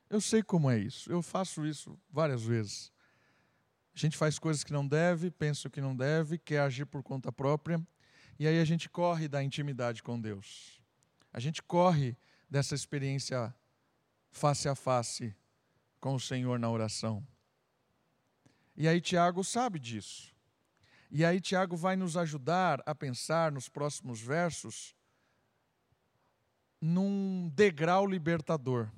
Eu 0.10 0.22
sei 0.22 0.42
como 0.42 0.70
é 0.70 0.78
isso, 0.78 1.12
eu 1.12 1.22
faço 1.22 1.66
isso 1.66 2.00
várias 2.10 2.44
vezes. 2.44 2.92
A 3.94 4.00
gente 4.00 4.18
faz 4.18 4.38
coisas 4.38 4.64
que 4.64 4.74
não 4.74 4.88
deve, 4.88 5.32
pensa 5.32 5.68
o 5.68 5.72
que 5.72 5.82
não 5.82 5.96
deve, 5.96 6.38
quer 6.38 6.60
agir 6.60 6.86
por 6.86 7.02
conta 7.02 7.32
própria, 7.32 7.86
e 8.38 8.48
aí 8.48 8.60
a 8.60 8.66
gente 8.66 8.90
corre 8.90 9.28
da 9.28 9.42
intimidade 9.42 10.04
com 10.04 10.20
Deus. 10.20 10.82
A 11.32 11.40
gente 11.40 11.62
corre 11.62 12.18
dessa 12.50 12.76
experiência 12.76 13.54
face 14.32 14.68
a 14.70 14.76
face 14.76 15.36
com 16.00 16.16
o 16.16 16.20
Senhor 16.20 16.60
na 16.60 16.70
oração. 16.70 17.26
E 18.76 18.88
aí 18.88 19.02
Tiago 19.02 19.44
sabe 19.44 19.80
disso. 19.80 20.34
E 21.10 21.24
aí 21.24 21.40
Tiago 21.40 21.76
vai 21.78 21.96
nos 21.96 22.18
ajudar 22.18 22.82
a 22.86 22.94
pensar 22.94 23.52
nos 23.52 23.70
próximos 23.70 24.22
versos 24.22 24.95
num 26.80 27.52
degrau 27.54 28.06
libertador 28.06 28.90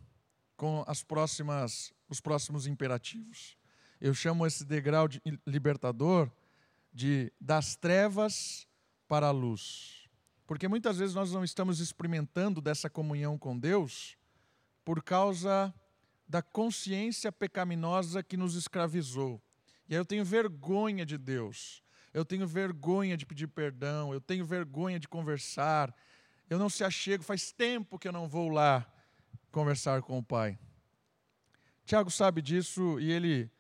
com 0.56 0.84
as 0.88 1.04
próximas 1.04 1.94
os 2.10 2.22
próximos 2.22 2.66
imperativos. 2.68 3.58
Eu 4.00 4.14
chamo 4.14 4.46
esse 4.46 4.64
degrau 4.64 5.08
de 5.08 5.22
libertador 5.46 6.32
de 6.94 7.32
das 7.40 7.76
trevas 7.76 8.68
para 9.08 9.28
a 9.28 9.32
luz. 9.32 10.08
Porque 10.46 10.68
muitas 10.68 10.98
vezes 10.98 11.14
nós 11.14 11.32
não 11.34 11.44
estamos 11.44 11.80
experimentando 11.80 12.62
dessa 12.62 12.90
comunhão 12.90 13.38
com 13.38 13.58
Deus 13.58 14.18
por 14.86 15.04
causa 15.04 15.74
da 16.28 16.42
consciência 16.42 17.32
pecaminosa 17.32 18.24
que 18.24 18.38
nos 18.38 18.56
escravizou 18.56 19.42
e 19.90 19.94
aí 19.96 20.00
eu 20.00 20.06
tenho 20.06 20.26
vergonha 20.26 21.06
de 21.06 21.18
Deus. 21.18 21.82
Eu 22.14 22.26
tenho 22.26 22.48
vergonha 22.48 23.16
de 23.16 23.26
pedir 23.26 23.48
perdão, 23.48 24.14
eu 24.14 24.20
tenho 24.20 24.46
vergonha 24.46 25.00
de 25.00 25.08
conversar. 25.08 25.96
Eu 26.50 26.58
não 26.58 26.70
se 26.70 26.84
achego, 26.84 27.24
faz 27.24 27.52
tempo 27.52 28.00
que 28.00 28.08
eu 28.08 28.12
não 28.12 28.28
vou 28.28 28.50
lá 28.50 28.86
conversar 29.52 30.02
com 30.02 30.18
o 30.18 30.24
Pai. 30.24 30.58
Tiago 31.86 32.10
sabe 32.10 32.42
disso 32.42 33.00
e 33.00 33.12
ele 33.12 33.52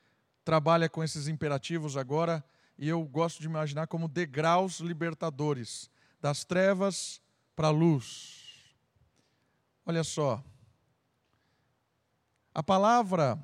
trabalha 0.43 0.87
com 0.87 1.03
esses 1.03 1.27
imperativos 1.27 1.97
agora, 1.97 2.43
e 2.77 2.87
eu 2.87 3.03
gosto 3.03 3.41
de 3.41 3.47
imaginar 3.47 3.87
como 3.87 4.07
degraus 4.07 4.79
libertadores 4.79 5.89
das 6.21 6.45
trevas 6.45 7.21
para 7.55 7.67
a 7.67 7.71
luz. 7.71 8.73
Olha 9.85 10.03
só, 10.03 10.43
a 12.53 12.63
palavra 12.63 13.37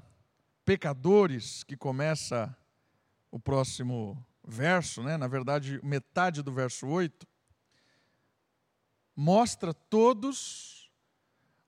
pecadores, 0.66 1.64
que 1.64 1.76
começa 1.76 2.56
o 3.30 3.40
próximo 3.40 4.26
verso, 4.46 5.04
né? 5.04 5.18
na 5.18 5.28
verdade, 5.28 5.80
metade 5.84 6.42
do 6.42 6.52
verso 6.52 6.88
8, 6.88 7.28
mostra 9.16 9.74
todos, 9.74 10.92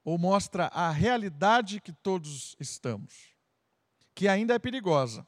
ou 0.04 0.18
mostra 0.18 0.68
a 0.68 0.92
realidade 0.92 1.82
que 1.82 1.92
todos 1.92 2.56
estamos, 2.60 3.36
que 4.14 4.28
ainda 4.28 4.54
é 4.54 4.60
perigosa 4.60 5.26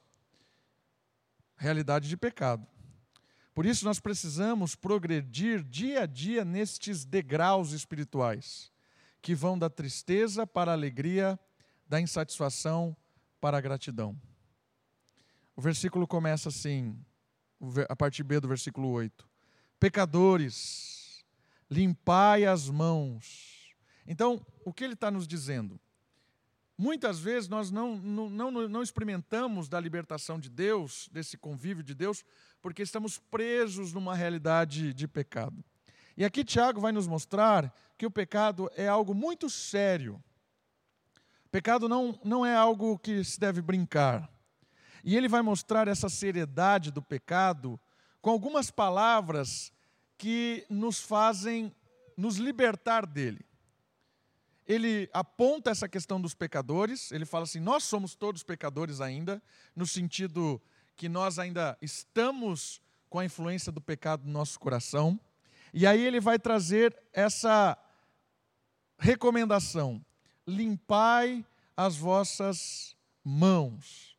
realidade 1.57 2.07
de 2.07 2.15
pecado. 2.15 2.65
Por 3.53 3.65
isso, 3.65 3.83
nós 3.83 3.99
precisamos 3.99 4.75
progredir 4.75 5.63
dia 5.63 6.03
a 6.03 6.05
dia 6.05 6.45
nestes 6.45 7.03
degraus 7.03 7.71
espirituais, 7.71 8.71
que 9.21 9.33
vão 9.33 9.57
da 9.57 9.69
tristeza 9.69 10.45
para 10.45 10.71
a 10.71 10.75
alegria, 10.75 11.39
da 11.89 11.99
insatisfação 11.99 12.95
para 13.41 13.57
a 13.57 13.61
gratidão. 13.61 14.15
O 15.55 15.61
versículo 15.61 16.07
começa 16.07 16.49
assim, 16.49 16.95
a 17.89 17.95
parte 17.95 18.21
B 18.21 18.39
do 18.39 18.47
versículo 18.47 18.89
8: 18.89 19.27
Pecadores, 19.79 20.86
limpai 21.69 22.45
as 22.45 22.69
mãos. 22.69 23.75
Então, 24.05 24.45
o 24.65 24.73
que 24.73 24.83
ele 24.83 24.93
está 24.93 25.11
nos 25.11 25.27
dizendo? 25.27 25.79
Muitas 26.77 27.19
vezes 27.19 27.49
nós 27.49 27.71
não, 27.71 27.95
não, 27.97 28.29
não, 28.29 28.51
não, 28.69 28.83
experimentamos 28.83 29.67
da 29.67 29.79
libertação 29.79 30.39
de 30.39 30.49
Deus, 30.49 31.09
desse 31.11 31.35
convívio 31.35 31.83
de 31.83 31.95
Deus, 31.95 32.23
porque 32.61 32.83
estamos 32.83 33.17
presos 33.17 33.93
numa 33.93 34.13
realidade 34.13 34.93
de 34.93 35.07
pecado. 35.07 35.63
E 36.15 36.23
aqui 36.23 36.43
Tiago 36.43 36.79
vai 36.79 36.91
nos 36.91 37.07
mostrar 37.07 37.73
que 37.97 38.05
o 38.05 38.11
pecado 38.11 38.69
é 38.75 38.87
algo 38.87 39.15
muito 39.15 39.49
sério. 39.49 40.23
Pecado 41.51 41.89
não, 41.89 42.19
não 42.23 42.45
é 42.45 42.55
algo 42.55 42.99
que 42.99 43.23
se 43.23 43.39
deve 43.39 43.61
brincar. 43.61 44.29
E 45.03 45.15
ele 45.15 45.27
vai 45.27 45.41
mostrar 45.41 45.87
essa 45.87 46.09
seriedade 46.09 46.91
do 46.91 47.01
pecado 47.01 47.79
com 48.21 48.29
algumas 48.29 48.69
palavras 48.69 49.71
que 50.17 50.65
nos 50.69 50.99
fazem 50.99 51.73
nos 52.15 52.37
libertar 52.37 53.05
dele. 53.05 53.45
Ele 54.65 55.09
aponta 55.13 55.69
essa 55.69 55.87
questão 55.87 56.19
dos 56.19 56.33
pecadores, 56.33 57.11
ele 57.11 57.25
fala 57.25 57.43
assim: 57.43 57.59
nós 57.59 57.83
somos 57.83 58.15
todos 58.15 58.43
pecadores 58.43 58.99
ainda, 58.99 59.41
no 59.75 59.85
sentido 59.85 60.61
que 60.95 61.07
nós 61.07 61.39
ainda 61.39 61.77
estamos 61.81 62.81
com 63.09 63.19
a 63.19 63.25
influência 63.25 63.71
do 63.71 63.79
pecado 63.79 64.25
no 64.25 64.31
nosso 64.31 64.59
coração. 64.59 65.17
E 65.73 65.85
aí 65.85 66.01
ele 66.01 66.19
vai 66.19 66.37
trazer 66.37 66.97
essa 67.13 67.77
recomendação: 68.97 70.03
limpai 70.45 71.45
as 71.75 71.95
vossas 71.95 72.97
mãos. 73.23 74.17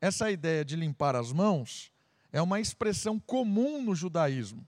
Essa 0.00 0.30
ideia 0.30 0.64
de 0.64 0.76
limpar 0.76 1.14
as 1.14 1.30
mãos 1.32 1.92
é 2.32 2.40
uma 2.40 2.60
expressão 2.60 3.18
comum 3.18 3.82
no 3.82 3.94
judaísmo, 3.94 4.66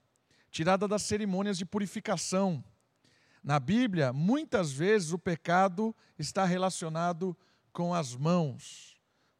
tirada 0.53 0.87
das 0.87 1.01
cerimônias 1.01 1.57
de 1.57 1.65
purificação. 1.65 2.63
Na 3.43 3.59
Bíblia, 3.59 4.13
muitas 4.13 4.71
vezes 4.71 5.11
o 5.11 5.17
pecado 5.17 5.95
está 6.17 6.45
relacionado 6.45 7.35
com 7.73 7.91
as 7.91 8.15
mãos. 8.15 8.95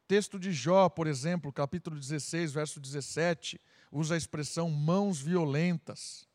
Texto 0.07 0.39
de 0.39 0.51
Jó, 0.51 0.89
por 0.89 1.05
exemplo, 1.05 1.53
capítulo 1.53 1.99
16, 1.99 2.51
verso 2.51 2.79
17, 2.79 3.61
usa 3.91 4.15
a 4.15 4.17
expressão 4.17 4.71
mãos 4.71 5.21
violentas. 5.21 6.27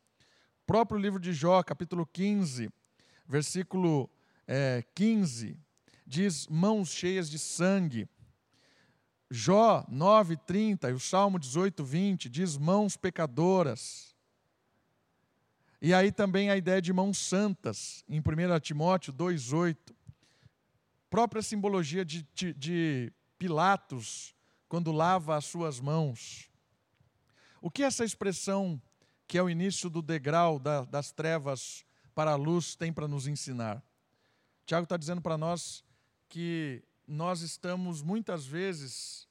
O 0.63 0.67
próprio 0.69 1.01
livro 1.01 1.19
de 1.19 1.33
Jó, 1.33 1.61
capítulo 1.65 2.07
15, 2.07 2.71
versículo 3.27 4.09
é, 4.47 4.85
15, 4.95 5.59
diz 6.07 6.47
mãos 6.47 6.91
cheias 6.91 7.29
de 7.29 7.39
sangue. 7.39 8.09
Jó 9.29 9.85
9:30 9.91 10.89
e 10.89 10.93
o 10.93 11.01
Salmo 11.01 11.37
18:20 11.37 12.29
diz 12.29 12.57
mãos 12.57 12.97
pecadoras. 12.97 14.08
E 15.81 15.95
aí 15.95 16.11
também 16.11 16.51
a 16.51 16.57
ideia 16.57 16.83
de 16.83 16.93
mãos 16.93 17.19
santas, 17.19 18.05
em 18.09 18.21
1 18.21 18.61
Timóteo 18.61 19.13
2:8. 19.13 19.95
Própria 21.09 21.41
simbologia 21.41 22.05
de, 22.05 22.27
de, 22.35 22.53
de 22.53 23.13
Pilatos 23.39 24.35
quando 24.69 24.91
lava 24.91 25.37
as 25.37 25.45
suas 25.45 25.79
mãos. 25.79 26.51
O 27.63 27.71
que 27.71 27.83
essa 27.83 28.05
expressão, 28.05 28.81
que 29.27 29.39
é 29.39 29.43
o 29.43 29.49
início 29.49 29.89
do 29.89 30.03
degrau 30.03 30.59
da, 30.59 30.85
das 30.85 31.13
trevas 31.13 31.85
para 32.15 32.33
a 32.33 32.37
luz, 32.37 32.75
tem 32.75 32.93
para 32.93 33.09
nos 33.09 33.27
ensinar? 33.27 33.83
Tiago 34.67 34.85
está 34.85 34.97
dizendo 34.97 35.23
para 35.23 35.39
nós 35.39 35.85
que 36.29 36.83
nós 37.07 37.41
estamos 37.41 38.03
muitas 38.03 38.45
vezes 38.45 39.27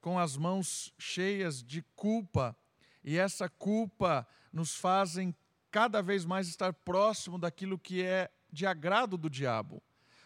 com 0.00 0.18
as 0.18 0.36
mãos 0.36 0.92
cheias 0.98 1.62
de 1.62 1.82
culpa, 1.94 2.56
e 3.04 3.18
essa 3.18 3.48
culpa 3.48 4.26
nos 4.52 4.74
fazem 4.74 5.34
cada 5.70 6.02
vez 6.02 6.24
mais 6.24 6.48
estar 6.48 6.72
próximo 6.72 7.38
daquilo 7.38 7.78
que 7.78 8.02
é 8.02 8.30
de 8.52 8.66
agrado 8.66 9.16
do 9.16 9.30
diabo. 9.30 9.82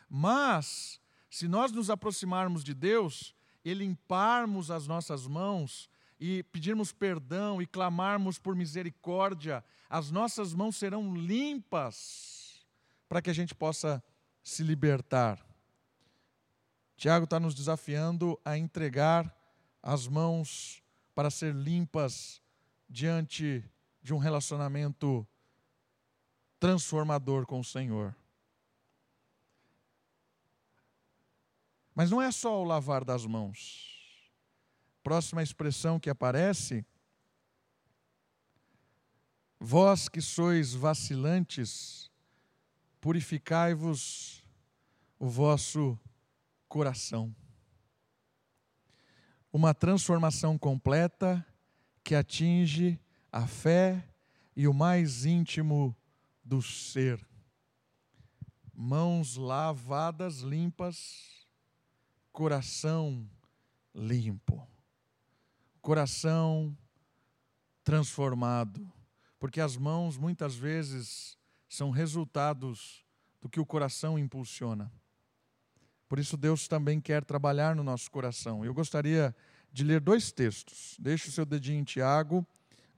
Mas, 0.09 1.01
se 1.31 1.47
nós 1.47 1.73
nos 1.73 1.91
aproximarmos 1.91 2.65
de 2.65 2.75
Deus 2.75 3.35
e 3.65 3.75
limparmos 3.75 4.71
as 4.71 4.87
nossas 4.87 5.27
mãos, 5.27 5.89
e 6.19 6.43
pedirmos 6.45 6.93
perdão 6.93 7.61
e 7.61 7.67
clamarmos 7.67 8.39
por 8.39 8.55
misericórdia, 8.55 9.65
as 9.91 10.11
nossas 10.11 10.55
mãos 10.55 10.77
serão 10.77 11.15
limpas 11.15 12.67
para 13.09 13.21
que 13.21 13.31
a 13.31 13.35
gente 13.35 13.55
possa 13.55 14.03
se 14.43 14.63
libertar. 14.63 15.45
Tiago 16.97 17.25
está 17.25 17.41
nos 17.41 17.55
desafiando 17.55 18.41
a 18.45 18.57
entregar 18.57 19.37
as 19.83 20.07
mãos 20.07 20.83
para 21.15 21.31
ser 21.31 21.55
limpas 21.55 22.41
diante 22.89 23.63
de 24.03 24.15
um 24.15 24.19
relacionamento 24.19 25.27
transformador 26.65 27.45
com 27.45 27.61
o 27.61 27.65
Senhor. 27.65 28.17
Mas 31.95 32.11
não 32.11 32.23
é 32.23 32.33
só 32.33 32.59
o 32.59 32.65
lavar 32.65 33.05
das 33.05 33.27
mãos. 33.27 34.33
Próxima 35.03 35.43
expressão 35.43 36.01
que 36.01 36.09
aparece: 36.09 36.83
Vós 39.61 40.09
que 40.09 40.23
sois 40.23 40.73
vacilantes, 40.73 42.11
purificai-vos 42.99 44.43
o 45.19 45.29
vosso 45.29 46.01
coração. 46.67 47.37
Uma 49.53 49.75
transformação 49.75 50.57
completa 50.57 51.47
que 52.03 52.15
atinge 52.15 52.99
a 53.31 53.47
fé 53.47 54.03
e 54.57 54.67
o 54.67 54.73
mais 54.73 55.27
íntimo 55.27 55.95
do 56.45 56.61
ser. 56.61 57.27
Mãos 58.73 59.37
lavadas, 59.37 60.41
limpas, 60.41 61.47
coração 62.33 63.29
limpo. 63.95 64.67
Coração 65.81 66.77
transformado. 67.83 68.93
Porque 69.39 69.61
as 69.61 69.77
mãos 69.77 70.17
muitas 70.17 70.55
vezes 70.55 71.39
são 71.69 71.91
resultados 71.91 73.05
do 73.41 73.49
que 73.49 73.61
o 73.61 73.67
coração 73.67 74.19
impulsiona. 74.19 74.91
Por 76.09 76.19
isso, 76.19 76.37
Deus 76.37 76.69
também 76.69 77.01
quer 77.01 77.25
trabalhar 77.25 77.75
no 77.75 77.83
nosso 77.83 78.11
coração. 78.11 78.65
Eu 78.65 78.73
gostaria 78.73 79.35
de 79.73 79.83
ler 79.83 80.01
dois 80.01 80.31
textos. 80.31 80.97
Deixe 80.99 81.29
o 81.29 81.33
seu 81.33 81.45
dedinho 81.45 81.81
em 81.81 81.85
Tiago. 81.85 82.47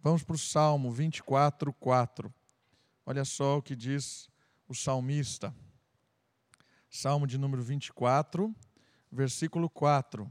Vamos 0.03 0.23
para 0.23 0.37
o 0.37 0.39
Salmo 0.39 0.91
24, 0.93 1.73
4. 1.73 2.33
Olha 3.09 3.25
só 3.25 3.59
o 3.59 3.63
que 3.63 3.77
diz 3.77 4.29
o 4.67 4.75
salmista. 4.75 5.55
Salmo 6.91 7.25
de 7.25 7.39
número 7.39 7.63
24, 7.63 8.53
versículo 9.13 9.71
4. 9.71 10.29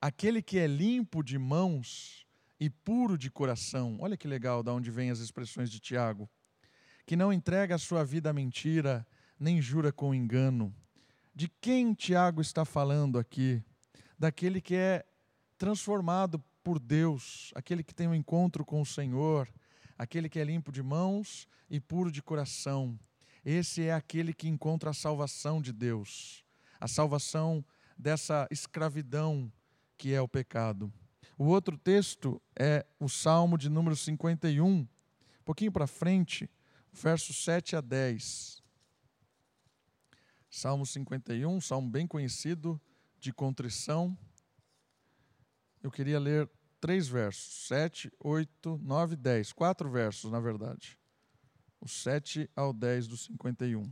Aquele 0.00 0.40
que 0.40 0.60
é 0.60 0.66
limpo 0.68 1.24
de 1.24 1.38
mãos 1.38 2.24
e 2.60 2.70
puro 2.70 3.18
de 3.18 3.32
coração, 3.32 3.98
olha 4.00 4.16
que 4.16 4.28
legal 4.28 4.62
da 4.62 4.72
onde 4.72 4.88
vêm 4.88 5.10
as 5.10 5.18
expressões 5.18 5.72
de 5.72 5.80
Tiago, 5.80 6.30
que 7.04 7.16
não 7.16 7.32
entrega 7.32 7.74
a 7.74 7.78
sua 7.78 8.04
vida 8.04 8.30
à 8.30 8.32
mentira, 8.32 9.04
nem 9.40 9.60
jura 9.60 9.90
com 9.90 10.14
engano. 10.14 10.72
De 11.34 11.48
quem 11.48 11.94
Tiago 11.94 12.40
está 12.40 12.64
falando 12.64 13.18
aqui? 13.18 13.60
Daquele 14.16 14.60
que 14.60 14.76
é 14.76 15.04
transformado 15.58 16.38
por 16.62 16.78
Deus, 16.78 17.50
aquele 17.56 17.82
que 17.82 17.92
tem 17.92 18.06
um 18.06 18.14
encontro 18.14 18.64
com 18.64 18.80
o 18.80 18.86
Senhor, 18.86 19.52
aquele 19.96 20.28
que 20.28 20.38
é 20.38 20.44
limpo 20.44 20.70
de 20.70 20.82
mãos 20.82 21.48
e 21.70 21.80
puro 21.80 22.10
de 22.10 22.22
coração. 22.22 22.98
Esse 23.44 23.82
é 23.82 23.92
aquele 23.92 24.32
que 24.32 24.48
encontra 24.48 24.90
a 24.90 24.94
salvação 24.94 25.60
de 25.60 25.72
Deus, 25.72 26.44
a 26.80 26.88
salvação 26.88 27.64
dessa 27.96 28.46
escravidão 28.50 29.52
que 29.96 30.12
é 30.12 30.20
o 30.20 30.28
pecado. 30.28 30.92
O 31.38 31.44
outro 31.44 31.76
texto 31.76 32.40
é 32.58 32.84
o 32.98 33.08
Salmo 33.08 33.58
de 33.58 33.68
número 33.68 33.94
51, 33.94 34.86
pouquinho 35.44 35.72
para 35.72 35.86
frente, 35.86 36.50
versos 36.92 37.44
7 37.44 37.76
a 37.76 37.80
10. 37.80 38.62
Salmo 40.48 40.86
51, 40.86 41.60
salmo 41.60 41.90
bem 41.90 42.06
conhecido 42.06 42.80
de 43.20 43.32
contrição. 43.32 44.16
Eu 45.82 45.90
queria 45.90 46.18
ler 46.18 46.50
três 46.86 47.08
versos: 47.08 47.66
7, 47.66 48.12
8, 48.20 48.80
9, 48.80 49.16
10. 49.16 49.52
Quatro 49.52 49.90
versos, 49.90 50.30
na 50.30 50.38
verdade. 50.38 50.96
O 51.80 51.88
7 51.88 52.48
ao 52.54 52.72
10 52.72 53.08
do 53.08 53.16
51. 53.16 53.90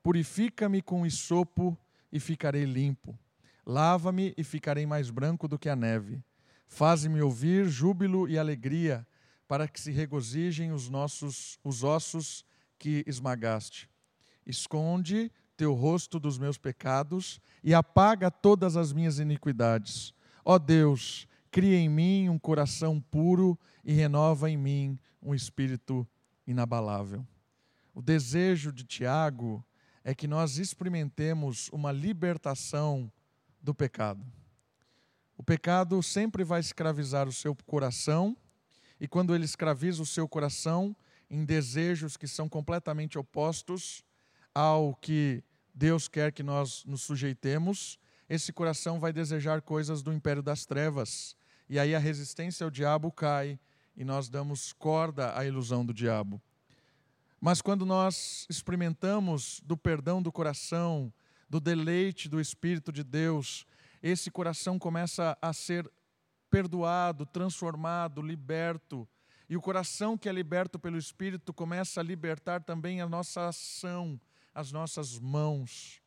Purifica-me 0.00 0.80
com 0.80 1.04
isopo 1.04 1.76
e 2.12 2.20
ficarei 2.20 2.64
limpo. 2.64 3.18
Lava-me 3.66 4.32
e 4.36 4.44
ficarei 4.44 4.86
mais 4.86 5.10
branco 5.10 5.48
do 5.48 5.58
que 5.58 5.68
a 5.68 5.74
neve. 5.74 6.22
Faze-me 6.68 7.20
ouvir 7.20 7.66
júbilo 7.66 8.28
e 8.28 8.38
alegria, 8.38 9.04
para 9.48 9.66
que 9.66 9.80
se 9.80 9.90
regozijem 9.90 10.70
os 10.70 10.88
nossos 10.88 11.58
os 11.64 11.82
ossos 11.82 12.44
que 12.78 13.02
esmagaste. 13.08 13.90
Esconde 14.46 15.32
teu 15.56 15.74
rosto 15.74 16.20
dos 16.20 16.38
meus 16.38 16.56
pecados 16.56 17.40
e 17.64 17.74
apaga 17.74 18.30
todas 18.30 18.76
as 18.76 18.92
minhas 18.92 19.18
iniquidades. 19.18 20.14
Ó 20.50 20.58
Deus, 20.58 21.28
cria 21.50 21.76
em 21.76 21.90
mim 21.90 22.30
um 22.30 22.38
coração 22.38 22.98
puro 22.98 23.58
e 23.84 23.92
renova 23.92 24.50
em 24.50 24.56
mim 24.56 24.98
um 25.20 25.34
espírito 25.34 26.08
inabalável. 26.46 27.22
O 27.94 28.00
desejo 28.00 28.72
de 28.72 28.82
Tiago 28.82 29.62
é 30.02 30.14
que 30.14 30.26
nós 30.26 30.56
experimentemos 30.56 31.68
uma 31.68 31.92
libertação 31.92 33.12
do 33.60 33.74
pecado. 33.74 34.24
O 35.36 35.42
pecado 35.42 36.02
sempre 36.02 36.42
vai 36.44 36.60
escravizar 36.60 37.28
o 37.28 37.32
seu 37.32 37.54
coração, 37.66 38.34
e 38.98 39.06
quando 39.06 39.34
ele 39.34 39.44
escraviza 39.44 40.02
o 40.02 40.06
seu 40.06 40.26
coração 40.26 40.96
em 41.28 41.44
desejos 41.44 42.16
que 42.16 42.26
são 42.26 42.48
completamente 42.48 43.18
opostos 43.18 44.02
ao 44.54 44.94
que 44.94 45.44
Deus 45.74 46.08
quer 46.08 46.32
que 46.32 46.42
nós 46.42 46.86
nos 46.86 47.02
sujeitemos, 47.02 47.98
esse 48.28 48.52
coração 48.52 49.00
vai 49.00 49.12
desejar 49.12 49.62
coisas 49.62 50.02
do 50.02 50.12
império 50.12 50.42
das 50.42 50.66
trevas. 50.66 51.34
E 51.68 51.78
aí 51.78 51.94
a 51.94 51.98
resistência 51.98 52.64
ao 52.64 52.70
diabo 52.70 53.10
cai 53.10 53.58
e 53.96 54.04
nós 54.04 54.28
damos 54.28 54.72
corda 54.72 55.36
à 55.36 55.44
ilusão 55.44 55.84
do 55.84 55.94
diabo. 55.94 56.40
Mas 57.40 57.62
quando 57.62 57.86
nós 57.86 58.46
experimentamos 58.50 59.60
do 59.64 59.76
perdão 59.76 60.20
do 60.20 60.32
coração, 60.32 61.12
do 61.48 61.60
deleite 61.60 62.28
do 62.28 62.40
Espírito 62.40 62.92
de 62.92 63.02
Deus, 63.02 63.64
esse 64.02 64.30
coração 64.30 64.78
começa 64.78 65.36
a 65.40 65.52
ser 65.52 65.90
perdoado, 66.50 67.24
transformado, 67.24 68.20
liberto. 68.20 69.08
E 69.48 69.56
o 69.56 69.60
coração 69.60 70.18
que 70.18 70.28
é 70.28 70.32
liberto 70.32 70.78
pelo 70.78 70.98
Espírito 70.98 71.52
começa 71.54 72.00
a 72.00 72.04
libertar 72.04 72.62
também 72.62 73.00
a 73.00 73.08
nossa 73.08 73.48
ação, 73.48 74.20
as 74.54 74.72
nossas 74.72 75.18
mãos. 75.18 76.02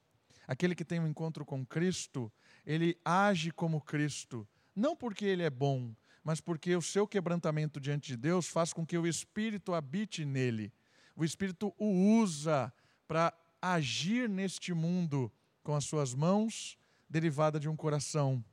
Aquele 0.51 0.75
que 0.75 0.83
tem 0.83 0.99
um 0.99 1.07
encontro 1.07 1.45
com 1.45 1.65
Cristo, 1.65 2.29
ele 2.65 2.99
age 3.05 3.51
como 3.51 3.79
Cristo, 3.79 4.45
não 4.75 4.97
porque 4.97 5.23
ele 5.23 5.43
é 5.43 5.49
bom, 5.49 5.95
mas 6.25 6.41
porque 6.41 6.75
o 6.75 6.81
seu 6.81 7.07
quebrantamento 7.07 7.79
diante 7.79 8.07
de 8.09 8.17
Deus 8.17 8.49
faz 8.49 8.73
com 8.73 8.85
que 8.85 8.97
o 8.97 9.07
Espírito 9.07 9.73
habite 9.73 10.25
nele. 10.25 10.73
O 11.15 11.23
Espírito 11.23 11.73
o 11.77 12.19
usa 12.19 12.69
para 13.07 13.33
agir 13.61 14.27
neste 14.27 14.73
mundo 14.73 15.31
com 15.63 15.73
as 15.73 15.85
suas 15.85 16.13
mãos, 16.13 16.77
derivada 17.09 17.57
de 17.57 17.69
um 17.69 17.75
coração 17.77 18.43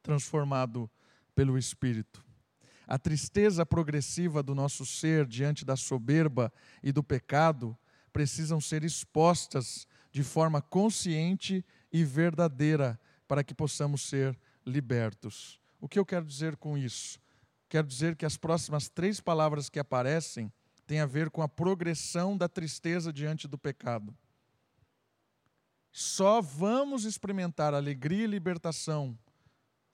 transformado 0.00 0.88
pelo 1.34 1.58
Espírito. 1.58 2.24
A 2.86 2.96
tristeza 2.96 3.66
progressiva 3.66 4.44
do 4.44 4.54
nosso 4.54 4.86
ser 4.86 5.26
diante 5.26 5.64
da 5.64 5.74
soberba 5.74 6.52
e 6.84 6.92
do 6.92 7.02
pecado 7.02 7.76
precisam 8.12 8.60
ser 8.60 8.84
expostas 8.84 9.88
de 10.12 10.22
forma 10.22 10.60
consciente 10.60 11.64
e 11.90 12.04
verdadeira 12.04 13.00
para 13.26 13.42
que 13.42 13.54
possamos 13.54 14.02
ser 14.02 14.38
libertos. 14.64 15.58
O 15.80 15.88
que 15.88 15.98
eu 15.98 16.04
quero 16.04 16.24
dizer 16.24 16.56
com 16.56 16.76
isso? 16.76 17.18
Quero 17.68 17.86
dizer 17.86 18.14
que 18.14 18.26
as 18.26 18.36
próximas 18.36 18.88
três 18.88 19.20
palavras 19.20 19.70
que 19.70 19.78
aparecem 19.78 20.52
têm 20.86 21.00
a 21.00 21.06
ver 21.06 21.30
com 21.30 21.40
a 21.40 21.48
progressão 21.48 22.36
da 22.36 22.48
tristeza 22.48 23.10
diante 23.10 23.48
do 23.48 23.56
pecado. 23.56 24.14
Só 25.90 26.40
vamos 26.40 27.04
experimentar 27.04 27.74
alegria 27.74 28.24
e 28.24 28.26
libertação, 28.26 29.18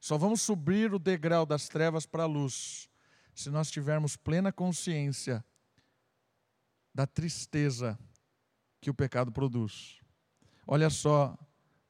só 0.00 0.18
vamos 0.18 0.42
subir 0.42 0.92
o 0.92 0.98
degrau 0.98 1.46
das 1.46 1.68
trevas 1.68 2.06
para 2.06 2.24
a 2.24 2.26
luz, 2.26 2.88
se 3.34 3.50
nós 3.50 3.70
tivermos 3.70 4.16
plena 4.16 4.52
consciência 4.52 5.44
da 6.94 7.06
tristeza 7.06 7.98
que 8.80 8.90
o 8.90 8.94
pecado 8.94 9.30
produz. 9.30 9.98
Olha 10.70 10.90
só 10.90 11.34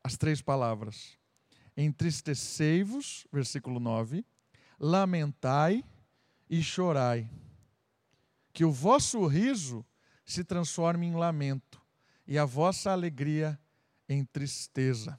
as 0.04 0.16
três 0.16 0.40
palavras: 0.40 1.18
entristecei-vos, 1.76 3.26
versículo 3.32 3.80
9, 3.80 4.24
lamentai 4.78 5.84
e 6.48 6.62
chorai. 6.62 7.28
Que 8.52 8.64
o 8.64 8.70
vosso 8.70 9.26
riso 9.26 9.84
se 10.24 10.44
transforme 10.44 11.06
em 11.06 11.16
lamento 11.16 11.82
e 12.24 12.38
a 12.38 12.44
vossa 12.44 12.92
alegria 12.92 13.58
em 14.08 14.24
tristeza. 14.24 15.18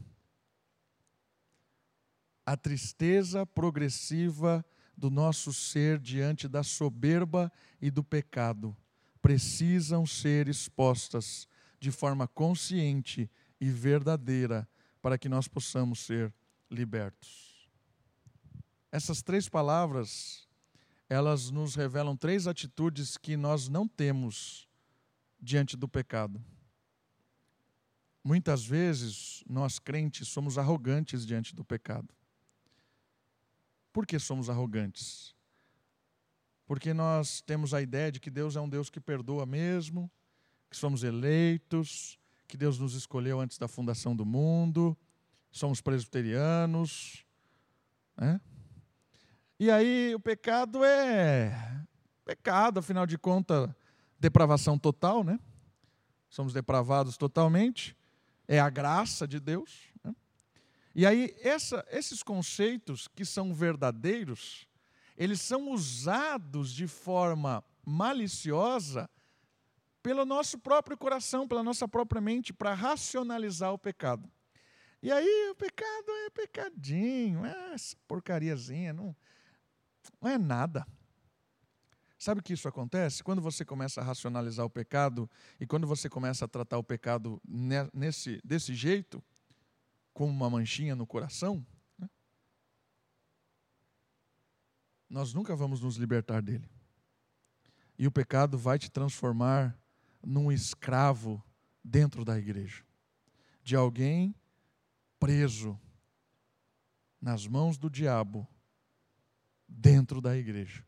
A 2.46 2.56
tristeza 2.56 3.46
progressiva 3.46 4.66
do 4.96 5.10
nosso 5.10 5.52
ser 5.52 6.00
diante 6.00 6.48
da 6.48 6.64
soberba 6.64 7.52
e 7.82 7.92
do 7.92 8.06
pecado 8.06 8.76
precisam 9.22 10.06
ser 10.06 10.48
expostas 10.48 11.46
de 11.78 11.92
forma 11.92 12.28
consciente 12.28 13.30
e 13.60 13.70
verdadeira 13.70 14.68
para 15.02 15.18
que 15.18 15.30
nós 15.30 15.48
possamos 15.48 16.00
ser 16.00 16.34
libertos. 16.70 17.70
Essas 18.92 19.22
três 19.22 19.48
palavras, 19.48 20.48
elas 21.08 21.52
nos 21.52 21.76
revelam 21.76 22.16
três 22.16 22.48
atitudes 22.48 23.18
que 23.18 23.38
nós 23.38 23.68
não 23.68 23.88
temos 23.88 24.68
diante 25.40 25.78
do 25.78 25.88
pecado. 25.88 26.44
Muitas 28.24 28.66
vezes, 28.66 29.44
nós 29.48 29.80
crentes 29.80 30.28
somos 30.28 30.58
arrogantes 30.58 31.26
diante 31.26 31.56
do 31.56 31.64
pecado. 31.64 32.14
Por 33.94 34.06
que 34.06 34.20
somos 34.20 34.50
arrogantes? 34.50 35.36
Porque 36.66 36.94
nós 36.94 37.42
temos 37.42 37.74
a 37.74 37.82
ideia 37.82 38.12
de 38.12 38.20
que 38.20 38.30
Deus 38.30 38.56
é 38.56 38.62
um 38.62 38.70
Deus 38.70 38.90
que 38.90 39.00
perdoa 39.00 39.46
mesmo, 39.46 40.12
que 40.70 40.78
somos 40.78 41.04
eleitos, 41.04 42.19
que 42.50 42.58
Deus 42.58 42.78
nos 42.78 42.96
escolheu 42.96 43.40
antes 43.40 43.58
da 43.58 43.68
fundação 43.70 44.14
do 44.14 44.26
mundo, 44.26 44.98
somos 45.52 45.80
presbiterianos. 45.80 47.24
Né? 48.18 48.42
E 49.58 49.72
aí 49.72 50.14
o 50.14 50.20
pecado 50.20 50.84
é 50.84 51.86
pecado, 52.26 52.80
afinal 52.80 53.06
de 53.06 53.18
contas, 53.18 53.70
depravação 54.20 54.78
total, 54.78 55.24
né? 55.24 55.40
Somos 56.30 56.52
depravados 56.52 57.16
totalmente 57.16 57.96
é 58.50 58.60
a 58.60 58.70
graça 58.70 59.28
de 59.28 59.40
Deus. 59.40 59.84
Né? 60.04 60.16
E 60.96 61.06
aí, 61.06 61.36
essa, 61.42 61.86
esses 61.92 62.24
conceitos 62.24 63.08
que 63.08 63.24
são 63.24 63.54
verdadeiros, 63.54 64.68
eles 65.16 65.40
são 65.40 65.72
usados 65.72 66.74
de 66.74 66.88
forma 66.88 67.64
maliciosa 67.86 69.08
pelo 70.02 70.26
nosso 70.26 70.58
próprio 70.58 70.98
coração, 70.98 71.48
pela 71.48 71.64
nossa 71.64 71.88
própria 71.88 72.22
mente, 72.22 72.54
para 72.54 72.74
racionalizar 72.74 73.74
o 73.74 73.78
pecado. 73.78 74.30
E 75.02 75.12
aí, 75.12 75.50
o 75.52 75.56
pecado 75.56 76.12
é 76.26 76.30
pecadinho, 76.30 77.46
é 77.46 77.74
essa 77.74 77.96
porcariazinha, 78.08 78.94
não, 78.94 79.16
não 80.22 80.30
é 80.30 80.38
nada. 80.38 80.86
Sabe 82.18 82.42
que 82.42 82.52
isso 82.52 82.68
acontece? 82.68 83.24
Quando 83.24 83.42
você 83.42 83.64
começa 83.64 84.02
a 84.02 84.04
racionalizar 84.04 84.66
o 84.66 84.70
pecado 84.70 85.30
e 85.58 85.66
quando 85.66 85.88
você 85.88 86.10
começa 86.10 86.44
a 86.44 86.50
tratar 86.50 86.78
o 86.78 86.84
pecado 86.84 87.42
nesse, 87.94 88.42
desse 88.44 88.76
jeito, 88.76 89.24
como 90.14 90.30
uma 90.30 90.50
manchinha 90.50 90.98
no 90.98 91.08
coração, 91.08 91.66
né? 91.98 92.10
nós 95.10 95.34
nunca 95.34 95.56
vamos 95.56 95.80
nos 95.80 95.96
libertar 95.96 96.42
dele. 96.42 96.70
E 97.98 98.06
o 98.06 98.12
pecado 98.12 98.58
vai 98.58 98.78
te 98.78 98.92
transformar 98.92 99.79
num 100.24 100.52
escravo 100.52 101.44
dentro 101.84 102.24
da 102.24 102.38
igreja, 102.38 102.84
de 103.64 103.76
alguém 103.76 104.36
preso 105.20 105.80
nas 107.22 107.46
mãos 107.48 107.78
do 107.78 107.90
diabo 107.90 108.48
dentro 109.68 110.22
da 110.22 110.36
igreja. 110.38 110.86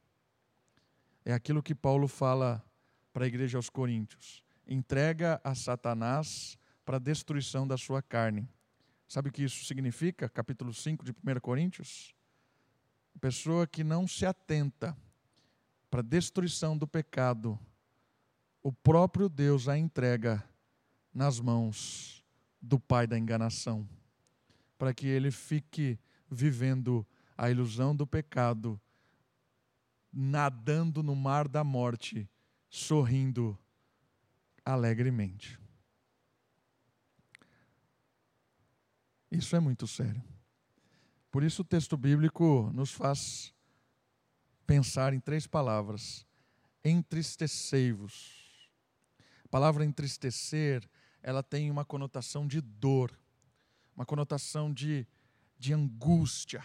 É 1.24 1.34
aquilo 1.34 1.62
que 1.62 1.76
Paulo 1.76 2.08
fala 2.08 2.64
para 3.14 3.26
a 3.26 3.28
igreja 3.28 3.58
aos 3.58 3.70
Coríntios: 3.70 4.44
entrega 4.68 5.40
a 5.44 5.54
Satanás 5.54 6.58
para 6.86 6.98
a 6.98 7.00
destruição 7.00 7.68
da 7.68 7.78
sua 7.78 8.02
carne. 8.02 8.50
Sabe 9.08 9.30
o 9.30 9.32
que 9.32 9.44
isso 9.44 9.66
significa? 9.66 10.30
Capítulo 10.30 10.74
5 10.74 11.04
de 11.04 11.12
1 11.12 11.40
Coríntios. 11.42 12.16
Pessoa 13.20 13.68
que 13.68 13.84
não 13.84 14.08
se 14.08 14.26
atenta 14.26 14.98
para 15.90 16.00
a 16.00 16.04
destruição 16.04 16.78
do 16.78 16.88
pecado, 16.88 17.60
o 18.64 18.72
próprio 18.72 19.28
Deus 19.28 19.68
a 19.68 19.78
entrega 19.78 20.43
nas 21.14 21.39
mãos 21.39 22.24
do 22.62 22.80
pai 22.80 23.07
da 23.07 23.18
enganação, 23.18 23.88
para 24.78 24.93
que 24.93 25.07
ele 25.07 25.32
fique 25.32 25.99
vivendo 26.30 27.05
a 27.38 27.49
ilusão 27.49 27.95
do 27.95 28.05
pecado, 28.05 28.80
nadando 30.14 31.01
no 31.01 31.16
mar 31.16 31.47
da 31.47 31.64
morte, 31.64 32.30
sorrindo 32.70 33.57
alegremente. 34.64 35.59
Isso 39.32 39.55
é 39.55 39.59
muito 39.59 39.88
sério. 39.88 40.22
Por 41.32 41.43
isso 41.43 41.62
o 41.62 41.66
texto 41.66 41.95
bíblico 41.95 42.70
nos 42.74 42.91
faz 42.91 43.53
pensar 44.68 45.14
em 45.14 45.20
três 45.20 45.47
palavras: 45.47 46.28
entristecei-vos. 46.84 48.41
Palavra 49.52 49.84
entristecer, 49.84 50.82
ela 51.22 51.43
tem 51.43 51.70
uma 51.70 51.84
conotação 51.84 52.47
de 52.47 52.62
dor, 52.62 53.12
uma 53.93 54.06
conotação 54.06 54.74
de, 54.74 55.06
de 55.60 55.74
angústia. 55.74 56.64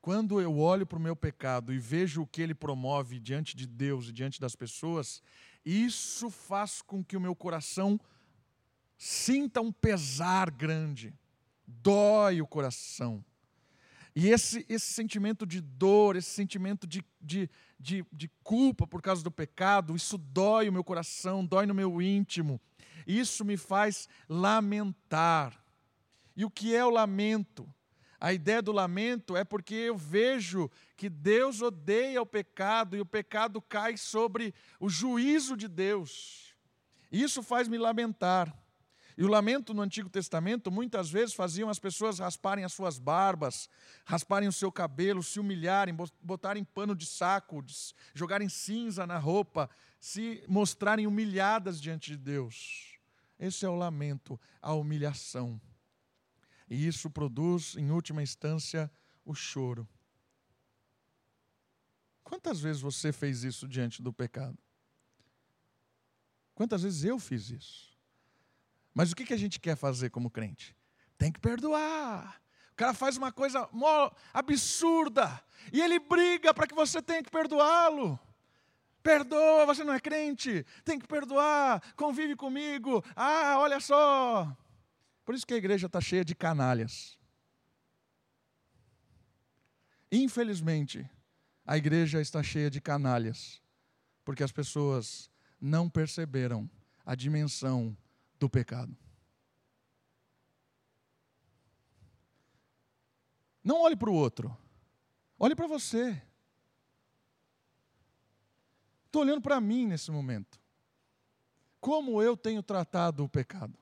Quando 0.00 0.40
eu 0.40 0.58
olho 0.58 0.86
para 0.86 0.96
o 0.96 1.00
meu 1.00 1.14
pecado 1.14 1.74
e 1.74 1.78
vejo 1.78 2.22
o 2.22 2.26
que 2.26 2.40
ele 2.40 2.54
promove 2.54 3.20
diante 3.20 3.54
de 3.54 3.66
Deus 3.66 4.08
e 4.08 4.12
diante 4.12 4.40
das 4.40 4.56
pessoas, 4.56 5.22
isso 5.62 6.30
faz 6.30 6.80
com 6.80 7.04
que 7.04 7.18
o 7.18 7.20
meu 7.20 7.36
coração 7.36 8.00
sinta 8.96 9.60
um 9.60 9.70
pesar 9.70 10.50
grande, 10.50 11.12
dói 11.66 12.40
o 12.40 12.46
coração. 12.46 13.22
E 14.18 14.30
esse, 14.30 14.64
esse 14.66 14.94
sentimento 14.94 15.44
de 15.44 15.60
dor, 15.60 16.16
esse 16.16 16.30
sentimento 16.30 16.86
de, 16.86 17.04
de, 17.20 17.50
de, 17.78 18.02
de, 18.10 18.30
culpa 18.42 18.86
por 18.86 19.02
causa 19.02 19.22
do 19.22 19.30
pecado, 19.30 19.94
isso 19.94 20.16
dói 20.16 20.70
o 20.70 20.72
meu 20.72 20.82
coração, 20.82 21.44
dói 21.44 21.66
no 21.66 21.74
meu 21.74 22.00
íntimo. 22.00 22.58
Isso 23.06 23.44
me 23.44 23.58
faz 23.58 24.08
lamentar. 24.26 25.62
E 26.34 26.46
o 26.46 26.50
que 26.50 26.74
é 26.74 26.82
o 26.82 26.88
lamento? 26.88 27.68
A 28.18 28.32
ideia 28.32 28.62
do 28.62 28.72
lamento 28.72 29.36
é 29.36 29.44
porque 29.44 29.74
eu 29.74 29.98
vejo 29.98 30.70
que 30.96 31.10
Deus 31.10 31.60
odeia 31.60 32.22
o 32.22 32.26
pecado 32.26 32.96
e 32.96 33.02
o 33.02 33.06
pecado 33.06 33.60
cai 33.60 33.98
sobre 33.98 34.54
o 34.80 34.88
juízo 34.88 35.54
de 35.58 35.68
Deus. 35.68 36.56
Isso 37.12 37.42
faz 37.42 37.68
me 37.68 37.76
lamentar. 37.76 38.50
E 39.16 39.24
o 39.24 39.28
lamento 39.28 39.72
no 39.72 39.80
Antigo 39.80 40.10
Testamento 40.10 40.70
muitas 40.70 41.08
vezes 41.08 41.34
faziam 41.34 41.70
as 41.70 41.78
pessoas 41.78 42.18
rasparem 42.18 42.64
as 42.64 42.72
suas 42.74 42.98
barbas, 42.98 43.68
rasparem 44.04 44.46
o 44.46 44.52
seu 44.52 44.70
cabelo, 44.70 45.22
se 45.22 45.40
humilharem, 45.40 45.96
botarem 46.22 46.62
pano 46.62 46.94
de 46.94 47.06
saco, 47.06 47.64
jogarem 48.12 48.48
cinza 48.48 49.06
na 49.06 49.16
roupa, 49.16 49.70
se 49.98 50.44
mostrarem 50.46 51.06
humilhadas 51.06 51.80
diante 51.80 52.10
de 52.10 52.18
Deus. 52.18 52.98
Esse 53.38 53.64
é 53.64 53.68
o 53.68 53.74
lamento, 53.74 54.38
a 54.60 54.74
humilhação. 54.74 55.58
E 56.68 56.86
isso 56.86 57.08
produz, 57.08 57.74
em 57.76 57.90
última 57.90 58.22
instância, 58.22 58.90
o 59.24 59.34
choro. 59.34 59.88
Quantas 62.22 62.60
vezes 62.60 62.82
você 62.82 63.12
fez 63.12 63.44
isso 63.44 63.66
diante 63.66 64.02
do 64.02 64.12
pecado? 64.12 64.58
Quantas 66.54 66.82
vezes 66.82 67.04
eu 67.04 67.18
fiz 67.18 67.48
isso? 67.50 67.95
Mas 68.96 69.12
o 69.12 69.14
que, 69.14 69.26
que 69.26 69.34
a 69.34 69.36
gente 69.36 69.60
quer 69.60 69.76
fazer 69.76 70.08
como 70.08 70.30
crente? 70.30 70.74
Tem 71.18 71.30
que 71.30 71.38
perdoar. 71.38 72.40
O 72.72 72.76
cara 72.76 72.94
faz 72.94 73.18
uma 73.18 73.30
coisa 73.30 73.68
absurda 74.32 75.38
e 75.70 75.82
ele 75.82 75.98
briga 75.98 76.54
para 76.54 76.66
que 76.66 76.74
você 76.74 77.02
tenha 77.02 77.22
que 77.22 77.30
perdoá-lo. 77.30 78.18
Perdoa, 79.02 79.66
você 79.66 79.84
não 79.84 79.92
é 79.92 80.00
crente, 80.00 80.64
tem 80.82 80.98
que 80.98 81.06
perdoar, 81.06 81.82
convive 81.94 82.34
comigo. 82.36 83.04
Ah, 83.14 83.58
olha 83.58 83.80
só. 83.80 84.56
Por 85.26 85.34
isso 85.34 85.46
que 85.46 85.52
a 85.52 85.58
igreja 85.58 85.88
está 85.88 86.00
cheia 86.00 86.24
de 86.24 86.34
canalhas. 86.34 87.18
Infelizmente, 90.10 91.06
a 91.66 91.76
igreja 91.76 92.18
está 92.18 92.42
cheia 92.42 92.70
de 92.70 92.80
canalhas, 92.80 93.60
porque 94.24 94.42
as 94.42 94.52
pessoas 94.52 95.30
não 95.60 95.86
perceberam 95.86 96.70
a 97.04 97.14
dimensão 97.14 97.94
do 98.38 98.48
pecado. 98.48 98.96
Não 103.62 103.80
olhe 103.80 103.96
para 103.96 104.10
o 104.10 104.14
outro, 104.14 104.56
olhe 105.38 105.54
para 105.54 105.66
você. 105.66 106.22
Estou 109.06 109.22
olhando 109.22 109.40
para 109.40 109.60
mim 109.60 109.86
nesse 109.86 110.10
momento. 110.10 110.60
Como 111.80 112.22
eu 112.22 112.36
tenho 112.36 112.62
tratado 112.62 113.24
o 113.24 113.28
pecado? 113.28 113.78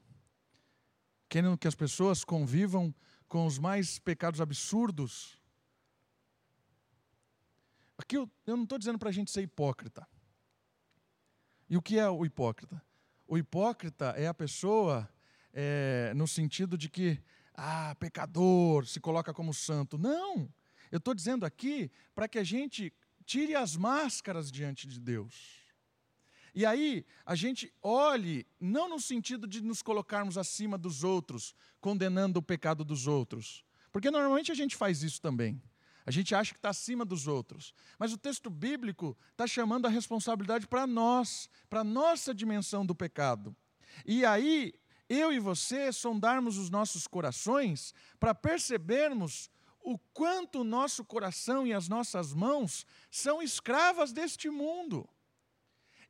Querendo 1.28 1.58
que 1.58 1.68
as 1.68 1.74
pessoas 1.74 2.24
convivam 2.24 2.94
com 3.28 3.46
os 3.46 3.58
mais 3.58 3.98
pecados 3.98 4.40
absurdos. 4.40 5.42
Aqui 7.98 8.16
eu, 8.16 8.30
eu 8.46 8.56
não 8.56 8.64
estou 8.64 8.78
dizendo 8.78 8.98
para 8.98 9.08
a 9.08 9.12
gente 9.12 9.30
ser 9.30 9.42
hipócrita. 9.42 10.06
E 11.68 11.76
o 11.76 11.82
que 11.82 11.98
é 11.98 12.08
o 12.08 12.24
hipócrita? 12.24 12.80
O 13.26 13.38
hipócrita 13.38 14.14
é 14.16 14.26
a 14.26 14.34
pessoa 14.34 15.08
é, 15.52 16.12
no 16.14 16.28
sentido 16.28 16.76
de 16.76 16.88
que, 16.88 17.20
ah, 17.54 17.94
pecador, 17.98 18.86
se 18.86 19.00
coloca 19.00 19.32
como 19.32 19.54
santo. 19.54 19.96
Não! 19.96 20.48
Eu 20.90 20.98
estou 20.98 21.14
dizendo 21.14 21.46
aqui 21.46 21.90
para 22.14 22.28
que 22.28 22.38
a 22.38 22.44
gente 22.44 22.92
tire 23.24 23.54
as 23.54 23.76
máscaras 23.76 24.50
diante 24.52 24.86
de 24.86 25.00
Deus. 25.00 25.64
E 26.54 26.64
aí, 26.64 27.04
a 27.26 27.34
gente 27.34 27.72
olhe, 27.82 28.46
não 28.60 28.88
no 28.88 29.00
sentido 29.00 29.46
de 29.46 29.60
nos 29.60 29.82
colocarmos 29.82 30.38
acima 30.38 30.78
dos 30.78 31.02
outros, 31.02 31.54
condenando 31.80 32.38
o 32.38 32.42
pecado 32.42 32.84
dos 32.84 33.08
outros, 33.08 33.64
porque 33.90 34.10
normalmente 34.10 34.52
a 34.52 34.54
gente 34.54 34.76
faz 34.76 35.02
isso 35.02 35.20
também. 35.20 35.60
A 36.06 36.10
gente 36.10 36.34
acha 36.34 36.52
que 36.52 36.58
está 36.58 36.70
acima 36.70 37.04
dos 37.04 37.26
outros. 37.26 37.72
Mas 37.98 38.12
o 38.12 38.18
texto 38.18 38.50
bíblico 38.50 39.16
está 39.32 39.46
chamando 39.46 39.86
a 39.86 39.90
responsabilidade 39.90 40.66
para 40.66 40.86
nós, 40.86 41.48
para 41.68 41.80
a 41.80 41.84
nossa 41.84 42.34
dimensão 42.34 42.84
do 42.84 42.94
pecado. 42.94 43.56
E 44.04 44.24
aí, 44.24 44.74
eu 45.08 45.32
e 45.32 45.38
você 45.38 45.92
sondarmos 45.92 46.58
os 46.58 46.68
nossos 46.70 47.06
corações 47.06 47.94
para 48.18 48.34
percebermos 48.34 49.50
o 49.80 49.98
quanto 50.12 50.60
o 50.60 50.64
nosso 50.64 51.04
coração 51.04 51.66
e 51.66 51.72
as 51.72 51.88
nossas 51.88 52.32
mãos 52.32 52.86
são 53.10 53.42
escravas 53.42 54.12
deste 54.12 54.48
mundo. 54.48 55.08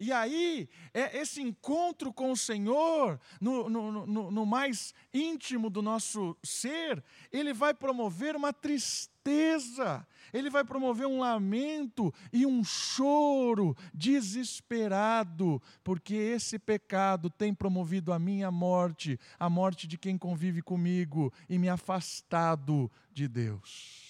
E 0.04 0.12
aí, 0.12 0.68
é 0.92 1.16
esse 1.16 1.40
encontro 1.40 2.12
com 2.12 2.30
o 2.30 2.36
Senhor, 2.36 3.18
no, 3.40 3.70
no, 3.70 4.06
no, 4.06 4.30
no, 4.30 4.44
mais 4.44 4.92
íntimo 5.14 5.70
do 5.70 5.80
nosso 5.80 6.36
ser, 6.44 7.02
ele 7.32 7.54
vai 7.54 7.72
promover 7.72 8.36
uma 8.36 8.52
tristeza, 8.52 10.06
ele 10.30 10.50
vai 10.50 10.62
promover 10.62 11.06
um 11.06 11.20
lamento 11.20 12.12
e 12.30 12.44
um 12.44 12.62
choro 12.62 13.74
desesperado, 13.94 15.62
porque 15.82 16.14
esse 16.14 16.58
pecado 16.58 17.30
tem 17.30 17.54
promovido 17.54 18.12
a 18.12 18.18
minha 18.18 18.50
morte, 18.50 19.18
a 19.40 19.48
morte 19.48 19.86
de 19.86 19.96
quem 19.96 20.18
convive 20.18 20.60
comigo 20.60 21.32
e 21.48 21.58
me 21.58 21.70
afastado 21.70 22.92
de 23.10 23.26
Deus. 23.26 24.04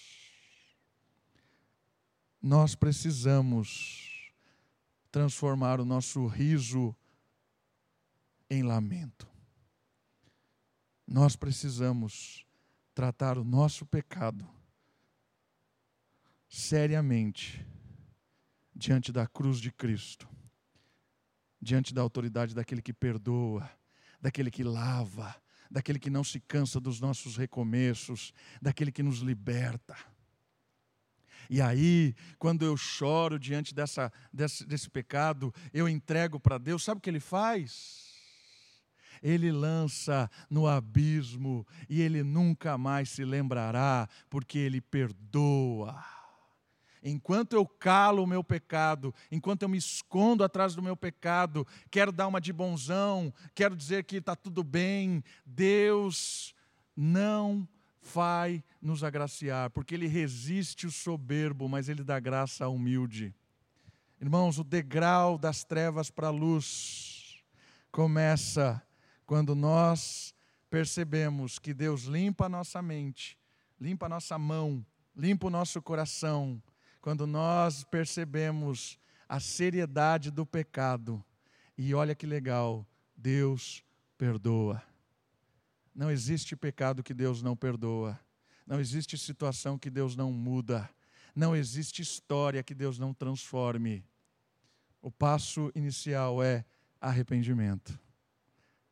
Nós 2.42 2.74
precisamos 2.74 4.13
transformar 5.14 5.80
o 5.80 5.84
nosso 5.84 6.26
riso 6.26 6.92
em 8.50 8.64
lamento. 8.64 9.28
Nós 11.06 11.36
precisamos 11.36 12.44
tratar 12.92 13.38
o 13.38 13.44
nosso 13.44 13.86
pecado 13.86 14.44
seriamente 16.48 17.64
diante 18.74 19.12
da 19.12 19.24
cruz 19.24 19.60
de 19.60 19.70
Cristo, 19.70 20.28
diante 21.60 21.94
da 21.94 22.02
autoridade 22.02 22.52
daquele 22.52 22.82
que 22.82 22.92
perdoa, 22.92 23.70
daquele 24.20 24.50
que 24.50 24.64
lava, 24.64 25.32
daquele 25.70 26.00
que 26.00 26.10
não 26.10 26.24
se 26.24 26.40
cansa 26.40 26.80
dos 26.80 27.00
nossos 27.00 27.36
recomeços, 27.36 28.34
daquele 28.60 28.90
que 28.90 29.04
nos 29.04 29.18
liberta. 29.18 29.94
E 31.49 31.61
aí, 31.61 32.14
quando 32.38 32.64
eu 32.64 32.76
choro 32.76 33.38
diante 33.38 33.74
dessa, 33.74 34.12
desse, 34.32 34.64
desse 34.66 34.88
pecado, 34.90 35.53
eu 35.72 35.88
entrego 35.88 36.38
para 36.40 36.59
Deus, 36.59 36.84
sabe 36.84 36.99
o 36.99 37.01
que 37.01 37.11
Ele 37.11 37.20
faz? 37.20 38.12
Ele 39.22 39.51
lança 39.51 40.30
no 40.51 40.66
abismo 40.66 41.66
e 41.88 42.03
Ele 42.03 42.22
nunca 42.22 42.76
mais 42.76 43.09
se 43.09 43.24
lembrará, 43.24 44.09
porque 44.28 44.59
Ele 44.59 44.80
perdoa. 44.80 46.03
Enquanto 47.03 47.53
eu 47.53 47.66
calo 47.66 48.22
o 48.22 48.26
meu 48.26 48.42
pecado, 48.42 49.14
enquanto 49.30 49.62
eu 49.62 49.68
me 49.68 49.76
escondo 49.76 50.42
atrás 50.42 50.74
do 50.74 50.82
meu 50.82 50.97
pecado, 50.97 51.66
quero 51.90 52.11
dar 52.11 52.26
uma 52.26 52.40
de 52.40 52.51
bonzão, 52.51 53.32
quero 53.55 53.76
dizer 53.76 54.05
que 54.05 54.16
está 54.16 54.34
tudo 54.34 54.64
bem, 54.64 55.22
Deus 55.45 56.55
não 56.97 57.68
vai 58.12 58.62
nos 58.80 59.02
agraciar, 59.02 59.70
porque 59.70 59.94
Ele 59.94 60.07
resiste 60.07 60.86
o 60.86 60.90
soberbo, 60.90 61.68
mas 61.68 61.88
Ele 61.88 62.05
dá 62.05 62.20
graça 62.20 62.64
ao 62.64 62.74
humilde. 62.74 63.34
Irmãos, 64.20 64.59
o 64.59 64.64
degrau 64.64 65.38
das 65.38 65.64
trevas 65.64 66.11
para 66.11 66.28
a 66.28 66.30
luz 66.30 67.42
começa 67.90 68.82
quando 69.26 69.55
nós 69.55 70.34
percebemos 70.68 71.59
que 71.59 71.72
Deus 71.72 72.05
limpa 72.05 72.46
a 72.46 72.48
nossa 72.48 72.82
mente, 72.82 73.38
limpa 73.80 74.07
a 74.07 74.09
nossa 74.09 74.38
mão, 74.38 74.84
limpa 75.16 75.46
o 75.46 75.50
nosso 75.50 75.80
coração, 75.80 76.62
quando 77.00 77.26
nós 77.26 77.84
percebemos 77.84 78.98
a 79.28 79.38
seriedade 79.40 80.30
do 80.30 80.44
pecado. 80.46 81.24
E 81.76 81.94
olha 81.94 82.14
que 82.14 82.26
legal, 82.26 82.86
Deus 83.16 83.84
perdoa. 84.16 84.82
Não 85.95 86.11
existe 86.11 86.57
pecado 86.57 87.03
que 87.03 87.14
Deus 87.14 87.40
não 87.42 87.55
perdoa. 87.55 88.18
Não 88.66 88.80
existe 88.80 89.16
situação 89.16 89.78
que 89.78 89.88
Deus 89.88 90.16
não 90.16 90.32
muda. 90.32 90.90
Não 91.34 91.55
existe 91.55 92.03
história 92.03 92.62
que 92.62 92.74
Deus 92.74 92.99
não 92.99 93.14
transforme. 93.14 94.05
O 95.01 95.11
passo 95.11 95.70
inicial 95.74 96.42
é 96.42 96.64
arrependimento. 97.01 97.99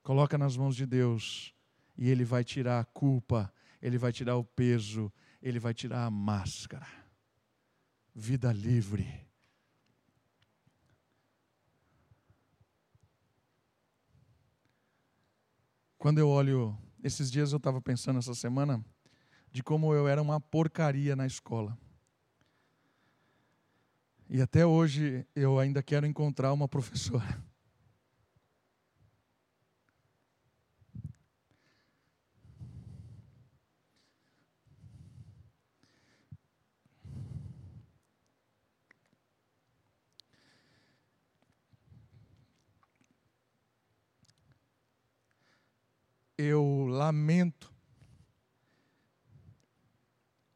Coloca 0.02 0.36
nas 0.36 0.56
mãos 0.56 0.76
de 0.76 0.84
Deus 0.84 1.54
e 1.96 2.08
Ele 2.08 2.24
vai 2.24 2.44
tirar 2.44 2.80
a 2.80 2.84
culpa, 2.84 3.52
Ele 3.80 3.96
vai 3.96 4.12
tirar 4.12 4.36
o 4.36 4.44
peso, 4.44 5.12
Ele 5.40 5.58
vai 5.58 5.72
tirar 5.72 6.04
a 6.04 6.10
máscara. 6.10 6.86
Vida 8.14 8.52
livre. 8.52 9.26
Quando 15.96 16.18
eu 16.18 16.28
olho, 16.28 16.76
esses 17.02 17.30
dias 17.30 17.52
eu 17.52 17.56
estava 17.56 17.80
pensando 17.80 18.18
essa 18.18 18.34
semana, 18.34 18.84
de 19.50 19.62
como 19.62 19.92
eu 19.92 20.06
era 20.06 20.22
uma 20.22 20.40
porcaria 20.40 21.16
na 21.16 21.26
escola. 21.26 21.76
E 24.28 24.40
até 24.40 24.64
hoje 24.64 25.26
eu 25.34 25.58
ainda 25.58 25.82
quero 25.82 26.06
encontrar 26.06 26.52
uma 26.52 26.68
professora. 26.68 27.42
Eu 46.38 46.86
lamento, 47.12 47.70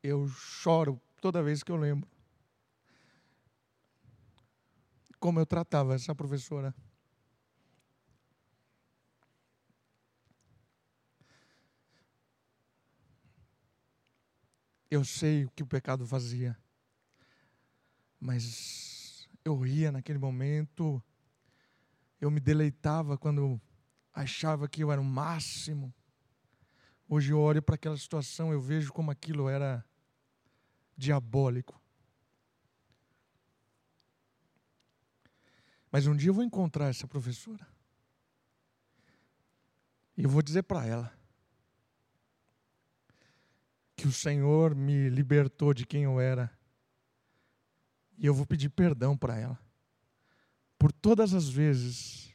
eu 0.03 0.27
choro 0.27 0.99
toda 1.21 1.43
vez 1.43 1.63
que 1.63 1.71
eu 1.71 1.77
lembro 1.77 2.09
como 5.21 5.39
eu 5.39 5.45
tratava 5.45 5.95
essa 5.95 6.15
professora. 6.15 6.75
Eu 14.91 15.05
sei 15.05 15.45
o 15.45 15.51
que 15.51 15.63
o 15.63 15.67
pecado 15.67 16.07
fazia, 16.07 16.57
mas 18.19 19.29
eu 19.45 19.59
ria 19.59 19.93
naquele 19.93 20.19
momento, 20.19 21.03
eu 22.21 22.31
me 22.31 22.41
deleitava 22.41 23.19
quando 23.19 23.61
achava 24.15 24.69
que 24.69 24.83
eu 24.83 24.91
era 24.91 25.01
o 25.01 25.05
máximo. 25.05 25.93
Hoje 27.09 27.33
eu 27.33 27.41
olho 27.41 27.63
para 27.63 27.77
aquela 27.77 27.97
situação, 27.97 28.53
eu 28.53 28.61
vejo 28.61 28.93
como 28.93 29.11
aquilo 29.11 29.49
era 29.49 29.85
diabólico. 30.97 31.81
Mas 35.91 36.07
um 36.07 36.17
dia 36.17 36.31
eu 36.31 36.35
vou 36.35 36.45
encontrar 36.45 36.89
essa 36.89 37.07
professora. 37.07 37.67
E 40.17 40.25
eu 40.25 40.31
vou 40.31 40.43
dizer 40.43 40.65
para 40.65 40.85
ela 40.85 41.13
que 43.95 44.09
o 44.09 44.13
Senhor 44.13 44.75
me 44.75 45.09
libertou 45.09 45.73
de 45.73 45.87
quem 45.87 46.05
eu 46.05 46.21
era. 46.21 46.51
E 48.19 48.27
eu 48.27 48.35
vou 48.35 48.47
pedir 48.47 48.69
perdão 48.69 49.17
para 49.17 49.39
ela 49.39 49.67
por 50.79 50.93
todas 50.93 51.35
as 51.35 51.49
vezes 51.49 52.35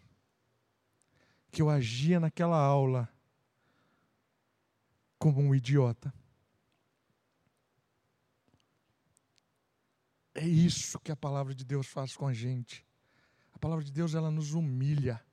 que 1.51 1.61
eu 1.61 1.69
agia 1.69 2.19
naquela 2.19 2.57
aula 2.57 3.09
como 5.22 5.39
um 5.39 5.55
idiota. 5.55 6.13
É 10.34 10.45
isso 10.45 10.99
que 10.99 11.11
a 11.11 11.15
palavra 11.15 11.53
de 11.53 11.63
Deus 11.63 11.88
faz 11.88 12.15
com 12.15 12.28
a 12.28 12.34
gente 12.34 12.86
palavra 13.61 13.86
de 13.86 13.91
Deus 13.91 14.15
ela 14.15 14.32
nos 14.32 14.53
humilha. 14.53 15.24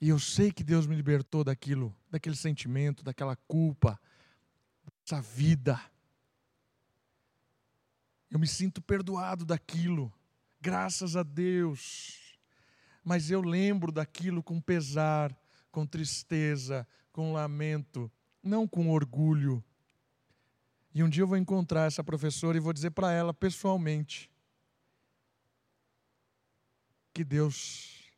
E 0.00 0.08
eu 0.08 0.18
sei 0.18 0.50
que 0.50 0.64
Deus 0.64 0.88
me 0.88 0.96
libertou 0.96 1.44
daquilo, 1.44 1.96
daquele 2.10 2.34
sentimento, 2.34 3.04
daquela 3.04 3.36
culpa, 3.36 3.98
dessa 5.04 5.22
vida. 5.22 5.80
Eu 8.28 8.40
me 8.40 8.48
sinto 8.48 8.82
perdoado 8.82 9.44
daquilo, 9.44 10.12
graças 10.60 11.14
a 11.14 11.22
Deus. 11.22 12.36
Mas 13.04 13.30
eu 13.30 13.40
lembro 13.40 13.92
daquilo 13.92 14.42
com 14.42 14.60
pesar, 14.60 15.32
com 15.72 15.86
tristeza, 15.86 16.86
com 17.10 17.32
lamento, 17.32 18.12
não 18.42 18.68
com 18.68 18.90
orgulho. 18.90 19.64
E 20.94 21.02
um 21.02 21.08
dia 21.08 21.22
eu 21.22 21.26
vou 21.26 21.38
encontrar 21.38 21.86
essa 21.86 22.04
professora 22.04 22.56
e 22.56 22.60
vou 22.60 22.72
dizer 22.72 22.90
para 22.90 23.10
ela 23.10 23.32
pessoalmente: 23.32 24.30
que 27.12 27.24
Deus 27.24 28.12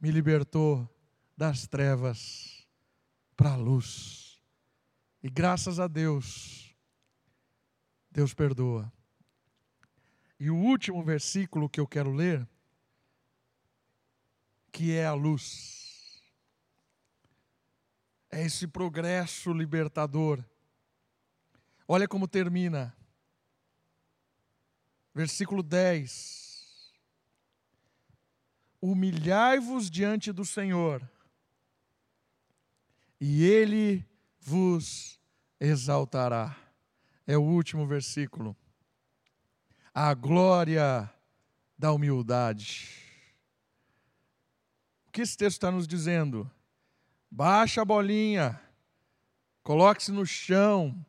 me 0.00 0.10
libertou 0.10 0.88
das 1.36 1.66
trevas 1.66 2.66
para 3.36 3.52
a 3.52 3.56
luz. 3.56 4.40
E 5.22 5.28
graças 5.28 5.80
a 5.80 5.88
Deus, 5.88 6.74
Deus 8.10 8.32
perdoa. 8.34 8.92
E 10.38 10.50
o 10.50 10.56
último 10.56 11.02
versículo 11.02 11.68
que 11.68 11.80
eu 11.80 11.86
quero 11.86 12.12
ler, 12.12 12.46
que 14.70 14.92
é 14.92 15.06
a 15.06 15.14
luz, 15.14 15.83
é 18.34 18.44
esse 18.44 18.66
progresso 18.66 19.52
libertador. 19.52 20.44
Olha 21.86 22.08
como 22.08 22.28
termina. 22.28 22.96
Versículo 25.14 25.62
10 25.62 26.44
humilhai-vos 28.84 29.90
diante 29.90 30.30
do 30.30 30.44
Senhor, 30.44 31.02
e 33.18 33.42
Ele 33.42 34.06
vos 34.38 35.18
exaltará. 35.58 36.54
É 37.26 37.38
o 37.38 37.42
último 37.42 37.86
versículo. 37.86 38.54
A 39.94 40.12
glória 40.12 41.10
da 41.78 41.92
humildade. 41.92 42.90
O 45.06 45.10
que 45.10 45.22
esse 45.22 45.34
texto 45.34 45.56
está 45.56 45.70
nos 45.70 45.88
dizendo? 45.88 46.50
Baixa 47.36 47.82
a 47.82 47.84
bolinha, 47.84 48.60
coloque-se 49.64 50.12
no 50.12 50.24
chão. 50.24 51.04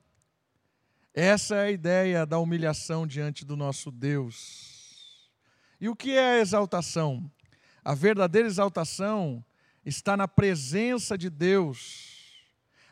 Essa 1.14 1.58
é 1.58 1.66
a 1.66 1.72
ideia 1.72 2.26
da 2.26 2.40
humilhação 2.40 3.06
diante 3.06 3.46
do 3.46 3.56
nosso 3.56 3.92
Deus. 3.92 5.30
E 5.80 5.88
o 5.88 5.96
que 5.96 6.14
é 6.14 6.38
a 6.38 6.40
exaltação? 6.40 7.32
A 7.84 7.94
verdadeira 7.94 8.48
exaltação 8.48 9.46
está 9.86 10.18
na 10.18 10.28
presença 10.28 11.16
de 11.16 11.30
Deus. 11.30 12.44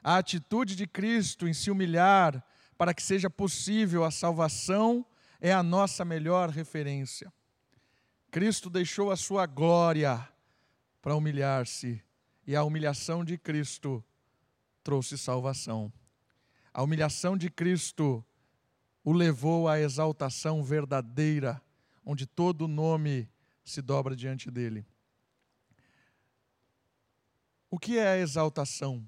A 0.03 0.17
atitude 0.17 0.75
de 0.75 0.85
Cristo 0.85 1.47
em 1.47 1.55
se 1.55 1.71
humilhar 1.71 2.45
para 2.77 2.93
que 2.93 3.01
seja 3.01 3.31
possível 3.31 4.03
a 4.03 4.11
salvação 4.11 5.03
é 5.41 5.51
a 5.51 5.63
nossa 5.63 6.05
melhor 6.05 6.51
referência. 6.51 7.33
Cristo 8.29 8.69
deixou 8.69 9.09
a 9.09 9.17
sua 9.17 9.47
glória 9.47 10.23
para 11.01 11.15
humilhar-se, 11.15 11.99
e 12.45 12.55
a 12.55 12.63
humilhação 12.63 13.23
de 13.23 13.37
Cristo 13.37 14.03
trouxe 14.83 15.17
salvação. 15.17 15.91
A 16.73 16.83
humilhação 16.83 17.37
de 17.37 17.49
Cristo 17.49 18.25
o 19.03 19.11
levou 19.11 19.67
à 19.67 19.79
exaltação 19.79 20.63
verdadeira, 20.63 21.61
onde 22.05 22.25
todo 22.25 22.67
nome 22.67 23.29
se 23.63 23.81
dobra 23.81 24.15
diante 24.15 24.49
dele. 24.49 24.85
O 27.69 27.77
que 27.77 27.97
é 27.97 28.07
a 28.07 28.17
exaltação? 28.17 29.07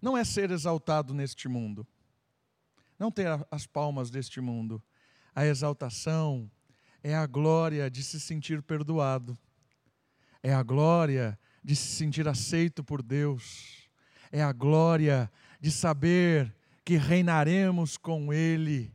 Não 0.00 0.16
é 0.16 0.24
ser 0.24 0.50
exaltado 0.50 1.14
neste 1.14 1.48
mundo, 1.48 1.86
não 2.98 3.10
ter 3.10 3.28
as 3.50 3.66
palmas 3.66 4.10
deste 4.10 4.40
mundo. 4.40 4.82
A 5.34 5.46
exaltação 5.46 6.50
é 7.02 7.14
a 7.14 7.26
glória 7.26 7.90
de 7.90 8.02
se 8.02 8.20
sentir 8.20 8.62
perdoado, 8.62 9.38
é 10.42 10.52
a 10.52 10.62
glória 10.62 11.38
de 11.62 11.76
se 11.76 11.96
sentir 11.96 12.26
aceito 12.26 12.82
por 12.82 13.02
Deus, 13.02 13.88
é 14.30 14.42
a 14.42 14.52
glória 14.52 15.30
de 15.60 15.70
saber 15.70 16.54
que 16.84 16.96
reinaremos 16.96 17.96
com 17.96 18.32
Ele 18.32 18.92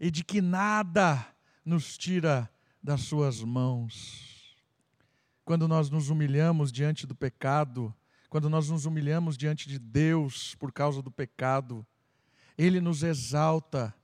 e 0.00 0.10
de 0.10 0.24
que 0.24 0.40
nada 0.40 1.24
nos 1.64 1.96
tira 1.96 2.50
das 2.82 3.02
suas 3.02 3.42
mãos. 3.42 4.56
Quando 5.44 5.68
nós 5.68 5.90
nos 5.90 6.10
humilhamos 6.10 6.72
diante 6.72 7.06
do 7.06 7.14
pecado, 7.14 7.94
quando 8.28 8.48
nós 8.48 8.68
nos 8.68 8.86
humilhamos 8.86 9.36
diante 9.36 9.68
de 9.68 9.78
Deus 9.78 10.54
por 10.56 10.72
causa 10.72 11.02
do 11.02 11.10
pecado, 11.10 11.86
Ele 12.56 12.80
nos 12.80 13.02
exalta 13.02 13.94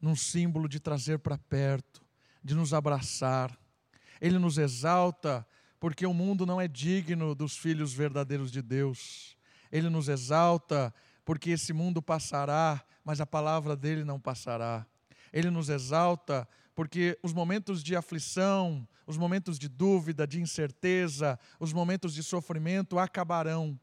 num 0.00 0.14
símbolo 0.14 0.68
de 0.68 0.78
trazer 0.78 1.18
para 1.18 1.36
perto, 1.36 2.02
de 2.42 2.54
nos 2.54 2.72
abraçar. 2.72 3.58
Ele 4.20 4.38
nos 4.38 4.58
exalta 4.58 5.46
porque 5.80 6.06
o 6.06 6.14
mundo 6.14 6.44
não 6.44 6.60
é 6.60 6.66
digno 6.66 7.34
dos 7.34 7.56
filhos 7.56 7.92
verdadeiros 7.92 8.50
de 8.50 8.62
Deus. 8.62 9.36
Ele 9.70 9.88
nos 9.88 10.08
exalta 10.08 10.92
porque 11.24 11.50
esse 11.50 11.72
mundo 11.72 12.00
passará, 12.02 12.82
mas 13.04 13.20
a 13.20 13.26
palavra 13.26 13.76
dele 13.76 14.04
não 14.04 14.18
passará. 14.18 14.86
Ele 15.32 15.50
nos 15.50 15.68
exalta 15.68 16.48
porque 16.74 17.18
os 17.22 17.32
momentos 17.32 17.82
de 17.82 17.96
aflição, 17.96 18.86
os 19.06 19.16
momentos 19.16 19.58
de 19.58 19.68
dúvida, 19.68 20.26
de 20.26 20.40
incerteza, 20.40 21.38
os 21.58 21.72
momentos 21.72 22.14
de 22.14 22.22
sofrimento 22.22 22.98
acabarão, 22.98 23.78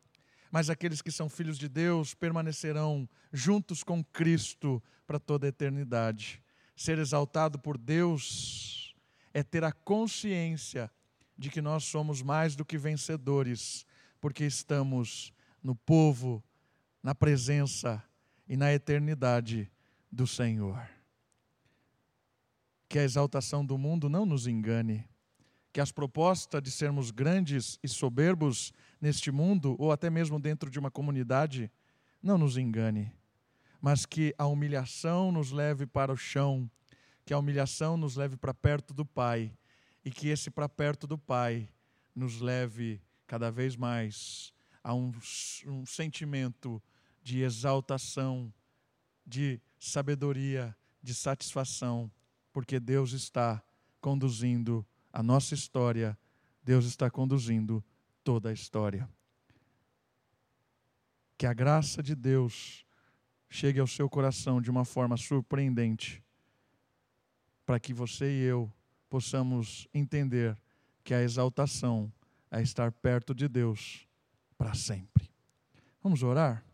mas 0.51 0.69
aqueles 0.69 1.01
que 1.01 1.11
são 1.11 1.27
filhos 1.27 1.57
de 1.57 1.67
Deus 1.67 2.13
permanecerão 2.13 3.07
juntos 3.31 3.83
com 3.83 4.03
Cristo 4.03 4.81
para 5.05 5.19
toda 5.19 5.45
a 5.45 5.49
eternidade. 5.49 6.41
Ser 6.75 6.97
exaltado 6.97 7.59
por 7.59 7.77
Deus 7.77 8.95
é 9.33 9.43
ter 9.43 9.63
a 9.63 9.71
consciência 9.71 10.89
de 11.37 11.49
que 11.49 11.61
nós 11.61 11.83
somos 11.83 12.21
mais 12.21 12.55
do 12.55 12.65
que 12.65 12.77
vencedores, 12.77 13.85
porque 14.19 14.45
estamos 14.45 15.33
no 15.61 15.75
povo, 15.75 16.43
na 17.03 17.13
presença 17.13 18.03
e 18.47 18.55
na 18.55 18.73
eternidade 18.73 19.71
do 20.11 20.25
Senhor. 20.25 20.87
Que 22.87 22.99
a 22.99 23.03
exaltação 23.03 23.65
do 23.65 23.77
mundo 23.77 24.09
não 24.09 24.25
nos 24.25 24.47
engane, 24.47 25.07
que 25.73 25.81
as 25.81 25.91
propostas 25.91 26.63
de 26.63 26.71
sermos 26.71 27.11
grandes 27.11 27.77
e 27.83 27.87
soberbos 27.87 28.71
neste 29.01 29.29
mundo, 29.29 29.75
ou 29.77 29.91
até 29.91 30.09
mesmo 30.09 30.39
dentro 30.39 30.69
de 30.69 30.79
uma 30.79 30.89
comunidade, 30.89 31.69
não 32.23 32.37
nos 32.37 32.57
engane, 32.57 33.11
mas 33.81 34.05
que 34.05 34.33
a 34.37 34.47
humilhação 34.47 35.31
nos 35.31 35.51
leve 35.51 35.85
para 35.85 36.13
o 36.13 36.17
chão, 36.17 36.69
que 37.25 37.33
a 37.33 37.37
humilhação 37.37 37.97
nos 37.97 38.15
leve 38.15 38.37
para 38.37 38.53
perto 38.53 38.93
do 38.93 39.05
Pai, 39.05 39.51
e 40.05 40.11
que 40.11 40.29
esse 40.29 40.49
para 40.49 40.69
perto 40.69 41.05
do 41.05 41.17
Pai 41.17 41.67
nos 42.15 42.39
leve 42.39 43.01
cada 43.27 43.51
vez 43.51 43.75
mais 43.75 44.53
a 44.81 44.93
um, 44.93 45.11
um 45.65 45.85
sentimento 45.85 46.81
de 47.21 47.41
exaltação, 47.41 48.53
de 49.25 49.59
sabedoria, 49.77 50.73
de 51.01 51.13
satisfação 51.13 52.09
porque 52.55 52.79
Deus 52.79 53.11
está 53.11 53.61
conduzindo 53.99 54.87
a 55.11 55.21
nossa 55.21 55.53
história, 55.53 56.17
Deus 56.63 56.85
está 56.85 57.11
conduzindo 57.11 57.83
toda 58.23 58.47
a 58.47 58.53
história. 58.53 59.09
Que 61.37 61.45
a 61.45 61.51
graça 61.51 62.01
de 62.01 62.15
Deus 62.15 62.85
chegue 63.49 63.77
ao 63.77 63.87
seu 63.87 64.09
coração 64.09 64.61
de 64.61 64.71
uma 64.71 64.85
forma 64.85 65.17
surpreendente, 65.17 66.23
para 67.65 67.77
que 67.77 67.93
você 67.93 68.31
e 68.31 68.43
eu 68.43 68.71
possamos 69.15 69.87
entender 69.93 70.57
que 71.01 71.13
a 71.13 71.21
exaltação 71.21 72.11
é 72.51 72.61
estar 72.61 72.91
perto 72.91 73.33
de 73.33 73.47
Deus 73.47 74.05
para 74.57 74.73
sempre. 74.73 75.31
Vamos 76.03 76.21
orar? 76.21 76.65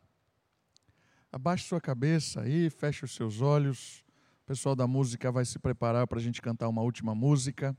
Abaixe 1.32 1.66
sua 1.66 1.80
cabeça 1.80 2.42
aí, 2.42 2.68
feche 2.70 3.06
os 3.06 3.14
seus 3.14 3.42
olhos 3.42 4.04
pessoal 4.52 4.76
da 4.76 4.86
música 4.86 5.32
vai 5.32 5.46
se 5.46 5.58
preparar 5.58 6.06
para 6.06 6.20
a 6.20 6.22
gente 6.22 6.42
cantar 6.42 6.68
uma 6.68 6.82
última 6.82 7.16
música. 7.16 7.74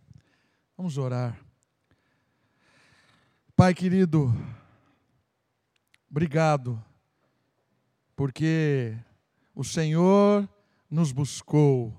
Vamos 0.74 0.96
orar. 0.96 1.38
Pai 3.54 3.74
querido, 3.74 4.34
obrigado, 6.10 6.82
porque 8.16 8.96
o 9.54 9.62
Senhor 9.62 10.48
nos 10.88 11.12
buscou, 11.12 11.94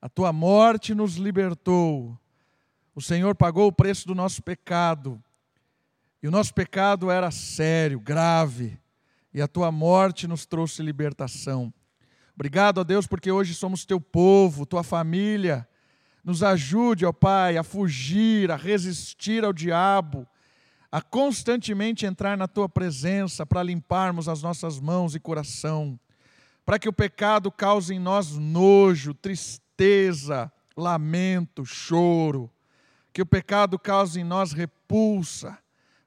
a 0.00 0.08
tua 0.08 0.32
morte 0.32 0.94
nos 0.94 1.16
libertou, 1.16 2.18
o 2.94 3.00
Senhor 3.00 3.34
pagou 3.34 3.68
o 3.68 3.72
preço 3.72 4.06
do 4.06 4.14
nosso 4.14 4.42
pecado, 4.42 5.22
e 6.22 6.28
o 6.28 6.30
nosso 6.30 6.52
pecado 6.52 7.10
era 7.10 7.30
sério, 7.30 8.00
grave, 8.00 8.78
e 9.32 9.40
a 9.40 9.48
tua 9.48 9.70
morte 9.70 10.26
nos 10.26 10.46
trouxe 10.46 10.82
libertação. 10.82 11.72
Obrigado, 12.34 12.78
ó 12.78 12.84
Deus, 12.84 13.06
porque 13.06 13.30
hoje 13.30 13.54
somos 13.54 13.84
teu 13.84 14.00
povo, 14.00 14.64
tua 14.64 14.84
família. 14.84 15.68
Nos 16.22 16.42
ajude, 16.42 17.04
ó 17.04 17.12
Pai, 17.12 17.56
a 17.56 17.64
fugir, 17.64 18.50
a 18.50 18.56
resistir 18.56 19.44
ao 19.44 19.52
diabo, 19.52 20.26
a 20.90 21.02
constantemente 21.02 22.06
entrar 22.06 22.36
na 22.36 22.46
tua 22.46 22.68
presença 22.68 23.44
para 23.44 23.62
limparmos 23.62 24.28
as 24.28 24.42
nossas 24.42 24.78
mãos 24.78 25.14
e 25.14 25.20
coração, 25.20 25.98
para 26.64 26.78
que 26.78 26.88
o 26.88 26.92
pecado 26.92 27.50
cause 27.50 27.94
em 27.94 27.98
nós 27.98 28.36
nojo, 28.36 29.14
tristeza, 29.78 30.52
lamento, 30.76 31.64
choro, 31.64 32.50
que 33.12 33.22
o 33.22 33.26
pecado 33.26 33.78
cause 33.78 34.20
em 34.20 34.24
nós 34.24 34.52
repulsa, 34.52 35.56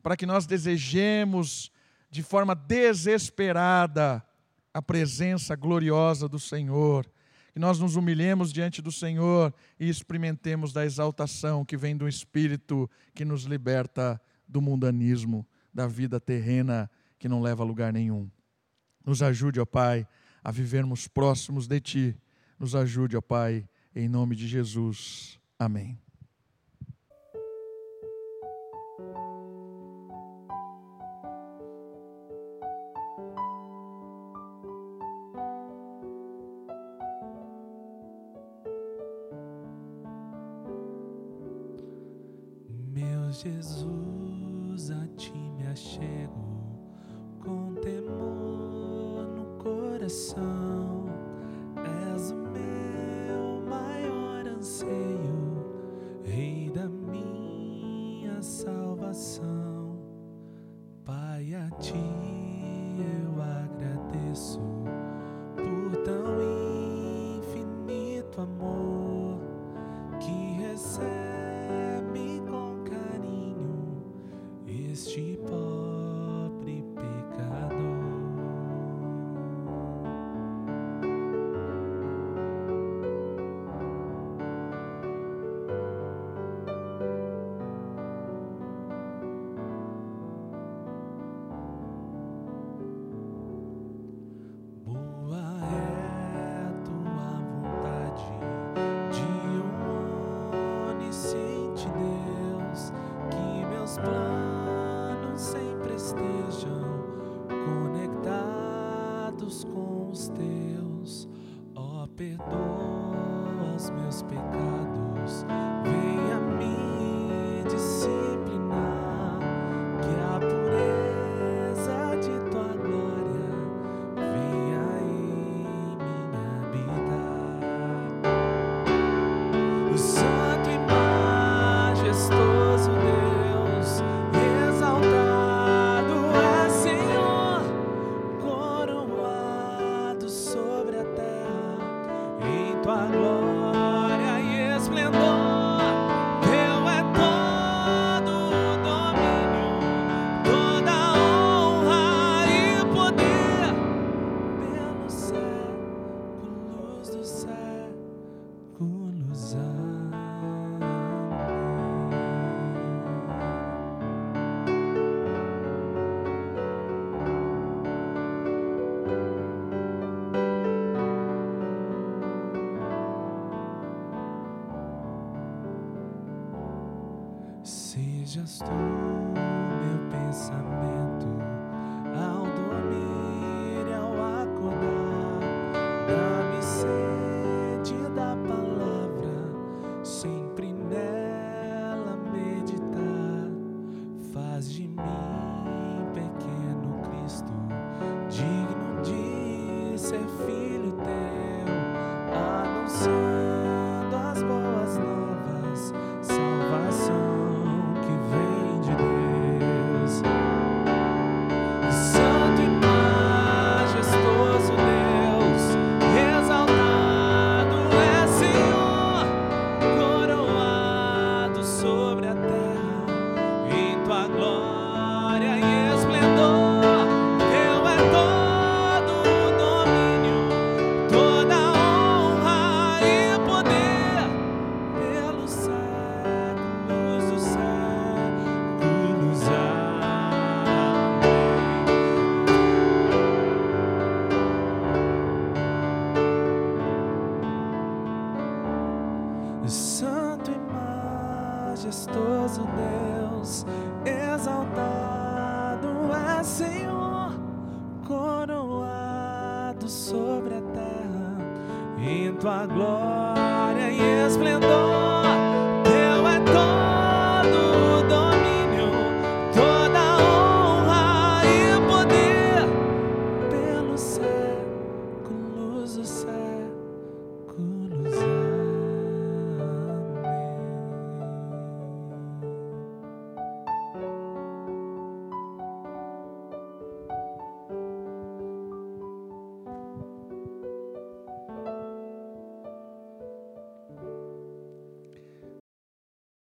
para 0.03 0.17
que 0.17 0.25
nós 0.25 0.45
desejemos 0.45 1.71
de 2.09 2.21
forma 2.21 2.53
desesperada 2.53 4.21
a 4.73 4.81
presença 4.81 5.55
gloriosa 5.55 6.27
do 6.27 6.37
Senhor, 6.37 7.09
que 7.53 7.59
nós 7.59 7.79
nos 7.79 7.95
humilhemos 7.95 8.51
diante 8.51 8.81
do 8.81 8.91
Senhor 8.91 9.53
e 9.79 9.87
experimentemos 9.87 10.73
da 10.73 10.85
exaltação 10.85 11.63
que 11.63 11.77
vem 11.77 11.95
do 11.95 12.09
Espírito 12.09 12.89
que 13.15 13.23
nos 13.23 13.43
liberta 13.43 14.21
do 14.47 14.61
mundanismo, 14.61 15.47
da 15.73 15.87
vida 15.87 16.19
terrena 16.19 16.91
que 17.17 17.29
não 17.29 17.41
leva 17.41 17.63
a 17.63 17.65
lugar 17.65 17.93
nenhum. 17.93 18.29
Nos 19.05 19.23
ajude, 19.23 19.61
ó 19.61 19.65
Pai, 19.65 20.05
a 20.43 20.51
vivermos 20.51 21.07
próximos 21.07 21.67
de 21.67 21.79
Ti. 21.79 22.17
Nos 22.61 22.75
ajude, 22.75 23.17
ó 23.17 23.21
Pai, 23.21 23.67
em 23.95 24.07
nome 24.07 24.35
de 24.35 24.47
Jesus. 24.47 25.39
Amém. 25.57 25.99
Jesus, 43.31 43.80